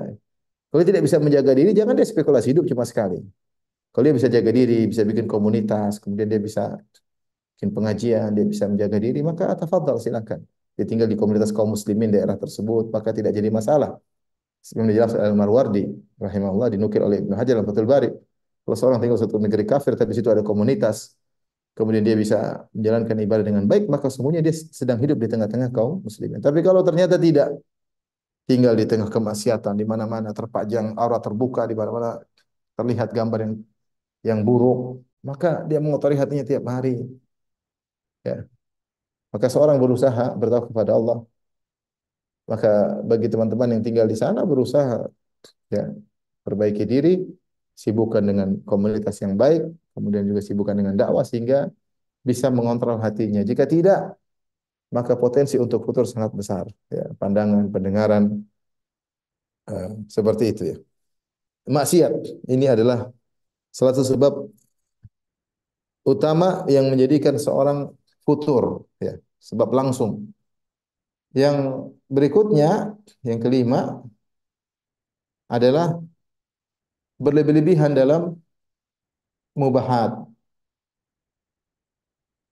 Kalau 0.68 0.80
dia 0.82 0.88
tidak 0.90 1.04
bisa 1.06 1.18
menjaga 1.22 1.52
diri, 1.54 1.70
jangan 1.70 1.94
dia 1.94 2.06
spekulasi 2.08 2.50
hidup 2.50 2.64
cuma 2.66 2.82
sekali. 2.82 3.22
Kalau 3.94 4.04
dia 4.06 4.14
bisa 4.18 4.26
jaga 4.26 4.50
diri, 4.50 4.90
bisa 4.90 5.06
bikin 5.06 5.30
komunitas, 5.30 6.02
kemudian 6.02 6.26
dia 6.26 6.40
bisa 6.42 6.62
bikin 7.54 7.70
pengajian, 7.70 8.34
dia 8.34 8.42
bisa 8.42 8.66
menjaga 8.66 8.98
diri, 8.98 9.22
maka 9.22 9.54
tafadhal 9.54 10.02
silakan. 10.02 10.42
Dia 10.74 10.84
tinggal 10.90 11.06
di 11.06 11.14
komunitas 11.14 11.54
kaum 11.54 11.70
muslimin 11.70 12.10
daerah 12.10 12.34
tersebut, 12.34 12.90
maka 12.90 13.14
tidak 13.14 13.30
jadi 13.30 13.46
masalah. 13.54 14.02
Sebelum 14.64 14.90
dijelaskan 14.90 15.22
Al-Marwardi, 15.30 15.84
rahimahullah, 16.18 16.68
dinukil 16.74 17.06
oleh 17.06 17.22
Ibnu 17.22 17.38
Hajar 17.38 17.60
dalam 17.60 17.68
Fathul 17.68 17.86
Bari. 17.86 18.10
Kalau 18.64 18.76
seorang 18.80 18.98
tinggal 18.98 19.20
satu 19.20 19.36
negeri 19.38 19.62
kafir, 19.68 19.92
tapi 19.94 20.10
di 20.10 20.16
situ 20.18 20.32
ada 20.32 20.42
komunitas, 20.42 21.14
kemudian 21.74 22.04
dia 22.06 22.16
bisa 22.22 22.38
menjalankan 22.70 23.16
ibadah 23.26 23.44
dengan 23.44 23.64
baik, 23.70 23.84
maka 23.90 24.06
semuanya 24.14 24.40
dia 24.46 24.54
sedang 24.54 24.98
hidup 25.02 25.18
di 25.18 25.28
tengah-tengah 25.28 25.70
kaum 25.74 26.00
muslimin. 26.06 26.38
Tapi 26.38 26.62
kalau 26.62 26.80
ternyata 26.86 27.18
tidak, 27.18 27.48
tinggal 28.46 28.74
di 28.78 28.84
tengah 28.86 29.08
kemaksiatan, 29.10 29.74
di 29.74 29.84
mana-mana 29.84 30.30
terpajang 30.30 30.94
aurat 30.94 31.20
terbuka, 31.26 31.66
di 31.66 31.74
mana-mana 31.74 32.22
terlihat 32.78 33.08
gambar 33.10 33.38
yang 33.44 33.54
yang 34.24 34.40
buruk, 34.46 35.04
maka 35.20 35.66
dia 35.68 35.78
mengotori 35.82 36.14
hatinya 36.16 36.44
tiap 36.46 36.64
hari. 36.70 37.04
Ya. 38.24 38.48
Maka 39.34 39.46
seorang 39.50 39.76
berusaha 39.82 40.32
bertawakal 40.38 40.70
kepada 40.70 40.92
Allah. 40.94 41.18
Maka 42.44 43.00
bagi 43.02 43.26
teman-teman 43.32 43.68
yang 43.74 43.82
tinggal 43.82 44.06
di 44.06 44.16
sana 44.20 44.44
berusaha 44.44 45.08
ya 45.72 45.90
perbaiki 46.44 46.84
diri, 46.84 47.24
sibukkan 47.72 48.20
dengan 48.20 48.48
komunitas 48.68 49.16
yang 49.24 49.34
baik, 49.34 49.64
kemudian 49.94 50.24
juga 50.26 50.40
sibukkan 50.42 50.76
dengan 50.76 50.94
dakwah 50.98 51.24
sehingga 51.24 51.70
bisa 52.28 52.50
mengontrol 52.50 52.98
hatinya. 53.00 53.40
Jika 53.46 53.64
tidak, 53.64 54.18
maka 54.90 55.14
potensi 55.18 55.56
untuk 55.58 55.82
futur 55.86 56.04
sangat 56.04 56.32
besar. 56.34 56.64
Ya, 56.90 57.10
pandangan, 57.20 57.70
pendengaran, 57.74 58.24
uh, 59.70 59.90
seperti 60.10 60.44
itu 60.52 60.62
ya. 60.74 60.76
Maksiat 61.64 62.12
ini 62.52 62.68
adalah 62.68 63.08
salah 63.72 63.92
satu 63.96 64.12
sebab 64.12 64.32
utama 66.04 66.68
yang 66.68 66.92
menjadikan 66.92 67.40
seorang 67.40 67.88
futur, 68.24 68.84
ya, 69.00 69.16
sebab 69.40 69.72
langsung. 69.72 70.28
Yang 71.34 71.90
berikutnya, 72.06 72.94
yang 73.26 73.40
kelima 73.42 74.04
adalah 75.48 75.98
berlebih-lebihan 77.18 77.96
dalam 77.96 78.43
mubahat. 79.54 80.12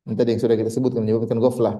Ini 0.06 0.14
tadi 0.18 0.28
yang 0.34 0.42
sudah 0.42 0.56
kita 0.60 0.70
sebutkan 0.74 1.00
menyebabkan 1.04 1.38
ghaflah. 1.44 1.74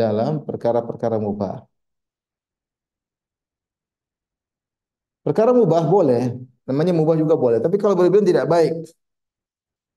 dalam 0.00 0.32
perkara-perkara 0.48 1.16
mubah. 1.26 1.54
Perkara 5.26 5.50
mubah 5.54 5.82
boleh, 5.94 6.22
namanya 6.66 6.92
mubah 6.98 7.14
juga 7.22 7.34
boleh, 7.38 7.58
tapi 7.64 7.76
kalau 7.78 7.94
berlebihan 7.98 8.26
tidak 8.26 8.46
baik. 8.50 8.72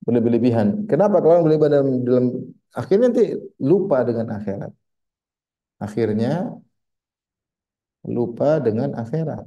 Berlebih-lebihan. 0.06 0.68
Kenapa 0.90 1.18
kalau 1.22 1.32
orang 1.34 1.44
berlebihan 1.50 1.72
dalam, 1.76 1.90
dalam 2.06 2.26
akhirnya 2.78 3.06
nanti 3.10 3.24
lupa 3.58 3.98
dengan 4.06 4.28
akhirat. 4.38 4.72
Akhirnya 5.86 6.30
lupa 8.08 8.62
dengan 8.62 8.94
akhirat. 8.96 9.46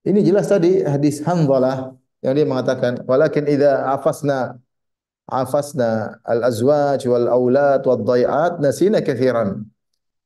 Ini 0.00 0.20
jelas 0.24 0.48
tadi 0.48 0.80
hadis 0.80 1.20
Hanzalah 1.20 1.92
yang 2.24 2.32
dia 2.36 2.46
mengatakan 2.48 3.04
walakin 3.04 3.44
idza 3.48 3.84
afasna 3.84 4.56
afasna 5.28 6.20
al-azwaj 6.24 7.04
wal 7.04 7.28
aulad 7.28 7.84
wad 7.84 8.00
dhai'at 8.04 8.52
nasina 8.64 9.04
katsiran. 9.04 9.64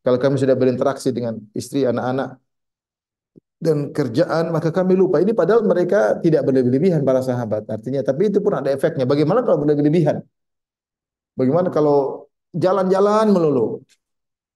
Kalau 0.05 0.19
kami 0.21 0.37
sudah 0.37 0.53
berinteraksi 0.53 1.17
dengan 1.17 1.41
istri, 1.57 1.89
anak-anak 1.89 2.37
dan 3.65 3.89
kerjaan 3.97 4.53
maka 4.53 4.69
kami 4.69 4.93
lupa. 4.93 5.17
Ini 5.25 5.33
padahal 5.33 5.65
mereka 5.65 6.21
tidak 6.21 6.45
berlebihan 6.45 7.01
para 7.09 7.25
sahabat. 7.25 7.65
Artinya 7.65 8.05
tapi 8.05 8.29
itu 8.29 8.39
pun 8.45 8.53
ada 8.53 8.69
efeknya. 8.69 9.09
Bagaimana 9.09 9.41
kalau 9.41 9.65
berlebihan? 9.65 10.21
Bagaimana 11.35 11.73
kalau 11.73 12.29
jalan-jalan 12.53 13.33
melulu? 13.33 13.81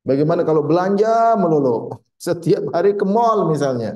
Bagaimana 0.09 0.43
kalau 0.49 0.63
belanja 0.69 1.37
melulu? 1.43 1.93
Setiap 2.27 2.63
hari 2.75 2.91
ke 3.01 3.05
mall 3.15 3.39
misalnya. 3.53 3.91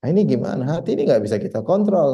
Nah, 0.00 0.08
ini 0.12 0.20
gimana? 0.32 0.62
Hati 0.72 0.90
ini 0.94 1.02
nggak 1.08 1.22
bisa 1.26 1.36
kita 1.44 1.58
kontrol. 1.70 2.10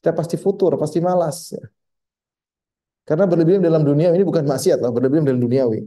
kita 0.00 0.10
pasti 0.18 0.36
futur, 0.44 0.72
pasti 0.82 0.98
malas. 1.08 1.38
Ya. 1.54 1.64
Karena 3.08 3.24
berlebihan 3.30 3.60
dalam 3.68 3.82
dunia 3.90 4.08
ini 4.16 4.24
bukan 4.30 4.44
maksiat 4.52 4.78
lah, 4.84 4.90
berlebihan 4.96 5.24
dalam 5.28 5.40
duniawi. 5.44 5.80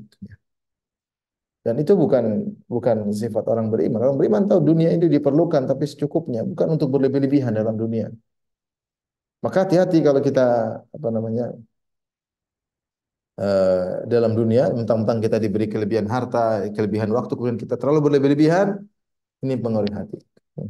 Dan 1.66 1.76
itu 1.82 1.94
bukan 2.04 2.26
bukan 2.74 2.98
sifat 3.22 3.44
orang 3.52 3.68
beriman. 3.74 4.00
Orang 4.04 4.18
beriman 4.20 4.44
tahu 4.50 4.60
dunia 4.70 4.90
ini 4.96 5.06
diperlukan 5.16 5.64
tapi 5.72 5.84
secukupnya, 5.92 6.42
bukan 6.52 6.68
untuk 6.76 6.88
berlebih-lebihan 6.94 7.54
dalam 7.60 7.76
dunia. 7.80 8.12
Maka 9.44 9.58
hati-hati 9.64 9.98
kalau 10.08 10.22
kita 10.28 10.42
apa 10.96 11.08
namanya 11.16 11.44
uh, 13.40 14.06
dalam 14.06 14.32
dunia, 14.38 14.70
mentang-mentang 14.74 15.20
kita 15.24 15.38
diberi 15.42 15.66
kelebihan 15.70 16.08
harta, 16.10 16.70
kelebihan 16.76 17.10
waktu, 17.14 17.32
kemudian 17.34 17.60
kita 17.60 17.76
terlalu 17.80 18.00
berlebih-lebihan, 18.10 18.78
ini 19.44 19.54
pengaruh 19.60 19.92
hati. 19.94 20.18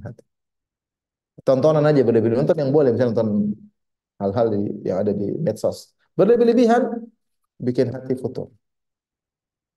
hati. 0.06 0.24
Tontonan 1.44 1.84
aja 1.84 2.02
berlebih-lebihan, 2.08 2.46
nonton 2.46 2.60
yang 2.60 2.72
boleh, 2.72 2.90
misalnya 2.94 3.12
nonton 3.14 3.30
hal-hal 4.22 4.48
yang 4.88 4.98
ada 5.04 5.12
di 5.12 5.28
medsos. 5.42 5.92
Berlebih-lebihan 6.16 7.04
bikin 7.60 7.92
hati 7.92 8.14
futur. 8.16 8.48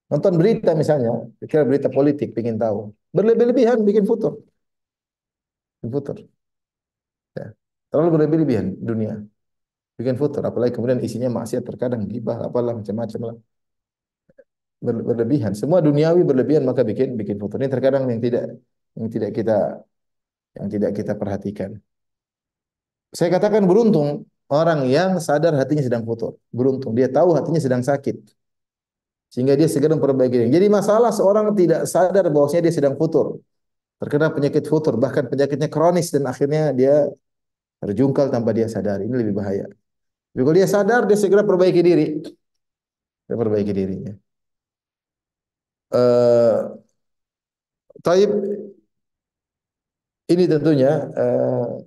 Nonton 0.06 0.38
berita 0.38 0.70
misalnya, 0.78 1.26
kira 1.50 1.66
berita 1.66 1.88
politik, 1.90 2.30
ingin 2.38 2.56
tahu. 2.62 2.94
Berlebih-lebihan 3.10 3.82
bikin 3.82 4.06
futur. 4.06 4.38
Futur. 5.82 6.16
Ya. 7.34 7.46
Terlalu 7.90 8.08
berlebih-lebihan 8.14 8.66
dunia. 8.78 9.26
Bikin 9.98 10.16
futur. 10.20 10.42
Apalagi 10.44 10.72
kemudian 10.76 11.00
isinya 11.06 11.28
maksiat 11.38 11.62
terkadang 11.64 12.02
gibah, 12.12 12.38
apalah 12.48 12.72
macam-macam 12.78 13.20
lah. 13.32 13.36
Berlebihan. 14.86 15.52
Semua 15.56 15.80
duniawi 15.80 16.20
berlebihan 16.22 16.62
maka 16.68 16.84
bikin 16.84 17.16
bikin 17.20 17.36
futur. 17.40 17.56
Ini 17.60 17.72
terkadang 17.72 18.04
yang 18.12 18.20
tidak 18.20 18.44
yang 18.98 19.08
tidak 19.14 19.30
kita 19.32 19.56
yang 20.56 20.68
tidak 20.68 20.90
kita 20.98 21.12
perhatikan. 21.16 21.70
Saya 23.16 23.28
katakan 23.32 23.64
beruntung 23.64 24.28
orang 24.52 24.84
yang 24.84 25.16
sadar 25.16 25.56
hatinya 25.56 25.80
sedang 25.88 26.04
futur. 26.04 26.36
Beruntung. 26.52 26.92
Dia 26.92 27.08
tahu 27.08 27.32
hatinya 27.32 27.60
sedang 27.60 27.80
sakit 27.80 28.16
sehingga 29.32 29.54
dia 29.58 29.68
segera 29.68 29.92
memperbaiki. 29.96 30.48
Jadi 30.48 30.66
masalah 30.70 31.10
seorang 31.10 31.52
tidak 31.58 31.84
sadar 31.88 32.24
bahwasanya 32.30 32.62
dia 32.70 32.74
sedang 32.78 32.94
futur. 33.00 33.26
Terkena 34.00 34.28
penyakit 34.28 34.64
futur, 34.68 34.94
bahkan 35.00 35.24
penyakitnya 35.24 35.68
kronis 35.72 36.12
dan 36.12 36.28
akhirnya 36.28 36.72
dia 36.76 37.08
terjungkal 37.80 38.28
tanpa 38.28 38.52
dia 38.52 38.68
sadar. 38.68 39.00
Ini 39.00 39.14
lebih 39.22 39.34
bahaya. 39.40 39.66
Tapi 40.36 40.44
kalau 40.44 40.58
dia 40.60 40.68
sadar, 40.68 41.08
dia 41.08 41.16
segera 41.16 41.40
perbaiki 41.48 41.80
diri. 41.80 42.20
Dia 43.24 43.36
perbaiki 43.40 43.72
dirinya. 43.72 44.12
Uh, 45.88 46.76
Taib 48.04 48.28
ini 50.28 50.44
tentunya 50.44 51.08
uh, 51.08 51.80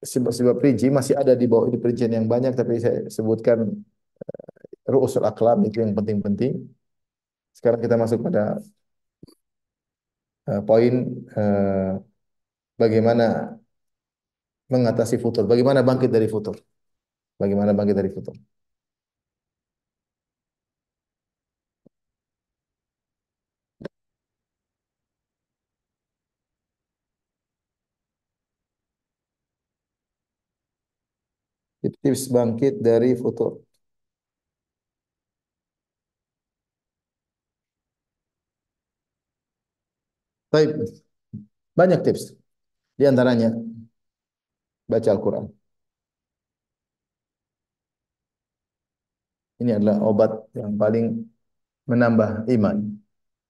sebab-sebab 0.00 0.56
rinci 0.64 0.88
masih 0.88 1.12
ada 1.20 1.36
di 1.36 1.44
bawah 1.44 1.68
ini 1.68 1.76
perincian 1.76 2.08
yang 2.16 2.24
banyak 2.24 2.56
tapi 2.56 2.80
saya 2.80 3.04
sebutkan 3.12 3.68
uh, 3.68 4.48
ru'usul 4.88 5.28
aklam 5.28 5.60
itu 5.68 5.84
yang 5.84 5.92
penting-penting. 5.92 6.72
Sekarang 7.52 7.84
kita 7.84 8.00
masuk 8.00 8.24
pada 8.24 8.64
uh, 10.48 10.60
poin 10.64 10.94
uh, 11.36 12.00
bagaimana 12.80 13.60
mengatasi 14.72 15.20
futur, 15.20 15.44
bagaimana 15.44 15.84
bangkit 15.84 16.08
dari 16.08 16.32
futur. 16.32 16.56
Bagaimana 17.40 17.72
bangkit 17.78 17.96
dari 17.98 18.10
futur. 18.16 18.36
Tips 32.02 32.22
bangkit 32.34 32.74
dari 32.86 33.10
futur. 33.22 33.52
Baik. 40.52 40.98
Banyak 41.78 42.00
tips. 42.04 42.22
Di 42.98 43.04
antaranya 43.10 43.48
baca 44.88 45.10
Al-Qur'an. 45.12 45.57
Ini 49.58 49.70
adalah 49.78 49.96
obat 50.06 50.32
yang 50.54 50.78
paling 50.78 51.06
menambah 51.90 52.46
iman. 52.54 52.76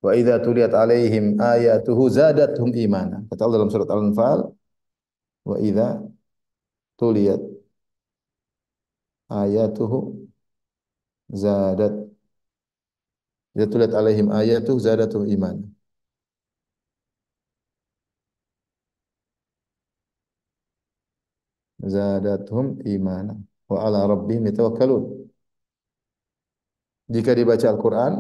Wa 0.05 0.11
idza 0.15 0.41
tuliyat 0.41 0.73
alaihim 0.73 1.37
ayatuhu 1.37 2.03
zadatuhum 2.09 2.73
imana. 2.73 3.27
Kata 3.29 3.41
Allah 3.45 3.57
dalam 3.61 3.73
surat 3.73 3.91
Al-Anfal, 3.91 4.39
wa 5.49 5.57
idza 5.61 6.01
tuliyat 6.97 7.43
ayatuhu 9.29 9.99
zadat. 11.43 11.95
Idza 13.55 13.67
tuliyat 13.73 13.93
alaihim 14.01 14.27
ayatuhu 14.33 14.79
zadatuhum 14.81 15.27
imana. 15.29 15.63
zadatuhum 21.95 22.79
imana 22.85 23.35
wa 23.69 23.77
ala 23.87 24.07
rabbihim 24.07 24.47
yatawakkalun. 24.47 25.18
Jika 27.15 27.33
dibaca 27.39 27.67
Al-Qur'an 27.73 28.15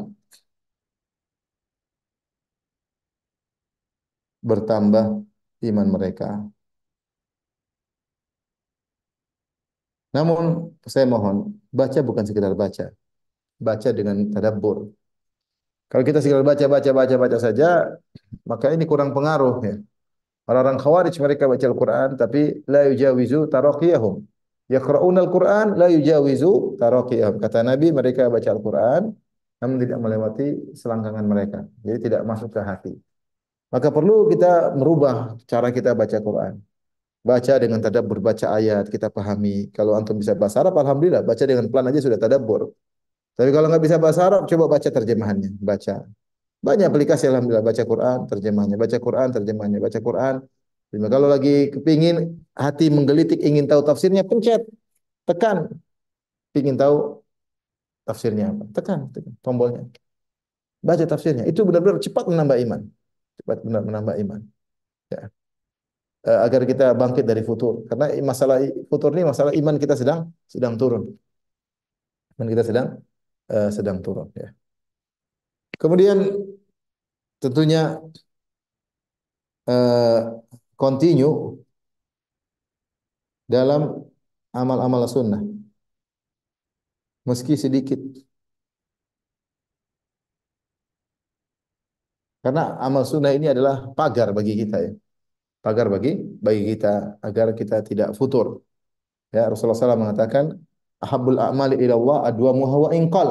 bertambah 4.48 5.06
iman 5.68 5.86
mereka. 5.94 6.28
Namun 10.16 10.44
saya 10.92 11.04
mohon 11.12 11.36
baca 11.78 12.00
bukan 12.08 12.24
sekedar 12.28 12.52
baca. 12.56 12.84
Baca 13.66 13.88
dengan 13.98 14.16
tadabbur. 14.34 14.78
Kalau 15.88 16.04
kita 16.08 16.18
sekedar 16.20 16.44
baca 16.44 16.64
baca 16.68 16.90
baca 16.92 17.14
baca 17.16 17.38
saja, 17.40 17.66
maka 18.50 18.66
ini 18.76 18.84
kurang 18.90 19.10
pengaruh 19.16 19.54
ya. 19.64 19.74
Orang-orang 20.48 20.78
Khawarij 20.82 21.16
mereka 21.24 21.44
baca 21.52 21.66
Al-Quran 21.70 22.08
tapi 22.20 22.40
la 22.72 22.80
yujawizu 22.90 23.38
taraqiyahum. 23.52 24.14
Yaqra'una 24.68 25.24
Al-Quran 25.24 25.66
la 25.80 25.88
yujawizu 25.88 26.76
taraqiyahum. 26.76 27.40
Kata 27.40 27.64
Nabi 27.64 27.88
mereka 27.92 28.28
baca 28.28 28.48
Al-Quran 28.52 29.02
namun 29.58 29.76
tidak 29.82 29.98
melewati 29.98 30.46
selangkangan 30.76 31.24
mereka. 31.26 31.60
Jadi 31.82 31.98
tidak 32.06 32.22
masuk 32.22 32.52
ke 32.54 32.60
hati. 32.62 32.94
Maka 33.68 33.88
perlu 33.92 34.30
kita 34.32 34.72
merubah 34.78 35.36
cara 35.44 35.68
kita 35.74 35.92
baca 35.92 36.16
Quran. 36.22 36.54
Baca 37.26 37.54
dengan 37.60 37.82
tadabbur, 37.82 38.22
baca 38.22 38.46
ayat, 38.56 38.88
kita 38.88 39.10
pahami. 39.12 39.68
Kalau 39.74 39.92
antum 39.98 40.16
bisa 40.16 40.32
bahasa 40.38 40.62
Arab, 40.62 40.78
alhamdulillah. 40.78 41.26
Baca 41.26 41.44
dengan 41.44 41.66
pelan 41.68 41.90
aja 41.90 42.00
sudah 42.00 42.16
tadabbur. 42.16 42.72
Tapi 43.36 43.50
kalau 43.52 43.66
nggak 43.68 43.82
bisa 43.82 43.96
bahasa 44.00 44.20
Arab, 44.30 44.46
coba 44.48 44.64
baca 44.78 44.88
terjemahannya. 44.88 45.50
Baca. 45.60 46.06
Banyak 46.58 46.86
aplikasi 46.90 47.30
alhamdulillah 47.30 47.62
baca 47.62 47.82
Quran, 47.86 48.18
terjemahnya, 48.26 48.74
baca 48.74 48.98
Quran, 48.98 49.28
terjemahnya, 49.30 49.78
baca 49.78 49.98
Quran. 50.02 50.34
Jadi 50.88 51.04
kalau 51.14 51.28
lagi 51.28 51.68
kepingin 51.74 52.16
hati 52.56 52.88
menggelitik 52.88 53.38
ingin 53.44 53.64
tahu 53.68 53.80
tafsirnya 53.84 54.22
pencet, 54.24 54.64
tekan. 55.28 55.68
Ingin 56.56 56.76
tahu 56.80 57.20
tafsirnya 58.08 58.44
apa? 58.52 58.64
Tekan, 58.76 58.98
tekan 59.12 59.34
tombolnya. 59.44 59.82
Baca 60.80 61.04
tafsirnya. 61.04 61.44
Itu 61.50 61.60
benar-benar 61.68 62.00
cepat 62.00 62.24
menambah 62.32 62.56
iman. 62.64 62.80
Cepat 63.38 63.58
benar 63.66 63.82
menambah 63.84 64.14
iman. 64.24 64.40
Ya. 65.12 65.28
Eh, 66.28 66.38
agar 66.46 66.62
kita 66.70 66.96
bangkit 66.96 67.24
dari 67.30 67.42
futur. 67.44 67.84
Karena 67.88 68.04
masalah 68.24 68.56
futur 68.90 69.10
ini 69.14 69.24
masalah 69.28 69.52
iman 69.60 69.76
kita 69.76 69.94
sedang 70.00 70.20
sedang 70.48 70.74
turun. 70.80 71.02
Iman 72.38 72.48
kita 72.52 72.62
sedang 72.64 72.86
uh, 73.52 73.70
sedang 73.76 73.98
turun 74.04 74.28
ya. 74.34 74.48
Kemudian 75.78 76.18
tentunya 77.42 78.02
uh, 79.70 80.20
continue 80.78 81.58
dalam 83.50 83.80
amal-amal 84.54 85.02
sunnah. 85.10 85.42
Meski 87.28 87.54
sedikit. 87.64 88.00
Karena 92.44 92.78
amal 92.86 93.02
sunnah 93.10 93.34
ini 93.34 93.50
adalah 93.50 93.90
pagar 93.98 94.30
bagi 94.30 94.54
kita 94.60 94.76
ya. 94.86 94.92
Pagar 95.58 95.86
bagi 95.90 96.10
bagi 96.46 96.62
kita 96.70 97.18
agar 97.26 97.46
kita 97.58 97.82
tidak 97.82 98.08
futur. 98.14 98.62
Ya 99.34 99.50
Rasulullah 99.50 99.76
SAW 99.76 99.98
mengatakan, 99.98 100.44
"Ahabbul 101.04 101.36
a'mali 101.36 101.76
ila 101.84 101.94
Allah 102.00 102.18
adwamuha 102.32 102.76
wa 102.88 102.90
inqal." 102.94 103.30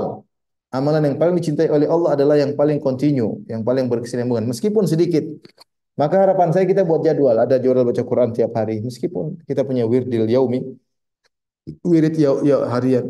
Amalan 0.68 1.02
yang 1.08 1.18
paling 1.18 1.39
dicintai 1.39 1.72
oleh 1.72 1.88
Allah 1.88 2.20
adalah 2.20 2.36
yang 2.36 2.52
paling 2.60 2.84
continue, 2.84 3.39
yang 3.48 3.64
paling 3.64 3.88
berkesinambungan, 3.88 4.45
meskipun 4.52 4.84
sedikit. 4.84 5.24
Maka 5.98 6.16
harapan 6.24 6.50
saya 6.54 6.66
kita 6.70 6.86
buat 6.86 7.02
jadwal, 7.02 7.34
ada 7.34 7.58
jadwal 7.58 7.89
baca 7.89 8.04
Quran 8.06 8.30
tiap 8.30 8.54
hari, 8.54 8.86
meskipun 8.86 9.41
kita 9.50 9.66
punya 9.66 9.84
wirdil 9.89 10.30
yaumi, 10.30 10.62
wirid 11.82 12.14
ya, 12.16 12.38
ya 12.45 12.58
harian, 12.70 13.06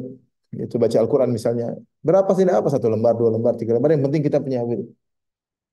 itu 0.56 0.76
baca 0.80 0.96
Al-Quran 1.04 1.30
misalnya. 1.36 1.76
Berapa 2.00 2.32
sih 2.32 2.48
apa 2.48 2.72
satu 2.72 2.88
lembar, 2.88 3.14
dua 3.20 3.30
lembar, 3.36 3.60
tiga 3.60 3.76
lembar, 3.76 3.92
yang 3.92 4.08
penting 4.08 4.24
kita 4.24 4.40
punya 4.40 4.64
wirid. 4.64 4.88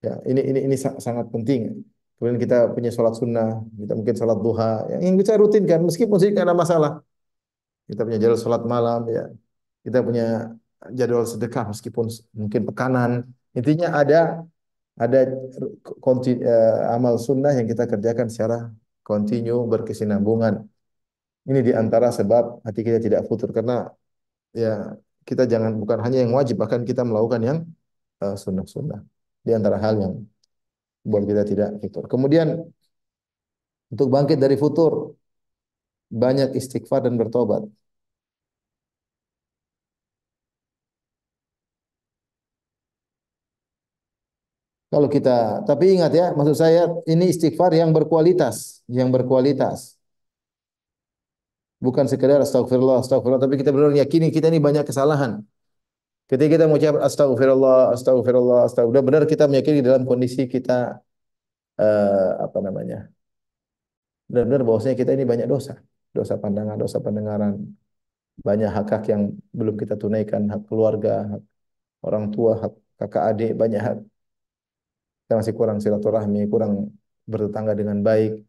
Ya, 0.02 0.18
ini 0.26 0.40
ini 0.42 0.60
ini 0.66 0.76
sangat 0.76 1.30
penting. 1.30 1.86
Kemudian 2.18 2.38
kita 2.42 2.74
punya 2.74 2.90
sholat 2.90 3.14
sunnah, 3.14 3.62
kita 3.62 3.92
mungkin 3.98 4.14
sholat 4.18 4.38
duha, 4.42 4.70
yang 4.98 5.14
kita 5.14 5.32
rutinkan 5.38 5.80
meskipun 5.86 6.18
sih 6.18 6.30
ada 6.34 6.54
masalah. 6.54 6.98
Kita 7.86 8.00
punya 8.02 8.18
jadwal 8.18 8.40
sholat 8.42 8.62
malam, 8.66 9.00
ya. 9.06 9.30
Kita 9.86 9.98
punya 10.02 10.50
jadwal 10.98 11.24
sedekah 11.30 11.70
meskipun 11.70 12.10
mungkin 12.34 12.60
pekanan. 12.68 13.10
Intinya 13.54 13.94
ada 14.02 14.42
ada 14.94 15.18
uh, 15.26 16.80
amal 16.94 17.14
sunnah 17.18 17.52
yang 17.58 17.66
kita 17.66 17.84
kerjakan 17.90 18.26
secara 18.30 18.70
kontinu 19.02 19.66
berkesinambungan. 19.66 20.54
Ini 21.44 21.60
di 21.60 21.72
antara 21.76 22.08
sebab 22.08 22.64
hati 22.64 22.80
kita 22.80 22.98
tidak 23.02 23.20
futur 23.28 23.52
karena 23.52 23.90
ya 24.54 24.96
kita 25.28 25.44
jangan 25.44 25.76
bukan 25.76 25.98
hanya 26.04 26.18
yang 26.24 26.32
wajib 26.32 26.56
bahkan 26.62 26.80
kita 26.88 27.02
melakukan 27.04 27.40
yang 27.42 27.58
uh, 28.22 28.36
sunnah-sunnah 28.38 29.04
di 29.44 29.52
antara 29.52 29.76
hal 29.76 29.94
yang 30.00 30.14
buat 31.04 31.24
kita 31.28 31.42
tidak 31.44 31.68
futur. 31.82 32.08
Kemudian 32.08 32.64
untuk 33.92 34.08
bangkit 34.08 34.38
dari 34.40 34.56
futur 34.56 35.12
banyak 36.08 36.56
istighfar 36.56 37.04
dan 37.04 37.14
bertobat. 37.20 37.66
Kalau 44.94 45.08
kita, 45.10 45.66
tapi 45.66 45.98
ingat 45.98 46.14
ya, 46.14 46.26
maksud 46.38 46.54
saya 46.54 46.86
ini 47.10 47.34
istighfar 47.34 47.74
yang 47.74 47.90
berkualitas, 47.90 48.86
yang 48.86 49.10
berkualitas. 49.10 49.98
Bukan 51.82 52.06
sekedar 52.06 52.38
astagfirullah, 52.38 53.02
astagfirullah, 53.02 53.42
tapi 53.42 53.58
kita 53.58 53.74
benar 53.74 53.90
yakini 53.90 54.30
kita 54.30 54.46
ini 54.54 54.62
banyak 54.62 54.86
kesalahan. 54.86 55.42
Ketika 56.30 56.50
kita 56.54 56.64
mengucap 56.70 56.94
astagfirullah, 57.02 57.90
astagfirullah, 57.90 58.58
astagfirullah, 58.70 59.02
benar 59.02 59.22
kita 59.26 59.50
meyakini 59.50 59.82
dalam 59.82 60.06
kondisi 60.06 60.46
kita 60.46 61.02
uh, 61.82 62.30
apa 62.46 62.58
namanya? 62.62 63.10
Benar-benar 64.30 64.62
bahwasanya 64.62 64.94
kita 64.94 65.10
ini 65.10 65.26
banyak 65.26 65.50
dosa, 65.50 65.82
dosa 66.14 66.38
pandangan, 66.38 66.78
dosa 66.78 67.02
pendengaran, 67.02 67.66
banyak 68.46 68.70
hak-hak 68.70 69.10
yang 69.10 69.34
belum 69.50 69.74
kita 69.74 69.98
tunaikan, 69.98 70.46
hak 70.54 70.62
keluarga, 70.70 71.34
hak 71.34 71.42
orang 72.06 72.30
tua, 72.30 72.62
hak 72.62 72.72
kakak 72.94 73.22
adik, 73.34 73.50
banyak 73.58 73.82
hak 73.82 73.98
kita 75.24 75.34
masih 75.40 75.54
kurang 75.56 75.80
silaturahmi, 75.80 76.44
kurang 76.52 76.92
bertetangga 77.24 77.72
dengan 77.72 78.04
baik, 78.04 78.44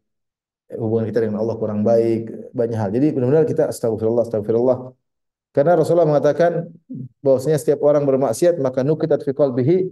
hubungan 0.76 1.06
kita 1.08 1.24
dengan 1.24 1.40
Allah 1.40 1.56
kurang 1.56 1.80
baik, 1.80 2.52
banyak 2.52 2.76
hal. 2.76 2.90
Jadi 2.92 3.06
benar-benar 3.16 3.48
kita 3.48 3.72
astagfirullah, 3.72 4.28
astagfirullah. 4.28 4.78
Karena 5.56 5.72
Rasulullah 5.72 6.04
mengatakan 6.04 6.68
bahwasanya 7.24 7.56
setiap 7.56 7.80
orang 7.80 8.04
bermaksiat 8.04 8.60
maka 8.60 8.84
nukitat 8.84 9.24
fi 9.24 9.32
qalbihi 9.32 9.88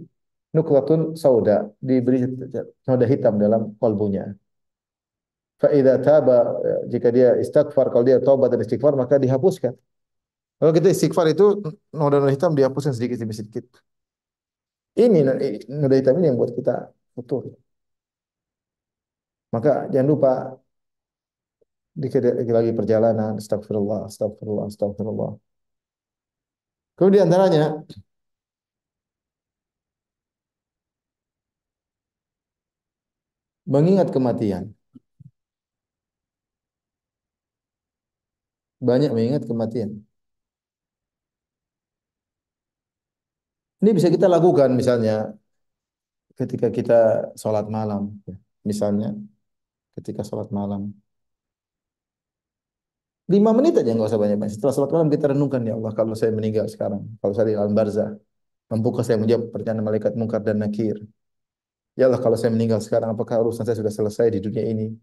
nuklatun 0.53 1.17
sauda, 1.17 1.73
diberi 1.81 2.29
noda 2.85 3.05
hitam 3.09 3.41
dalam 3.41 3.73
kalbunya. 3.81 4.37
Fa 5.57 5.73
idza 5.73 5.97
taba 6.05 6.53
jika 6.85 7.09
dia 7.09 7.33
istighfar 7.41 7.89
kalau 7.89 8.05
dia 8.05 8.21
taubat 8.21 8.53
dan 8.53 8.61
istighfar 8.61 8.93
maka 8.93 9.17
dihapuskan. 9.17 9.73
Kalau 10.59 10.71
kita 10.71 10.87
istighfar 10.93 11.33
itu 11.33 11.65
noda-noda 11.91 12.31
hitam 12.31 12.53
dihapuskan 12.53 12.93
sedikit 12.93 13.17
demi 13.17 13.33
sedikit. 13.33 13.65
Ini 15.03 15.19
noda 15.81 15.95
hitam 15.99 16.15
ini 16.19 16.25
yang 16.29 16.37
buat 16.41 16.51
kita 16.57 16.73
futur. 17.15 17.43
Maka 19.53 19.69
jangan 19.91 20.07
lupa 20.11 20.29
dikit 22.01 22.21
lagi 22.57 22.71
perjalanan, 22.79 23.31
astagfirullah, 23.41 23.99
astagfirullah, 24.09 24.65
astagfirullah. 24.71 25.31
Kemudian 26.97 27.27
antaranya 27.27 27.83
mengingat 33.73 34.07
kematian. 34.15 34.63
Banyak 38.87 39.11
mengingat 39.15 39.43
kematian. 39.49 39.91
Ini 43.85 43.93
bisa 43.93 44.09
kita 44.09 44.25
lakukan 44.25 44.73
misalnya 44.73 45.29
ketika 46.33 46.73
kita 46.73 47.29
sholat 47.37 47.69
malam, 47.69 48.17
ya. 48.25 48.33
misalnya 48.65 49.13
ketika 49.93 50.25
sholat 50.25 50.49
malam. 50.49 50.89
Lima 53.29 53.53
menit 53.53 53.77
aja 53.77 53.93
nggak 53.93 54.09
usah 54.09 54.17
banyak-banyak. 54.17 54.53
Setelah 54.57 54.73
sholat 54.73 54.89
malam 54.89 55.09
kita 55.13 55.25
renungkan 55.37 55.61
ya 55.69 55.77
Allah 55.77 55.93
kalau 55.93 56.17
saya 56.17 56.33
meninggal 56.33 56.65
sekarang, 56.65 57.01
kalau 57.21 57.33
saya 57.37 57.45
di 57.53 57.57
alam 57.61 57.77
barzah, 57.77 58.09
mampukah 58.73 59.05
saya 59.05 59.21
menjawab 59.21 59.53
pertanyaan 59.53 59.85
malaikat 59.85 60.17
mungkar 60.17 60.41
dan 60.41 60.57
nakir? 60.65 60.97
Ya 61.93 62.09
Allah 62.09 62.21
kalau 62.25 62.37
saya 62.41 62.49
meninggal 62.57 62.81
sekarang, 62.81 63.13
apakah 63.13 63.37
urusan 63.45 63.69
saya 63.69 63.77
sudah 63.77 63.93
selesai 63.93 64.33
di 64.33 64.39
dunia 64.41 64.65
ini? 64.65 64.97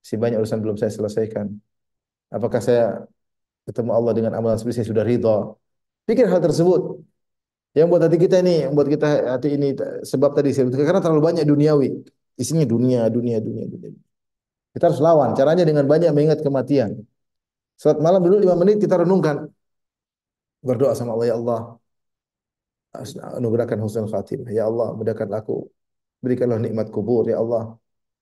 Si 0.00 0.16
banyak 0.16 0.40
urusan 0.40 0.64
belum 0.64 0.76
saya 0.80 0.92
selesaikan. 0.96 1.46
Apakah 2.32 2.60
saya 2.64 3.04
ketemu 3.68 3.90
Allah 3.92 4.12
dengan 4.16 4.32
amalan 4.32 4.56
seperti 4.56 4.80
saya 4.80 4.88
sudah 4.96 5.04
ridha? 5.04 5.36
Pikir 6.08 6.24
hal 6.32 6.40
tersebut. 6.40 7.04
Yang 7.74 7.86
buat 7.90 8.02
hati 8.06 8.18
kita 8.22 8.36
ini, 8.38 8.54
yang 8.64 8.72
buat 8.78 8.86
kita 8.86 9.34
hati 9.34 9.48
ini 9.58 9.74
sebab 10.06 10.30
tadi 10.30 10.54
saya 10.54 10.70
karena 10.70 11.02
terlalu 11.02 11.22
banyak 11.34 11.42
duniawi. 11.42 11.90
Isinya 12.38 12.62
dunia, 12.62 13.06
dunia, 13.10 13.42
dunia, 13.42 13.66
dunia. 13.66 13.90
Kita 14.74 14.90
harus 14.90 15.02
lawan. 15.02 15.34
Caranya 15.38 15.62
dengan 15.66 15.86
banyak 15.86 16.10
mengingat 16.10 16.42
kematian. 16.42 17.02
Saat 17.78 17.98
malam 17.98 18.22
dulu 18.22 18.42
lima 18.42 18.54
menit 18.58 18.82
kita 18.82 19.02
renungkan. 19.02 19.50
Berdoa 20.62 20.94
sama 20.98 21.14
Allah, 21.14 21.26
ya 21.30 21.36
Allah. 21.38 21.60
Anugerahkan 23.38 23.78
husnul 23.82 24.10
khatimah. 24.10 24.50
Ya 24.50 24.66
Allah, 24.70 24.94
mudahkan 24.94 25.30
aku. 25.30 25.66
Berikanlah 26.22 26.58
nikmat 26.58 26.90
kubur. 26.94 27.26
Ya 27.26 27.38
Allah, 27.42 27.74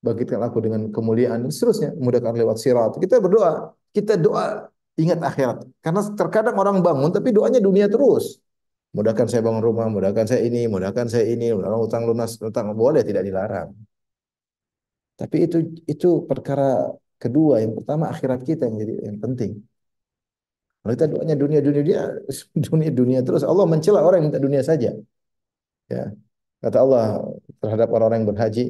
bangkitkan 0.05 0.41
aku 0.45 0.61
dengan 0.65 0.89
kemuliaan. 0.93 1.45
Dan 1.45 1.53
seterusnya. 1.53 1.97
Mudahkan 1.97 2.37
lewat 2.37 2.57
sirat. 2.61 2.97
Kita 3.01 3.21
berdoa. 3.21 3.73
Kita 3.93 4.17
doa 4.17 4.69
ingat 4.97 5.21
akhirat. 5.25 5.65
Karena 5.81 6.01
terkadang 6.17 6.57
orang 6.57 6.85
bangun 6.85 7.13
tapi 7.13 7.33
doanya 7.33 7.61
dunia 7.61 7.89
terus. 7.89 8.41
Mudahkan 8.93 9.27
saya 9.31 9.41
bangun 9.41 9.65
rumah, 9.65 9.89
mudahkan 9.89 10.29
saya 10.29 10.45
ini, 10.45 10.69
mudahkan 10.69 11.09
saya 11.09 11.25
ini, 11.33 11.49
mudahkan 11.57 11.81
utang 11.81 12.05
lunas, 12.05 12.37
utang 12.45 12.77
boleh 12.77 13.01
tidak 13.01 13.25
dilarang. 13.25 13.73
Tapi 15.17 15.37
itu 15.49 15.57
itu 15.89 16.09
perkara 16.29 16.93
kedua. 17.17 17.65
Yang 17.65 17.73
pertama 17.81 18.05
akhirat 18.13 18.41
kita 18.45 18.69
yang 18.69 18.77
jadi 18.83 18.95
yang 19.09 19.19
penting. 19.25 19.53
Kalau 20.83 20.93
kita 20.93 21.07
doanya 21.09 21.37
dunia 21.39 21.61
dunia 21.65 21.83
dia 21.89 22.01
dunia 22.69 22.91
dunia 22.91 23.19
terus 23.25 23.43
Allah 23.47 23.65
mencela 23.65 24.05
orang 24.05 24.19
yang 24.21 24.29
minta 24.29 24.43
dunia 24.43 24.61
saja. 24.61 24.93
Ya. 25.89 26.05
Kata 26.63 26.79
Allah 26.85 27.05
terhadap 27.65 27.89
orang-orang 27.91 28.23
yang 28.23 28.31
berhaji, 28.35 28.65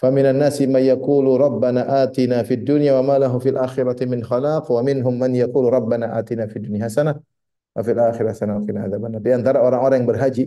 "Faminan 0.00 0.38
nasi 0.38 0.64
may 0.70 0.86
yaqulu 0.86 1.34
rabbana 1.34 1.82
atina 2.06 2.46
fid 2.46 2.62
dunya 2.62 2.94
wa 3.00 3.02
ma 3.08 3.14
lahu 3.22 3.36
fil 3.42 3.58
akhirati 3.58 4.04
min 4.06 4.20
khalaq 4.22 4.64
wa 4.70 4.80
minhum 4.86 5.14
man 5.18 5.32
yaqulu 5.34 5.66
rabbana 5.66 6.14
atina 6.14 6.46
fid 6.46 6.62
dunya 6.68 6.86
hasanah 6.86 7.16
wa 7.80 7.82
fil 7.88 7.96
akhirati 7.96 8.36
hasanah 8.36 8.60
wa. 8.60 9.08
Di 9.24 9.32
antara 9.32 9.64
orang-orang 9.64 10.04
yang 10.04 10.08
berhaji, 10.12 10.44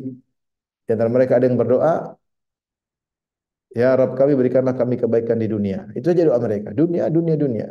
di 0.85 0.89
antara 0.93 1.09
mereka 1.09 1.41
ada 1.41 1.45
yang 1.49 1.57
berdoa, 1.57 2.13
Ya 3.73 3.89
Rabb 3.97 4.13
kami 4.13 4.37
berikanlah 4.37 4.77
kami 4.77 5.01
kebaikan 5.01 5.41
di 5.41 5.49
dunia. 5.49 5.89
Itu 5.97 6.13
saja 6.13 6.29
doa 6.29 6.37
mereka. 6.37 6.69
Dunia, 6.77 7.09
dunia, 7.09 7.33
dunia. 7.33 7.67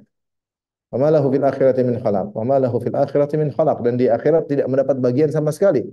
Wa 0.91 0.99
ma 0.99 1.09
lahu 1.15 1.31
fil 1.31 1.47
akhirati 1.47 1.87
min 1.87 2.03
khalaq. 2.03 2.35
Wa 2.35 2.43
ma 2.43 2.59
lahu 2.59 2.83
fil 2.83 2.99
akhirati 2.99 3.39
min 3.39 3.55
khalaq. 3.55 3.79
Dan 3.87 3.95
di 3.95 4.11
akhirat 4.11 4.51
tidak 4.51 4.67
mendapat 4.67 4.99
bagian 4.99 5.31
sama 5.31 5.55
sekali. 5.55 5.87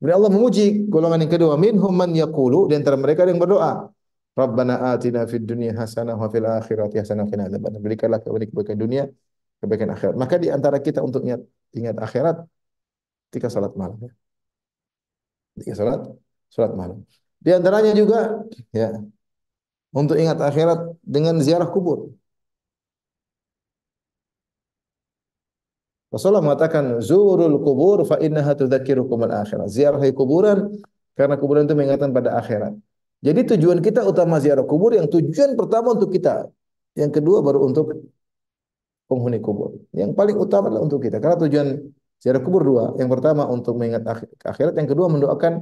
Kemudian 0.00 0.16
Allah 0.18 0.32
memuji 0.32 0.88
golongan 0.88 1.20
yang 1.20 1.32
kedua. 1.36 1.54
Minhum 1.60 1.92
man 1.92 2.16
yaqulu. 2.16 2.72
Di 2.72 2.80
antara 2.80 2.96
mereka 2.96 3.28
ada 3.28 3.30
yang 3.36 3.42
berdoa. 3.44 3.92
Rabbana 4.32 4.96
atina 4.96 5.28
fid 5.28 5.44
dunya 5.44 5.76
hasanah 5.76 6.16
wa 6.16 6.32
fil 6.32 6.48
akhirati 6.48 6.96
hasanah 7.04 7.28
wa 7.28 7.30
qina 7.30 7.44
adzabannar. 7.52 7.80
Berikanlah 7.84 8.18
kebaikan 8.24 8.76
dunia, 8.80 9.04
kebaikan 9.60 9.92
akhirat. 9.92 10.16
Maka 10.16 10.40
di 10.40 10.48
antara 10.48 10.80
kita 10.80 11.04
untuk 11.04 11.20
ingat 11.28 11.44
ingat 11.76 11.96
akhirat 12.00 12.40
ketika 13.32 13.48
salat 13.48 13.72
malam 13.72 13.96
ya. 13.96 14.12
Ketika 15.56 15.72
salat 15.80 16.00
salat 16.52 16.72
malam. 16.76 17.00
Di 17.40 17.50
antaranya 17.56 17.96
juga 17.96 18.44
ya 18.76 19.00
untuk 19.96 20.20
ingat 20.20 20.36
akhirat 20.36 21.00
dengan 21.00 21.40
ziarah 21.40 21.72
kubur. 21.72 22.12
Rasulullah 26.12 26.44
mengatakan 26.44 27.00
zurul 27.00 27.56
kubur 27.64 28.04
fa 28.04 28.20
innaha 28.20 28.52
tudzakirukum 28.52 29.24
al 29.24 29.48
akhirat. 29.48 29.72
Ziarah 29.72 30.00
kuburan 30.12 30.68
karena 31.16 31.40
kuburan 31.40 31.64
itu 31.64 31.72
mengingatkan 31.72 32.12
pada 32.12 32.36
akhirat. 32.36 32.76
Jadi 33.24 33.56
tujuan 33.56 33.80
kita 33.80 34.04
utama 34.04 34.36
ziarah 34.36 34.68
kubur 34.68 34.92
yang 34.92 35.08
tujuan 35.08 35.56
pertama 35.56 35.96
untuk 35.96 36.12
kita. 36.12 36.52
Yang 36.92 37.16
kedua 37.16 37.40
baru 37.40 37.64
untuk 37.64 37.96
penghuni 39.08 39.40
kubur. 39.40 39.80
Yang 39.96 40.12
paling 40.12 40.36
utama 40.36 40.68
adalah 40.68 40.84
untuk 40.84 41.00
kita. 41.00 41.16
Karena 41.16 41.36
tujuan 41.48 41.68
Ziarah 42.22 42.38
kubur 42.38 42.62
dua. 42.62 42.84
Yang 43.00 43.10
pertama 43.18 43.42
untuk 43.50 43.74
mengingat 43.74 44.06
akhirat, 44.46 44.78
yang 44.78 44.86
kedua 44.86 45.10
mendoakan 45.10 45.52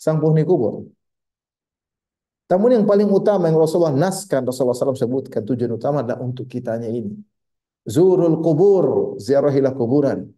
sang 0.00 0.16
penghuni 0.16 0.48
kubur. 0.48 0.88
Namun 2.50 2.68
yang 2.74 2.84
paling 2.88 3.06
utama 3.06 3.46
yang 3.46 3.60
Rasulullah 3.60 3.94
naskan, 3.94 4.42
Rasulullah 4.42 4.74
SAW 4.74 4.96
sebutkan 4.96 5.44
tujuan 5.46 5.76
utama 5.76 6.02
adalah 6.02 6.24
untuk 6.24 6.50
kitanya 6.50 6.88
ini. 6.88 7.14
Zurul 7.86 8.42
kubur, 8.42 9.14
ziarahilah 9.22 9.76
kuburan. 9.76 10.32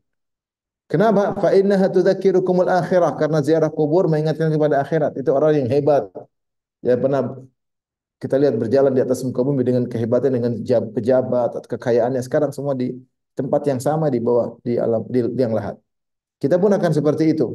Kenapa? 0.91 1.33
Fa 1.41 1.57
innaha 1.57 1.89
tudzakirukumul 1.89 2.69
akhirah 2.69 3.17
karena 3.17 3.39
ziarah 3.41 3.73
kubur 3.73 4.13
mengingatkan 4.13 4.53
kepada 4.53 4.85
akhirat. 4.85 5.17
Itu 5.17 5.33
orang 5.33 5.65
yang 5.65 5.69
hebat. 5.73 6.05
Ya 6.85 6.99
pernah 6.99 7.23
Kita 8.23 8.39
lihat 8.39 8.55
berjalan 8.55 8.95
di 8.95 9.03
atas 9.03 9.27
muka 9.27 9.43
bumi 9.43 9.67
dengan 9.67 9.83
kehebatan, 9.91 10.31
dengan 10.31 10.55
pejabat, 10.95 11.67
kekayaannya. 11.67 12.23
Sekarang 12.23 12.55
semua 12.55 12.71
di 12.79 12.95
tempat 13.39 13.63
yang 13.71 13.81
sama 13.81 14.07
di 14.13 14.19
bawah 14.21 14.57
di 14.67 14.77
alam 14.77 15.03
di 15.09 15.21
liang 15.39 15.55
lahat. 15.59 15.77
Kita 16.43 16.57
pun 16.63 16.71
akan 16.75 16.91
seperti 16.91 17.25
itu. 17.33 17.47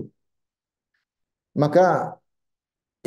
Maka 1.57 2.15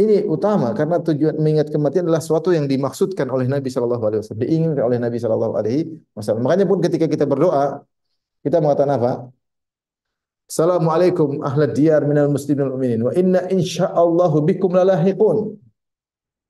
ini 0.01 0.25
utama 0.25 0.73
karena 0.73 0.97
tujuan 1.03 1.37
mengingat 1.37 1.68
kematian 1.68 2.09
adalah 2.09 2.23
sesuatu 2.25 2.51
yang 2.57 2.64
dimaksudkan 2.64 3.27
oleh 3.29 3.47
Nabi 3.51 3.68
Shallallahu 3.68 4.05
Alaihi 4.07 4.21
Wasallam, 4.25 4.43
diinginkan 4.47 4.83
oleh 4.89 4.99
Nabi 4.99 5.16
Shallallahu 5.21 5.55
Alaihi 5.61 5.83
Wasallam. 6.16 6.43
Makanya 6.47 6.64
pun 6.71 6.79
ketika 6.81 7.07
kita 7.11 7.25
berdoa, 7.29 7.85
kita 8.41 8.57
mengatakan 8.62 8.93
apa? 8.97 9.12
Assalamualaikum 10.51 11.47
ahla 11.47 11.71
diyar 11.71 12.03
minal 12.11 12.27
muslimin 12.27 13.07
wa 13.07 13.12
inna 13.14 13.47
insyaallahu 13.55 14.43
bikum 14.43 14.75
lalahiqun. 14.75 15.55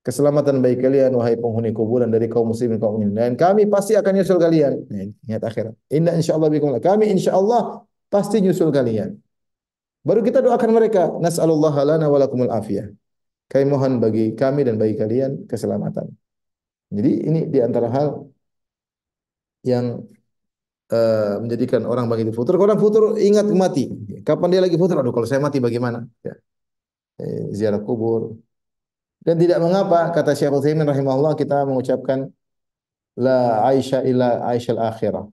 Keselamatan 0.01 0.65
bagi 0.65 0.81
kalian 0.81 1.13
wahai 1.13 1.37
penghuni 1.37 1.77
kuburan 1.77 2.09
dari 2.09 2.25
kaum 2.25 2.49
muslimin 2.49 2.81
kaum 2.81 2.97
mukminin 2.97 3.13
dan 3.13 3.33
kami 3.37 3.69
pasti 3.69 3.93
akan 4.01 4.13
nyusul 4.17 4.41
kalian. 4.41 4.73
Nah, 4.89 5.13
ingat 5.29 5.43
akhirat. 5.45 5.75
Inna 5.93 6.17
insyaallah 6.17 6.49
bikum 6.49 6.73
kami 6.81 7.13
insyaallah 7.13 7.85
pasti 8.09 8.41
nyusul 8.41 8.73
kalian. 8.73 9.21
Baru 10.01 10.25
kita 10.25 10.41
doakan 10.41 10.71
mereka, 10.73 11.13
nas'alullah 11.21 11.75
lana 11.85 12.09
wa 12.09 12.17
lakumul 12.17 12.49
afiyah. 12.49 12.89
Kami 13.53 13.65
mohon 13.69 14.01
bagi 14.01 14.33
kami 14.33 14.65
dan 14.65 14.81
bagi 14.81 14.97
kalian 14.97 15.45
keselamatan. 15.45 16.09
Jadi 16.89 17.11
ini 17.29 17.41
di 17.53 17.61
antara 17.61 17.93
hal 17.93 18.25
yang 19.61 20.01
uh, 20.89 21.35
menjadikan 21.45 21.85
orang 21.85 22.09
bagi 22.09 22.25
futur. 22.33 22.57
Orang 22.57 22.81
futur 22.81 23.21
ingat 23.21 23.47
mati. 23.53 23.93
Kapan 24.25 24.49
dia 24.57 24.61
lagi 24.65 24.81
futur? 24.81 24.97
Aduh, 24.99 25.13
kalau 25.13 25.29
saya 25.29 25.41
mati 25.43 25.61
bagaimana? 25.61 26.09
Ya. 26.25 26.35
Eh, 27.21 27.53
ziarah 27.53 27.83
kubur. 27.85 28.41
Dan 29.27 29.37
tidak 29.37 29.59
mengapa 29.65 29.99
kata 30.17 30.33
Syekh 30.33 30.53
Utsaimin 30.57 30.89
rahimahullah 30.89 31.35
kita 31.37 31.69
mengucapkan 31.69 32.19
la 33.25 33.65
Aisyah 33.71 34.01
illa 34.11 34.29
Aisyah 34.51 34.77
akhirah. 34.91 35.25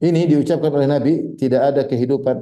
Ini 0.00 0.20
diucapkan 0.32 0.72
oleh 0.72 0.88
Nabi, 0.88 1.12
tidak 1.36 1.60
ada 1.72 1.82
kehidupan 1.84 2.36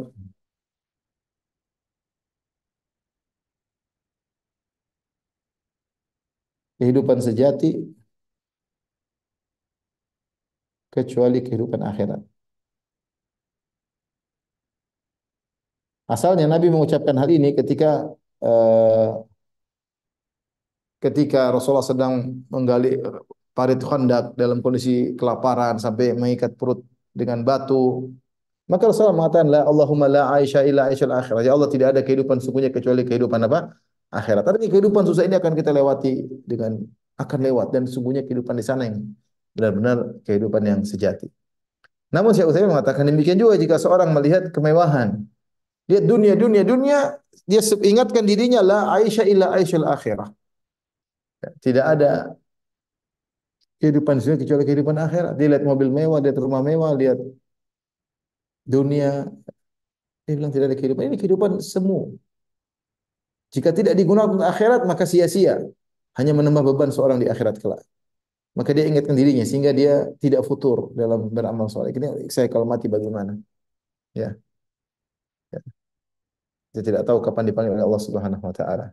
kehidupan 6.79 7.19
sejati 7.27 7.69
kecuali 10.95 11.39
kehidupan 11.45 11.81
akhirat. 11.91 12.38
Asalnya 16.09 16.49
Nabi 16.49 16.73
mengucapkan 16.73 17.13
hal 17.21 17.29
ini 17.29 17.53
ketika 17.53 18.09
uh, 18.41 19.29
ketika 21.05 21.53
Rasulullah 21.53 21.85
sedang 21.85 22.43
menggali 22.49 22.99
parit 23.53 23.81
khandak 23.83 24.33
dalam 24.35 24.65
kondisi 24.65 25.15
kelaparan 25.19 25.77
sampai 25.77 26.17
mengikat 26.17 26.57
perut 26.57 26.81
dengan 27.13 27.43
batu. 27.45 28.09
Maka 28.69 28.89
Rasulullah 28.89 29.17
mengatakan 29.17 29.49
la 29.49 29.61
Allahumma 29.65 30.07
la 30.09 30.23
aisha 30.37 30.65
illa 30.65 30.89
aishal 30.89 31.13
akhirah. 31.13 31.41
Ya 31.45 31.53
Allah 31.57 31.69
tidak 31.73 31.97
ada 31.97 32.01
kehidupan 32.05 32.41
sungguhnya 32.41 32.69
kecuali 32.73 33.05
kehidupan 33.05 33.41
apa? 33.49 33.73
Akhirat. 34.09 34.45
Tapi 34.45 34.69
kehidupan 34.69 35.05
susah 35.05 35.25
ini 35.29 35.37
akan 35.37 35.53
kita 35.57 35.73
lewati 35.73 36.25
dengan 36.45 36.81
akan 37.19 37.39
lewat 37.45 37.75
dan 37.75 37.83
sungguhnya 37.85 38.25
kehidupan 38.25 38.55
di 38.57 38.65
sana 38.65 38.89
yang 38.89 39.05
benar-benar 39.57 40.23
kehidupan 40.25 40.63
yang 40.65 40.81
sejati. 40.85 41.29
Namun 42.15 42.33
Syekh 42.33 42.49
Utsaimin 42.49 42.73
mengatakan 42.73 43.05
demikian 43.05 43.37
juga 43.37 43.59
jika 43.61 43.77
seorang 43.77 44.15
melihat 44.17 44.49
kemewahan, 44.49 45.29
lihat 45.89 46.05
dunia 46.11 46.35
dunia 46.43 46.63
dunia, 46.63 46.99
dia 47.51 47.61
ingatkan 47.91 48.25
dirinya 48.31 48.61
la 48.61 48.79
aisha 48.97 49.23
illa 49.25 49.47
aishal 49.57 49.87
akhirah. 49.89 50.29
Tidak 51.65 51.85
ada 51.93 52.35
kehidupan 53.81 54.15
dunia 54.21 54.39
kecuali 54.43 54.63
kehidupan 54.69 54.97
akhirat. 54.99 55.33
Dia 55.39 55.47
lihat 55.55 55.65
mobil 55.71 55.89
mewah, 55.99 56.19
lihat 56.25 56.37
rumah 56.45 56.61
mewah, 56.69 56.93
lihat 57.01 57.19
dunia. 58.67 59.31
Dia 60.27 60.35
bilang 60.39 60.53
tidak 60.53 60.67
ada 60.75 60.77
kehidupan. 60.77 61.03
Ini 61.09 61.17
kehidupan 61.21 61.51
semu. 61.63 62.19
Jika 63.55 63.73
tidak 63.73 63.95
digunakan 63.97 64.29
untuk 64.29 64.45
akhirat, 64.45 64.85
maka 64.85 65.05
sia-sia. 65.09 65.65
Hanya 66.19 66.33
menambah 66.37 66.63
beban 66.69 66.91
seorang 66.93 67.17
di 67.23 67.27
akhirat 67.33 67.57
kelak. 67.63 67.81
Maka 68.59 68.71
dia 68.77 68.85
ingatkan 68.91 69.15
dirinya 69.15 69.45
sehingga 69.47 69.71
dia 69.71 70.11
tidak 70.19 70.43
futur 70.45 70.91
dalam 70.99 71.31
beramal 71.31 71.71
soleh. 71.71 71.95
Ini 71.95 72.27
saya 72.29 72.51
kalau 72.53 72.67
mati 72.67 72.91
bagaimana? 72.91 73.39
Ya. 74.13 74.35
ya. 74.35 74.48
Dia 76.73 76.83
tidak 76.85 77.03
tahu 77.09 77.19
kapan 77.25 77.49
dipanggil 77.49 77.73
oleh 77.77 77.85
Allah 77.85 78.03
Subhanahu 78.03 78.43
wa 78.45 78.55
taala. 78.55 78.87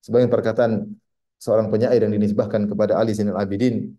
Sebagian 0.00 0.32
perkataan 0.32 0.88
seorang 1.36 1.68
penyair 1.68 2.00
yang 2.00 2.12
dinisbahkan 2.12 2.68
kepada 2.68 2.96
Ali 2.96 3.12
Zainal 3.12 3.36
Abidin 3.40 3.96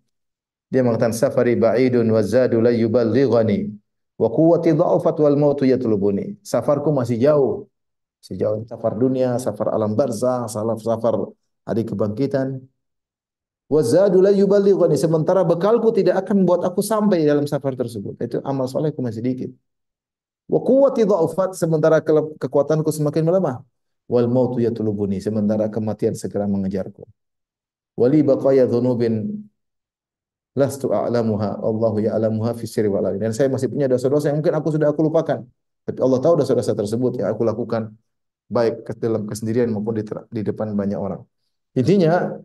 dia 0.72 0.82
mengatakan 0.88 1.12
safari 1.12 1.60
ba'idun 1.60 2.08
wa 2.08 2.24
zadu 2.24 2.64
la 2.64 2.72
yuballighani 2.72 3.76
wa 4.16 4.28
quwwati 4.32 4.72
dha'afat 4.72 5.20
wal 5.20 5.36
mautu 5.36 5.68
yatlubuni. 5.68 6.40
Safarku 6.40 6.96
masih 6.96 7.20
jauh. 7.20 7.68
Masih 8.24 8.40
jauh 8.40 8.64
safar 8.64 8.96
dunia, 8.96 9.36
safar 9.36 9.76
alam 9.76 10.00
barzah, 10.00 10.48
safar 10.48 10.80
safar 10.80 11.16
hari 11.68 11.84
kebangkitan. 11.84 12.64
Wa 13.68 13.84
zadu 13.84 14.24
la 14.24 14.32
yuballighani. 14.32 14.96
Sementara 14.96 15.44
bekalku 15.44 15.92
tidak 15.92 16.24
akan 16.24 16.48
membuat 16.48 16.72
aku 16.72 16.80
sampai 16.80 17.28
dalam 17.28 17.44
safar 17.52 17.76
tersebut. 17.76 18.16
Itu 18.24 18.40
amal 18.48 18.72
solehku 18.72 19.04
masih 19.04 19.20
sedikit. 19.20 19.52
Wa 20.52 20.60
quwwati 20.60 21.08
dha'afat 21.08 21.56
sementara 21.56 22.04
kekuatanku 22.36 22.92
semakin 22.92 23.24
melemah. 23.24 23.64
Wal 24.12 24.28
mautu 24.28 24.60
yatlubuni 24.60 25.24
sementara 25.24 25.72
kematian 25.72 26.12
segera 26.12 26.44
mengejarku. 26.44 27.08
Wali 27.96 28.20
baqaya 28.20 28.68
dhunubin 28.68 29.48
lastu 30.60 30.92
a'lamuha. 30.92 31.64
Allahu 31.64 32.04
ya'lamuha 32.04 32.52
fi 32.60 32.68
sirri 32.68 32.92
wal 32.92 33.08
dan 33.16 33.32
saya 33.32 33.48
masih 33.48 33.72
punya 33.72 33.88
dosa-dosa 33.88 34.36
yang 34.36 34.44
mungkin 34.44 34.52
aku 34.60 34.76
sudah 34.76 34.92
aku 34.92 35.02
lupakan. 35.08 35.48
Tapi 35.88 36.00
Allah 36.04 36.20
tahu 36.20 36.44
dosa-dosa 36.44 36.76
tersebut 36.76 37.24
yang 37.24 37.32
aku 37.32 37.48
lakukan 37.48 37.96
baik 38.52 38.84
dalam 39.00 39.24
kesendirian 39.32 39.72
maupun 39.72 39.96
di, 39.96 40.04
di 40.36 40.42
depan 40.44 40.76
banyak 40.76 41.00
orang. 41.00 41.24
Intinya 41.80 42.36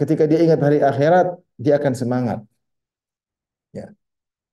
ketika 0.00 0.24
dia 0.24 0.40
ingat 0.40 0.60
hari 0.64 0.80
akhirat 0.80 1.36
dia 1.60 1.76
akan 1.76 1.92
semangat. 1.92 2.38
Ya. 3.76 3.92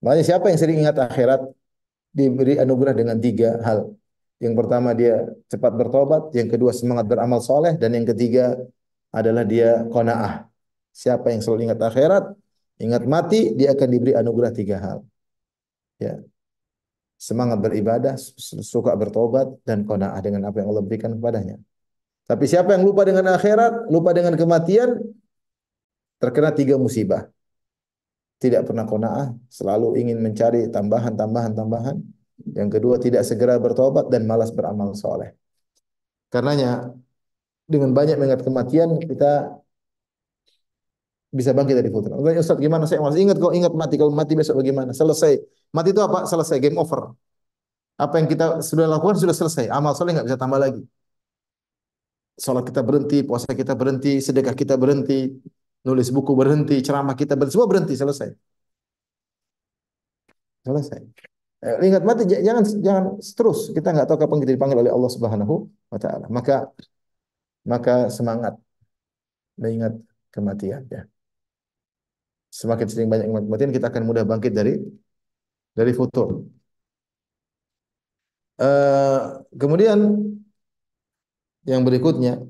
Makanya 0.04 0.24
siapa 0.28 0.52
yang 0.52 0.60
sering 0.60 0.78
ingat 0.84 1.00
akhirat 1.00 1.48
diberi 2.18 2.54
anugerah 2.64 2.96
dengan 2.98 3.18
tiga 3.22 3.50
hal 3.62 3.80
yang 4.44 4.54
pertama 4.58 4.90
dia 4.98 5.14
cepat 5.52 5.72
bertobat 5.80 6.22
yang 6.34 6.50
kedua 6.50 6.72
semangat 6.74 7.06
beramal 7.12 7.42
soleh 7.50 7.74
dan 7.82 7.94
yang 7.98 8.06
ketiga 8.06 8.58
adalah 9.14 9.46
dia 9.46 9.86
kona'ah 9.94 10.50
siapa 10.90 11.30
yang 11.30 11.42
selalu 11.46 11.70
ingat 11.70 11.80
akhirat 11.90 12.26
Ingat 12.78 13.04
mati, 13.10 13.58
dia 13.58 13.74
akan 13.74 13.90
diberi 13.90 14.14
anugerah 14.14 14.52
tiga 14.54 14.78
hal. 14.78 14.98
Ya. 15.98 16.22
Semangat 17.18 17.58
beribadah, 17.58 18.14
suka 18.62 18.94
bertobat, 18.94 19.50
dan 19.66 19.82
kona'ah 19.82 20.22
dengan 20.22 20.46
apa 20.46 20.62
yang 20.62 20.70
Allah 20.70 20.86
berikan 20.86 21.18
kepadanya. 21.18 21.58
Tapi 22.30 22.46
siapa 22.46 22.78
yang 22.78 22.86
lupa 22.86 23.02
dengan 23.02 23.26
akhirat, 23.34 23.90
lupa 23.90 24.14
dengan 24.14 24.38
kematian, 24.38 25.02
terkena 26.22 26.54
tiga 26.54 26.78
musibah. 26.78 27.26
Tidak 28.38 28.62
pernah 28.68 28.86
kona'ah, 28.86 29.34
selalu 29.50 29.98
ingin 29.98 30.22
mencari 30.22 30.70
tambahan, 30.70 31.14
tambahan, 31.18 31.54
tambahan. 31.58 31.98
Yang 32.54 32.70
kedua, 32.78 32.96
tidak 33.02 33.26
segera 33.26 33.58
bertobat 33.58 34.14
dan 34.14 34.30
malas 34.30 34.54
beramal 34.54 34.94
soleh. 34.94 35.34
Karenanya, 36.30 36.94
dengan 37.66 37.92
banyak 37.98 38.16
mengingat 38.22 38.46
kematian, 38.46 39.02
kita 39.02 39.58
bisa 41.34 41.52
bangkit 41.52 41.76
dari 41.76 41.90
futur. 41.92 42.16
Ustaz 42.16 42.58
gimana 42.58 42.88
saya 42.88 43.04
masih 43.04 43.28
ingat 43.28 43.38
kok 43.38 43.52
ingat 43.52 43.74
mati 43.76 43.96
kalau 44.00 44.14
mati 44.16 44.34
besok 44.40 44.64
bagaimana? 44.64 44.96
Selesai. 44.96 45.34
Mati 45.76 45.90
itu 45.92 46.02
apa? 46.02 46.24
Selesai 46.24 46.58
game 46.64 46.80
over. 46.80 47.12
Apa 48.00 48.22
yang 48.22 48.28
kita 48.32 48.62
sudah 48.64 48.86
lakukan 48.88 49.18
sudah 49.20 49.36
selesai. 49.36 49.66
Amal 49.74 49.98
soleh 49.98 50.16
nggak 50.16 50.28
bisa 50.30 50.40
tambah 50.40 50.60
lagi. 50.62 50.82
Salat 52.38 52.70
kita 52.70 52.86
berhenti, 52.86 53.26
puasa 53.26 53.50
kita 53.50 53.74
berhenti, 53.74 54.22
sedekah 54.22 54.54
kita 54.54 54.78
berhenti, 54.78 55.34
nulis 55.88 56.08
buku 56.16 56.32
berhenti, 56.40 56.76
ceramah 56.86 57.16
kita 57.22 57.34
berhenti, 57.38 57.54
semua 57.56 57.70
berhenti 57.72 57.94
selesai. 58.02 58.30
Selesai. 60.68 61.02
Eh, 61.66 61.76
ingat 61.90 62.04
mati 62.08 62.22
jangan 62.48 62.64
jangan 62.86 63.04
terus 63.38 63.60
kita 63.76 63.88
nggak 63.94 64.06
tahu 64.08 64.18
kapan 64.22 64.38
kita 64.46 64.54
dipanggil 64.56 64.78
oleh 64.84 64.94
Allah 64.94 65.12
Subhanahu 65.16 65.54
wa 65.92 66.00
taala. 66.04 66.26
Maka 66.38 66.54
maka 67.72 67.94
semangat 68.18 68.54
mengingat 69.62 69.94
kematian 70.34 70.82
ya. 70.94 71.02
Semakin 72.60 72.88
sering 72.90 73.10
banyak 73.12 73.26
ingat 73.30 73.44
kematian, 73.46 73.72
kita 73.76 73.88
akan 73.92 74.04
mudah 74.10 74.24
bangkit 74.30 74.54
dari 74.60 74.74
dari 75.78 75.92
futur. 75.94 76.28
Uh, 78.58 79.46
kemudian 79.54 80.00
yang 81.70 81.82
berikutnya 81.86 82.42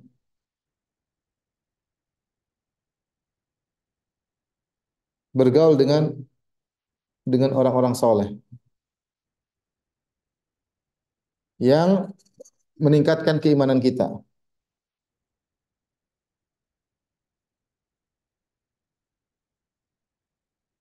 bergaul 5.40 5.76
dengan 5.82 6.04
dengan 7.32 7.50
orang-orang 7.60 7.94
soleh 8.02 8.28
yang 11.62 12.14
meningkatkan 12.78 13.38
keimanan 13.44 13.80
kita. 13.82 14.22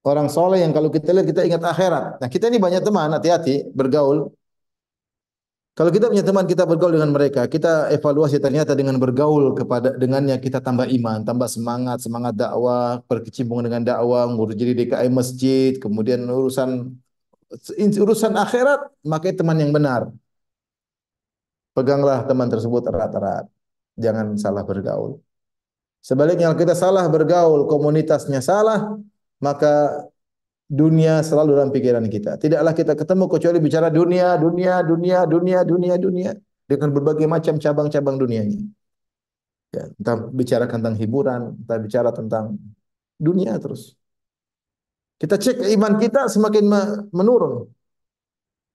Orang 0.07 0.29
soleh 0.31 0.63
yang 0.63 0.71
kalau 0.71 0.87
kita 0.87 1.11
lihat 1.11 1.27
kita 1.27 1.43
ingat 1.49 1.63
akhirat. 1.67 2.05
Nah 2.23 2.29
kita 2.31 2.47
ini 2.47 2.63
banyak 2.63 2.83
teman, 2.87 3.11
hati-hati 3.11 3.75
bergaul. 3.75 4.31
Kalau 5.77 5.93
kita 5.93 6.09
punya 6.09 6.24
teman 6.24 6.49
kita 6.49 6.64
bergaul 6.64 6.97
dengan 6.97 7.12
mereka, 7.12 7.45
kita 7.45 7.93
evaluasi 7.93 8.41
ternyata 8.41 8.72
dengan 8.72 8.97
bergaul 8.97 9.53
kepada 9.53 9.93
dengannya 9.93 10.41
kita 10.41 10.64
tambah 10.64 10.89
iman, 10.89 11.20
tambah 11.20 11.45
semangat, 11.53 12.01
semangat 12.01 12.33
dakwah, 12.33 13.05
berkecimpung 13.05 13.61
dengan 13.61 13.85
dakwah, 13.85 14.24
ngurus 14.24 14.57
jadi 14.57 14.72
DKI 14.72 15.09
masjid, 15.12 15.77
kemudian 15.77 16.24
urusan 16.24 16.97
urusan 17.77 18.33
akhirat, 18.41 18.89
maka 19.05 19.29
teman 19.37 19.61
yang 19.61 19.68
benar. 19.68 20.09
Peganglah 21.77 22.24
teman 22.24 22.49
tersebut 22.49 22.81
erat-erat. 22.89 23.45
Jangan 24.01 24.33
salah 24.41 24.64
bergaul. 24.64 25.20
Sebaliknya 26.01 26.49
kalau 26.49 26.61
kita 26.64 26.72
salah 26.72 27.05
bergaul, 27.05 27.68
komunitasnya 27.68 28.41
salah, 28.41 28.97
maka 29.45 30.09
dunia 30.67 31.23
selalu 31.23 31.55
dalam 31.55 31.71
pikiran 31.71 32.07
kita. 32.11 32.39
Tidaklah 32.43 32.75
kita 32.75 32.93
ketemu 32.99 33.25
kecuali 33.31 33.59
bicara 33.62 33.89
dunia, 33.89 34.35
dunia, 34.35 34.83
dunia, 34.83 35.19
dunia, 35.25 35.59
dunia, 35.62 35.95
dunia 35.97 36.31
dengan 36.67 36.89
berbagai 36.91 37.27
macam 37.31 37.55
cabang-cabang 37.57 38.19
dunianya. 38.19 38.61
Ya, 39.75 39.91
entah 39.95 40.17
bicara 40.31 40.67
tentang 40.67 40.95
hiburan, 40.99 41.59
entah 41.62 41.79
bicara 41.79 42.11
tentang 42.11 42.59
dunia 43.19 43.55
terus. 43.62 43.95
Kita 45.17 45.41
cek 45.41 45.73
iman 45.79 45.97
kita 45.97 46.29
semakin 46.29 46.64
menurun. 47.14 47.73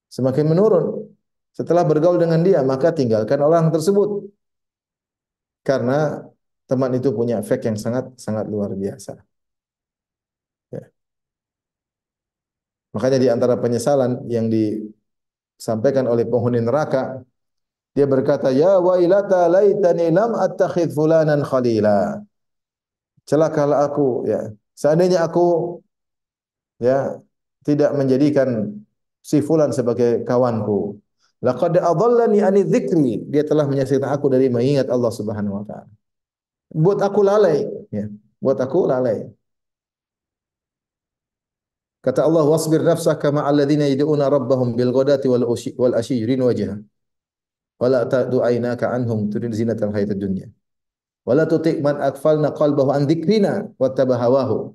Semakin 0.09 0.45
menurun. 0.49 1.11
Setelah 1.51 1.83
bergaul 1.83 2.17
dengan 2.17 2.41
dia, 2.41 2.63
maka 2.63 2.95
tinggalkan 2.95 3.39
orang 3.43 3.69
tersebut. 3.69 4.31
Karena 5.61 6.25
teman 6.65 6.91
itu 6.97 7.13
punya 7.13 7.43
efek 7.43 7.69
yang 7.69 7.77
sangat 7.77 8.15
sangat 8.17 8.49
luar 8.49 8.73
biasa. 8.73 9.30
Makanya 12.91 13.17
di 13.23 13.27
antara 13.31 13.55
penyesalan 13.55 14.27
yang 14.27 14.51
disampaikan 14.51 16.05
oleh 16.11 16.27
penghuni 16.27 16.59
neraka, 16.59 17.23
dia 17.95 18.07
berkata, 18.07 18.51
"Ya 18.51 18.79
wailata 18.79 19.47
laitani 19.47 20.11
lam 20.11 20.35
attakhidh 20.35 20.91
fulanan 20.91 21.43
khalila." 21.43 22.19
Celakalah 23.23 23.87
aku 23.87 24.27
ya. 24.27 24.51
Seandainya 24.75 25.23
aku 25.23 25.79
ya 26.81 27.21
tidak 27.61 27.93
menjadikan 27.95 28.75
si 29.21 29.39
fulan 29.39 29.71
sebagai 29.71 30.25
kawanku. 30.25 30.97
Laqad 31.41 31.77
adallani 31.77 32.41
ani 32.41 32.61
dzikri. 32.65 33.23
Dia 33.29 33.45
telah 33.45 33.65
menyesatkan 33.69 34.09
aku 34.09 34.29
dari 34.29 34.49
mengingat 34.49 34.89
Allah 34.89 35.11
Subhanahu 35.13 35.61
wa 35.61 35.65
taala. 35.65 35.91
Buat 36.71 36.99
aku 37.07 37.21
lalai 37.21 37.65
ya. 37.93 38.09
Buat 38.41 38.57
aku 38.65 38.89
lalai. 38.89 39.29
Kata 42.01 42.25
Allah, 42.25 42.43
"Wasbir 42.49 42.81
nafsaka 42.81 43.29
ma'al 43.29 43.61
ladzina 43.61 43.85
yad'una 43.85 44.25
rabbahum 44.25 44.73
bil 44.73 44.89
ghadati 44.89 45.29
wal 45.29 45.45
wal 45.53 45.93
ashi 45.93 46.17
yurin 46.17 46.41
wajha. 46.41 46.81
Wa 47.77 47.87
la 47.93 48.01
ta'du 48.09 48.41
aynaka 48.41 48.89
anhum 48.89 49.29
turid 49.29 49.53
zinatal 49.53 49.93
hayatid 49.93 50.17
dunya. 50.17 50.49
Wa 51.21 51.37
la 51.37 51.45
tuti' 51.45 51.77
man 51.77 52.01
aghfalna 52.01 52.57
qalbahu 52.57 52.89
an 52.89 53.05
dzikrina 53.05 53.69
wattaba 53.77 54.17
hawahu 54.17 54.73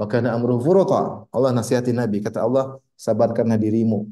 wa 0.00 0.04
kana 0.08 0.32
amruhu 0.32 0.64
furata." 0.64 1.28
Allah 1.28 1.52
nasihati 1.52 1.92
Nabi, 1.92 2.24
kata 2.24 2.40
Allah, 2.40 2.80
sabarkanlah 2.96 3.60
dirimu. 3.60 4.08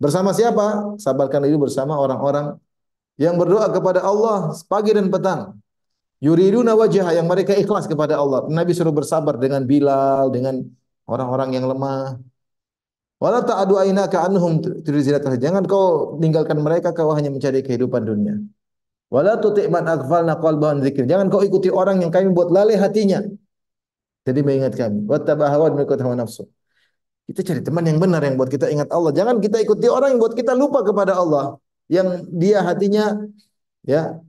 Bersama 0.00 0.32
siapa? 0.32 0.96
Sabarkan 0.96 1.44
diri 1.44 1.60
bersama 1.60 2.00
orang-orang 2.00 2.56
yang 3.20 3.38
berdoa 3.38 3.70
kepada 3.70 4.02
Allah 4.02 4.56
pagi 4.66 4.90
dan 4.90 5.06
petang. 5.12 5.54
Yuriduna 6.18 6.72
wajah 6.72 7.12
yang 7.12 7.28
mereka 7.28 7.52
ikhlas 7.52 7.84
kepada 7.84 8.16
Allah. 8.16 8.48
Nabi 8.48 8.72
suruh 8.72 8.90
bersabar 8.90 9.36
dengan 9.36 9.62
Bilal, 9.68 10.32
dengan 10.32 10.64
orang-orang 11.08 11.56
yang 11.56 11.66
lemah. 11.68 12.18
Wala 13.22 13.40
ta'adu 13.40 13.80
ainaka 13.80 14.20
anhum 14.26 14.60
turizinatul 14.60 15.38
Jangan 15.40 15.64
kau 15.64 16.18
tinggalkan 16.20 16.60
mereka 16.60 16.92
kau 16.92 17.14
hanya 17.16 17.32
mencari 17.32 17.64
kehidupan 17.64 18.04
dunia. 18.04 18.36
Wala 19.08 19.38
tuti' 19.38 19.70
man 19.70 19.86
aghfalna 19.86 20.36
qalbahu 20.42 20.82
dzikr. 20.82 21.06
Jangan 21.06 21.30
kau 21.32 21.40
ikuti 21.40 21.70
orang 21.70 22.02
yang 22.02 22.10
kami 22.12 22.34
buat 22.34 22.50
lalai 22.50 22.76
hatinya. 22.76 23.22
Jadi 24.24 24.40
mengingat 24.40 24.74
kami. 24.74 25.04
Wattaba 25.04 25.52
hawa 25.52 25.72
mengikut 25.72 26.00
hawa 26.00 26.16
nafsu. 26.16 26.48
Kita 27.24 27.40
cari 27.40 27.60
teman 27.64 27.84
yang 27.88 27.96
benar 27.96 28.20
yang 28.20 28.36
buat 28.36 28.52
kita 28.52 28.68
ingat 28.68 28.92
Allah. 28.92 29.12
Jangan 29.16 29.40
kita 29.40 29.56
ikuti 29.60 29.88
orang 29.88 30.16
yang 30.16 30.20
buat 30.20 30.36
kita 30.36 30.52
lupa 30.52 30.84
kepada 30.84 31.16
Allah. 31.16 31.56
Yang 31.88 32.28
dia 32.32 32.60
hatinya 32.64 33.04
ya 33.84 34.20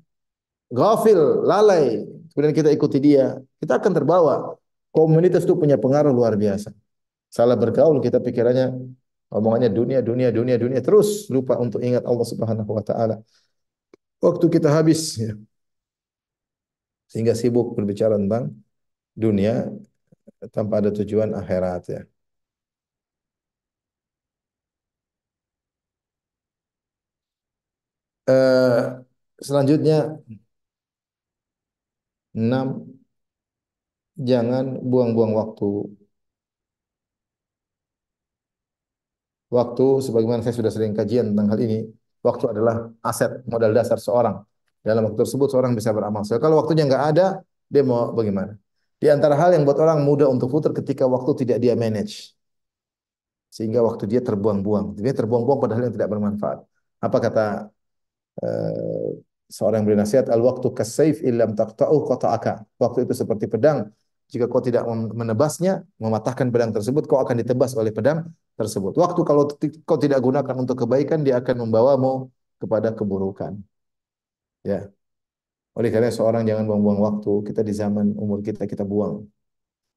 ghafil, 0.71 1.43
lalai. 1.43 2.03
Kemudian 2.32 2.55
kita 2.55 2.69
ikuti 2.71 2.99
dia. 2.99 3.39
Kita 3.59 3.80
akan 3.80 3.91
terbawa 3.91 4.55
Komunitas 4.96 5.43
itu 5.46 5.56
punya 5.62 5.78
pengaruh 5.84 6.14
luar 6.18 6.34
biasa. 6.43 6.70
Salah 7.38 7.58
bergaul 7.64 7.98
kita 8.06 8.20
pikirannya 8.24 8.68
omongannya 9.38 9.70
dunia, 9.80 10.00
dunia, 10.10 10.30
dunia, 10.38 10.56
dunia 10.64 10.80
terus 10.88 11.28
lupa 11.36 11.54
untuk 11.60 11.80
ingat 11.88 12.04
Allah 12.10 12.28
Subhanahu 12.32 12.72
wa 12.78 12.84
taala. 12.89 13.16
Waktu 14.26 14.46
kita 14.56 14.70
habis 14.72 15.00
ya. 15.20 15.32
Sehingga 17.12 17.34
sibuk 17.38 17.68
berbicara 17.78 18.16
tentang 18.22 18.43
dunia 19.24 19.54
tanpa 20.56 20.74
ada 20.82 20.91
tujuan 21.00 21.32
akhirat 21.41 21.82
ya. 21.93 22.02
Uh, 28.26 29.06
selanjutnya 29.38 30.18
enam 32.36 32.95
jangan 34.16 34.80
buang-buang 34.80 35.32
waktu. 35.36 35.70
Waktu, 39.51 39.86
sebagaimana 40.03 40.41
saya 40.43 40.55
sudah 40.57 40.72
sering 40.74 40.91
kajian 40.97 41.32
tentang 41.32 41.47
hal 41.53 41.59
ini, 41.61 41.86
waktu 42.26 42.45
adalah 42.51 42.91
aset 43.05 43.45
modal 43.47 43.72
dasar 43.72 44.01
seorang. 44.01 44.41
Dalam 44.82 45.01
waktu 45.07 45.18
tersebut 45.24 45.47
seorang 45.53 45.74
bisa 45.78 45.89
beramal. 45.95 46.26
So, 46.28 46.38
kalau 46.41 46.59
waktunya 46.61 46.84
nggak 46.86 47.03
ada, 47.16 47.26
dia 47.70 47.82
mau 47.86 48.11
bagaimana? 48.13 48.57
Di 49.01 49.07
antara 49.11 49.36
hal 49.38 49.53
yang 49.53 49.63
buat 49.68 49.78
orang 49.78 50.01
mudah 50.01 50.28
untuk 50.30 50.49
putar 50.49 50.72
ketika 50.74 51.05
waktu 51.05 51.32
tidak 51.45 51.57
dia 51.63 51.74
manage. 51.78 52.34
Sehingga 53.49 53.80
waktu 53.86 54.03
dia 54.11 54.20
terbuang-buang. 54.20 54.99
Dia 54.99 55.13
terbuang-buang 55.16 55.59
padahal 55.63 55.88
yang 55.88 55.95
tidak 55.95 56.09
bermanfaat. 56.11 56.59
Apa 56.99 57.18
kata 57.24 57.45
uh, 58.43 59.09
seorang 59.47 59.84
yang 59.84 59.88
beri 59.88 59.99
nasihat, 60.01 60.28
al-waktu 60.28 60.68
kasayf 60.74 61.22
illam 61.22 61.53
taqta'u 61.55 61.97
qata'aka. 62.09 62.66
Waktu 62.82 63.07
itu 63.07 63.13
seperti 63.16 63.45
pedang, 63.47 63.89
jika 64.32 64.45
kau 64.49 64.61
tidak 64.61 64.84
menebasnya, 64.89 65.86
mematahkan 66.01 66.49
pedang 66.49 66.73
tersebut, 66.73 67.05
kau 67.05 67.21
akan 67.21 67.36
ditebas 67.45 67.78
oleh 67.78 67.93
pedang 67.93 68.26
tersebut. 68.57 68.97
Waktu 68.97 69.21
kalau 69.21 69.43
kau 69.86 69.99
tidak 70.01 70.19
gunakan 70.26 70.55
untuk 70.57 70.86
kebaikan, 70.86 71.21
dia 71.21 71.38
akan 71.38 71.69
membawamu 71.69 72.34
kepada 72.57 72.89
keburukan. 72.97 73.61
Ya. 74.65 74.89
Oleh 75.78 75.89
karena 75.93 76.09
seorang 76.09 76.47
jangan 76.47 76.65
buang-buang 76.65 76.99
waktu. 77.03 77.32
Kita 77.51 77.61
di 77.61 77.73
zaman 77.76 78.15
umur 78.17 78.41
kita 78.41 78.65
kita 78.65 78.82
buang. 78.82 79.28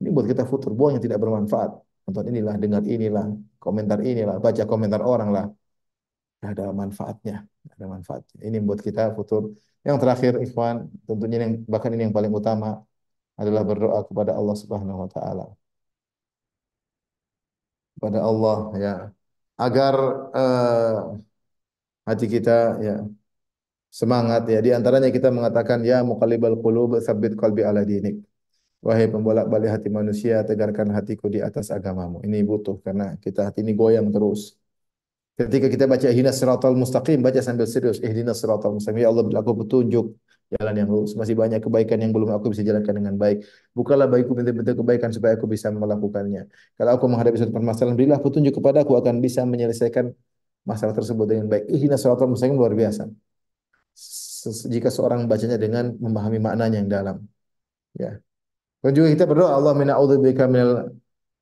Ini 0.02 0.08
buat 0.12 0.26
kita 0.28 0.44
futur 0.44 0.74
buang 0.76 0.98
yang 0.98 1.04
tidak 1.06 1.18
bermanfaat. 1.22 1.70
Nonton 2.04 2.24
inilah, 2.28 2.54
dengar 2.56 2.82
inilah, 2.84 3.26
komentar 3.60 3.98
inilah, 4.00 4.36
baca 4.40 4.62
komentar 4.64 5.00
orang 5.04 5.30
lah. 5.32 5.46
Tidak 6.38 6.50
ada 6.54 6.64
manfaatnya. 6.70 7.36
Tidak 7.44 7.74
ada 7.78 7.86
manfaatnya. 7.94 8.38
Ini 8.44 8.58
buat 8.62 8.80
kita 8.82 9.12
futur. 9.16 9.54
Yang 9.86 9.96
terakhir, 10.02 10.32
ikhwan, 10.42 10.90
tentunya 11.06 11.38
yang 11.46 11.52
bahkan 11.64 11.90
ini 11.94 12.10
yang 12.10 12.14
paling 12.14 12.32
utama, 12.34 12.82
adalah 13.40 13.62
berdoa 13.70 14.00
kepada 14.08 14.32
Allah 14.38 14.56
Subhanahu 14.62 14.98
wa 15.06 15.10
taala. 15.14 15.46
Kepada 17.94 18.18
Allah 18.22 18.58
ya 18.84 18.94
agar 19.58 19.94
uh, 20.38 20.94
hati 22.08 22.26
kita 22.34 22.78
ya 22.86 22.94
semangat 23.98 24.42
ya 24.52 24.58
di 24.66 24.70
antaranya 24.78 25.10
kita 25.16 25.28
mengatakan 25.36 25.78
ya 25.90 25.96
muqallibal 26.10 26.56
qulub 26.62 26.90
tsabbit 26.98 27.32
qalbi 27.40 27.62
ala 27.62 27.82
dinik. 27.86 28.16
Wahai 28.78 29.10
pembolak-balik 29.10 29.70
hati 29.74 29.88
manusia, 29.90 30.46
tegarkan 30.46 30.88
hatiku 30.94 31.26
di 31.26 31.42
atas 31.42 31.66
agamamu. 31.74 32.22
Ini 32.26 32.46
butuh 32.46 32.78
karena 32.86 33.18
kita 33.18 33.50
hati 33.50 33.66
ini 33.66 33.74
goyang 33.74 34.08
terus. 34.14 34.57
Ketika 35.38 35.66
kita 35.70 35.84
baca 35.86 36.06
ihdinas 36.10 36.34
siratal 36.34 36.74
mustaqim, 36.74 37.22
baca 37.22 37.38
sambil 37.38 37.70
serius 37.70 38.02
ihdinas 38.02 38.42
siratal 38.42 38.74
mustaqim. 38.74 38.98
Ya 38.98 39.08
Allah, 39.12 39.22
aku 39.38 39.52
petunjuk 39.62 40.18
jalan 40.50 40.74
yang 40.74 40.88
lurus. 40.90 41.14
Masih 41.14 41.38
banyak 41.38 41.62
kebaikan 41.62 41.98
yang 42.02 42.10
belum 42.10 42.34
aku 42.34 42.50
bisa 42.50 42.66
jalankan 42.66 42.90
dengan 42.98 43.14
baik. 43.14 43.46
Bukalah 43.70 44.10
baikku 44.10 44.34
pintu-pintu 44.34 44.82
kebaikan 44.82 45.14
supaya 45.14 45.38
aku 45.38 45.46
bisa 45.46 45.70
melakukannya. 45.70 46.50
Kalau 46.74 46.90
aku 46.90 47.06
menghadapi 47.06 47.38
suatu 47.38 47.54
permasalahan, 47.54 47.94
berilah 47.94 48.18
petunjuk 48.18 48.58
kepada 48.58 48.82
aku 48.82 48.98
akan 48.98 49.22
bisa 49.22 49.46
menyelesaikan 49.46 50.10
masalah 50.66 50.90
tersebut 50.98 51.26
dengan 51.30 51.46
baik. 51.46 51.70
Ihdinas 51.70 52.02
siratal 52.02 52.26
mustaqim 52.26 52.58
luar 52.58 52.74
biasa. 52.74 53.06
Jika 54.74 54.90
seorang 54.90 55.22
membacanya 55.22 55.54
dengan 55.54 55.94
memahami 56.02 56.42
maknanya 56.42 56.82
yang 56.82 56.90
dalam. 56.90 57.16
Ya. 57.94 58.18
Dan 58.82 58.90
juga 58.90 59.06
kita 59.14 59.22
berdoa 59.22 59.54
Allah 59.54 59.70
min 59.74 59.86
a'udzubika 59.86 60.50
minal 60.50 60.90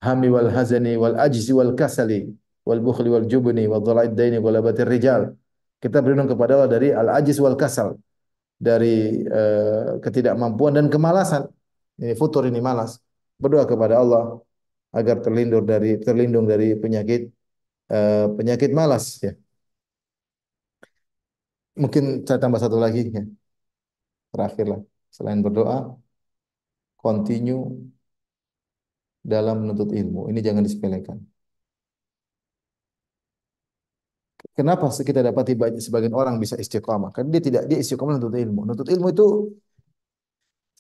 hami 0.05 0.29
wal 0.29 0.53
hazani 0.53 1.01
wal 1.01 1.17
ajzi 1.17 1.53
wal 1.57 1.73
kasali 1.73 2.33
wal 2.69 2.81
bukhli 2.87 3.09
wal 3.15 3.27
jubni 3.31 3.65
wal 3.71 3.83
dhalaid 3.87 4.13
daini 4.19 4.39
wal 4.43 4.57
abatir 4.61 4.87
rijal. 4.95 5.23
Kita 5.83 6.03
berlindung 6.03 6.31
kepada 6.35 6.53
Allah 6.57 6.71
dari 6.75 6.89
al-ajiz 6.91 7.37
wal 7.45 7.55
kasal, 7.55 7.89
dari 8.59 9.23
uh, 9.39 10.03
ketidakmampuan 10.03 10.73
dan 10.79 10.87
kemalasan. 10.91 11.47
Ini 12.01 12.15
futur 12.19 12.43
ini 12.51 12.61
malas. 12.69 12.99
Berdoa 13.39 13.65
kepada 13.69 13.95
Allah 14.03 14.41
agar 14.99 15.17
terlindung 15.25 15.65
dari 15.69 16.01
terlindung 16.01 16.47
dari 16.49 16.75
penyakit 16.83 17.29
uh, 17.93 18.33
penyakit 18.39 18.71
malas 18.73 19.05
ya. 19.23 19.33
Mungkin 21.77 22.25
saya 22.27 22.39
tambah 22.43 22.61
satu 22.65 22.77
lagi 22.81 23.13
ya. 23.13 23.23
Terakhirlah. 24.33 24.81
Selain 25.13 25.41
berdoa, 25.45 25.97
continue 26.97 27.63
dalam 29.33 29.57
menuntut 29.63 29.91
ilmu. 29.93 30.21
Ini 30.33 30.41
jangan 30.47 30.63
disepelekan. 30.67 31.36
Kenapa 34.57 34.89
kita 34.89 35.21
dapati 35.21 35.53
banyak 35.53 35.85
sebagian 35.85 36.17
orang 36.17 36.41
bisa 36.41 36.57
istiqamah? 36.57 37.13
Karena 37.13 37.29
dia 37.37 37.43
tidak 37.45 37.63
dia 37.69 37.79
istiqamah 37.85 38.17
menuntut 38.17 38.41
ilmu. 38.41 38.61
Menuntut 38.65 38.89
ilmu 38.89 39.07
itu 39.13 39.27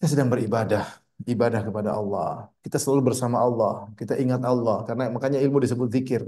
kita 0.00 0.06
sedang 0.16 0.28
beribadah, 0.32 0.84
ibadah 1.28 1.60
kepada 1.60 1.92
Allah. 1.92 2.48
Kita 2.64 2.80
selalu 2.80 3.12
bersama 3.12 3.36
Allah, 3.44 3.92
kita 4.00 4.16
ingat 4.16 4.40
Allah 4.48 4.80
karena 4.88 5.12
makanya 5.12 5.38
ilmu 5.44 5.60
disebut 5.60 5.88
zikir. 5.92 6.24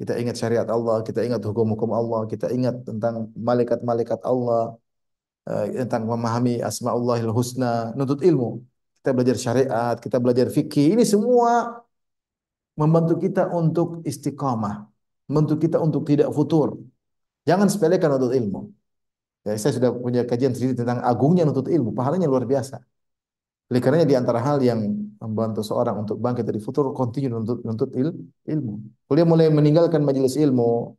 Kita 0.00 0.16
ingat 0.16 0.40
syariat 0.40 0.64
Allah, 0.64 1.04
kita 1.04 1.20
ingat 1.20 1.44
hukum-hukum 1.44 1.92
Allah, 1.92 2.24
kita 2.24 2.48
ingat 2.56 2.80
tentang 2.88 3.36
malaikat-malaikat 3.36 4.20
Allah, 4.24 4.80
eh, 5.44 5.84
tentang 5.84 6.08
memahami 6.08 6.64
asmaullahil 6.64 7.28
husna, 7.36 7.92
nuntut 7.98 8.24
ilmu. 8.24 8.64
Kita 8.96 9.12
belajar 9.12 9.36
syariat, 9.36 9.94
kita 10.00 10.16
belajar 10.24 10.48
fikih. 10.48 10.96
Ini 10.96 11.04
semua 11.04 11.84
membantu 12.80 13.20
kita 13.20 13.52
untuk 13.52 14.00
istiqamah 14.08 14.87
membantu 15.28 15.54
kita 15.60 15.76
untuk 15.78 16.02
tidak 16.08 16.28
futur. 16.32 16.80
Jangan 17.48 17.68
sepelekan 17.72 18.10
untuk 18.16 18.32
ilmu. 18.32 18.60
Ya, 19.46 19.54
saya 19.56 19.72
sudah 19.76 19.90
punya 19.94 20.26
kajian 20.28 20.52
sendiri 20.52 20.74
tentang 20.76 20.98
agungnya 21.00 21.44
untuk 21.48 21.70
ilmu, 21.70 21.96
pahalanya 21.96 22.26
luar 22.28 22.44
biasa. 22.44 22.76
Oleh 23.68 23.80
karenanya 23.84 24.08
di 24.08 24.16
antara 24.16 24.40
hal 24.40 24.58
yang 24.64 24.80
membantu 25.20 25.60
seorang 25.60 25.96
untuk 26.02 26.16
bangkit 26.24 26.44
dari 26.48 26.60
futur, 26.60 26.92
continue 26.96 27.36
untuk 27.36 27.60
menuntut 27.64 27.92
il, 28.00 28.08
ilmu. 28.48 28.72
Kalau 29.04 29.16
dia 29.20 29.26
mulai 29.28 29.46
meninggalkan 29.52 30.00
majelis 30.08 30.34
ilmu 30.40 30.96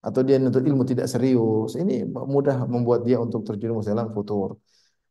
atau 0.00 0.20
dia 0.24 0.40
menuntut 0.40 0.64
ilmu 0.64 0.82
tidak 0.88 1.06
serius, 1.12 1.76
ini 1.76 2.08
mudah 2.08 2.64
membuat 2.64 3.04
dia 3.04 3.20
untuk 3.20 3.44
terjerumus 3.44 3.84
dalam 3.84 4.08
futur. 4.16 4.56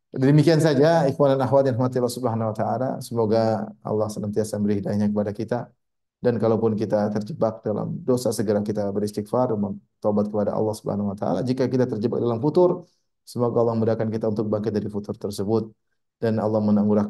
Demikian 0.10 0.58
saja 0.58 1.06
ikhwan 1.06 1.36
dan 1.36 1.42
akhwat 1.46 1.68
yang 1.68 1.78
Allah 1.78 2.14
Subhanahu 2.18 2.50
wa 2.52 2.56
taala. 2.56 2.90
Semoga 3.04 3.70
Allah 3.84 4.08
senantiasa 4.10 4.58
memberi 4.58 4.82
hidayahnya 4.82 5.08
kepada 5.14 5.32
kita. 5.36 5.58
Dan 6.28 6.44
kalaupun 6.44 6.76
kita 6.76 7.08
terjebak 7.16 7.64
dalam 7.64 8.04
dosa, 8.04 8.36
segera 8.36 8.60
kita 8.60 8.92
beristighfar, 8.92 9.56
taubat 10.04 10.28
kepada 10.28 10.52
Allah 10.52 10.76
Subhanahu 10.76 11.16
wa 11.16 11.16
taala. 11.16 11.40
Jika 11.40 11.72
kita 11.72 11.88
terjebak 11.88 12.20
dalam 12.20 12.44
futur, 12.44 12.84
semoga 13.24 13.64
Allah 13.64 13.80
mudahkan 13.80 14.12
kita 14.12 14.28
untuk 14.28 14.52
bangkit 14.52 14.76
dari 14.76 14.92
futur 14.92 15.16
tersebut 15.16 15.72
dan 16.20 16.44
Allah 16.44 16.60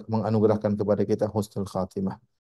menganugerahkan 0.05 0.78
kepada 0.78 1.01
kita 1.01 1.26
husnul 1.34 1.65
khatimah. 1.65 2.22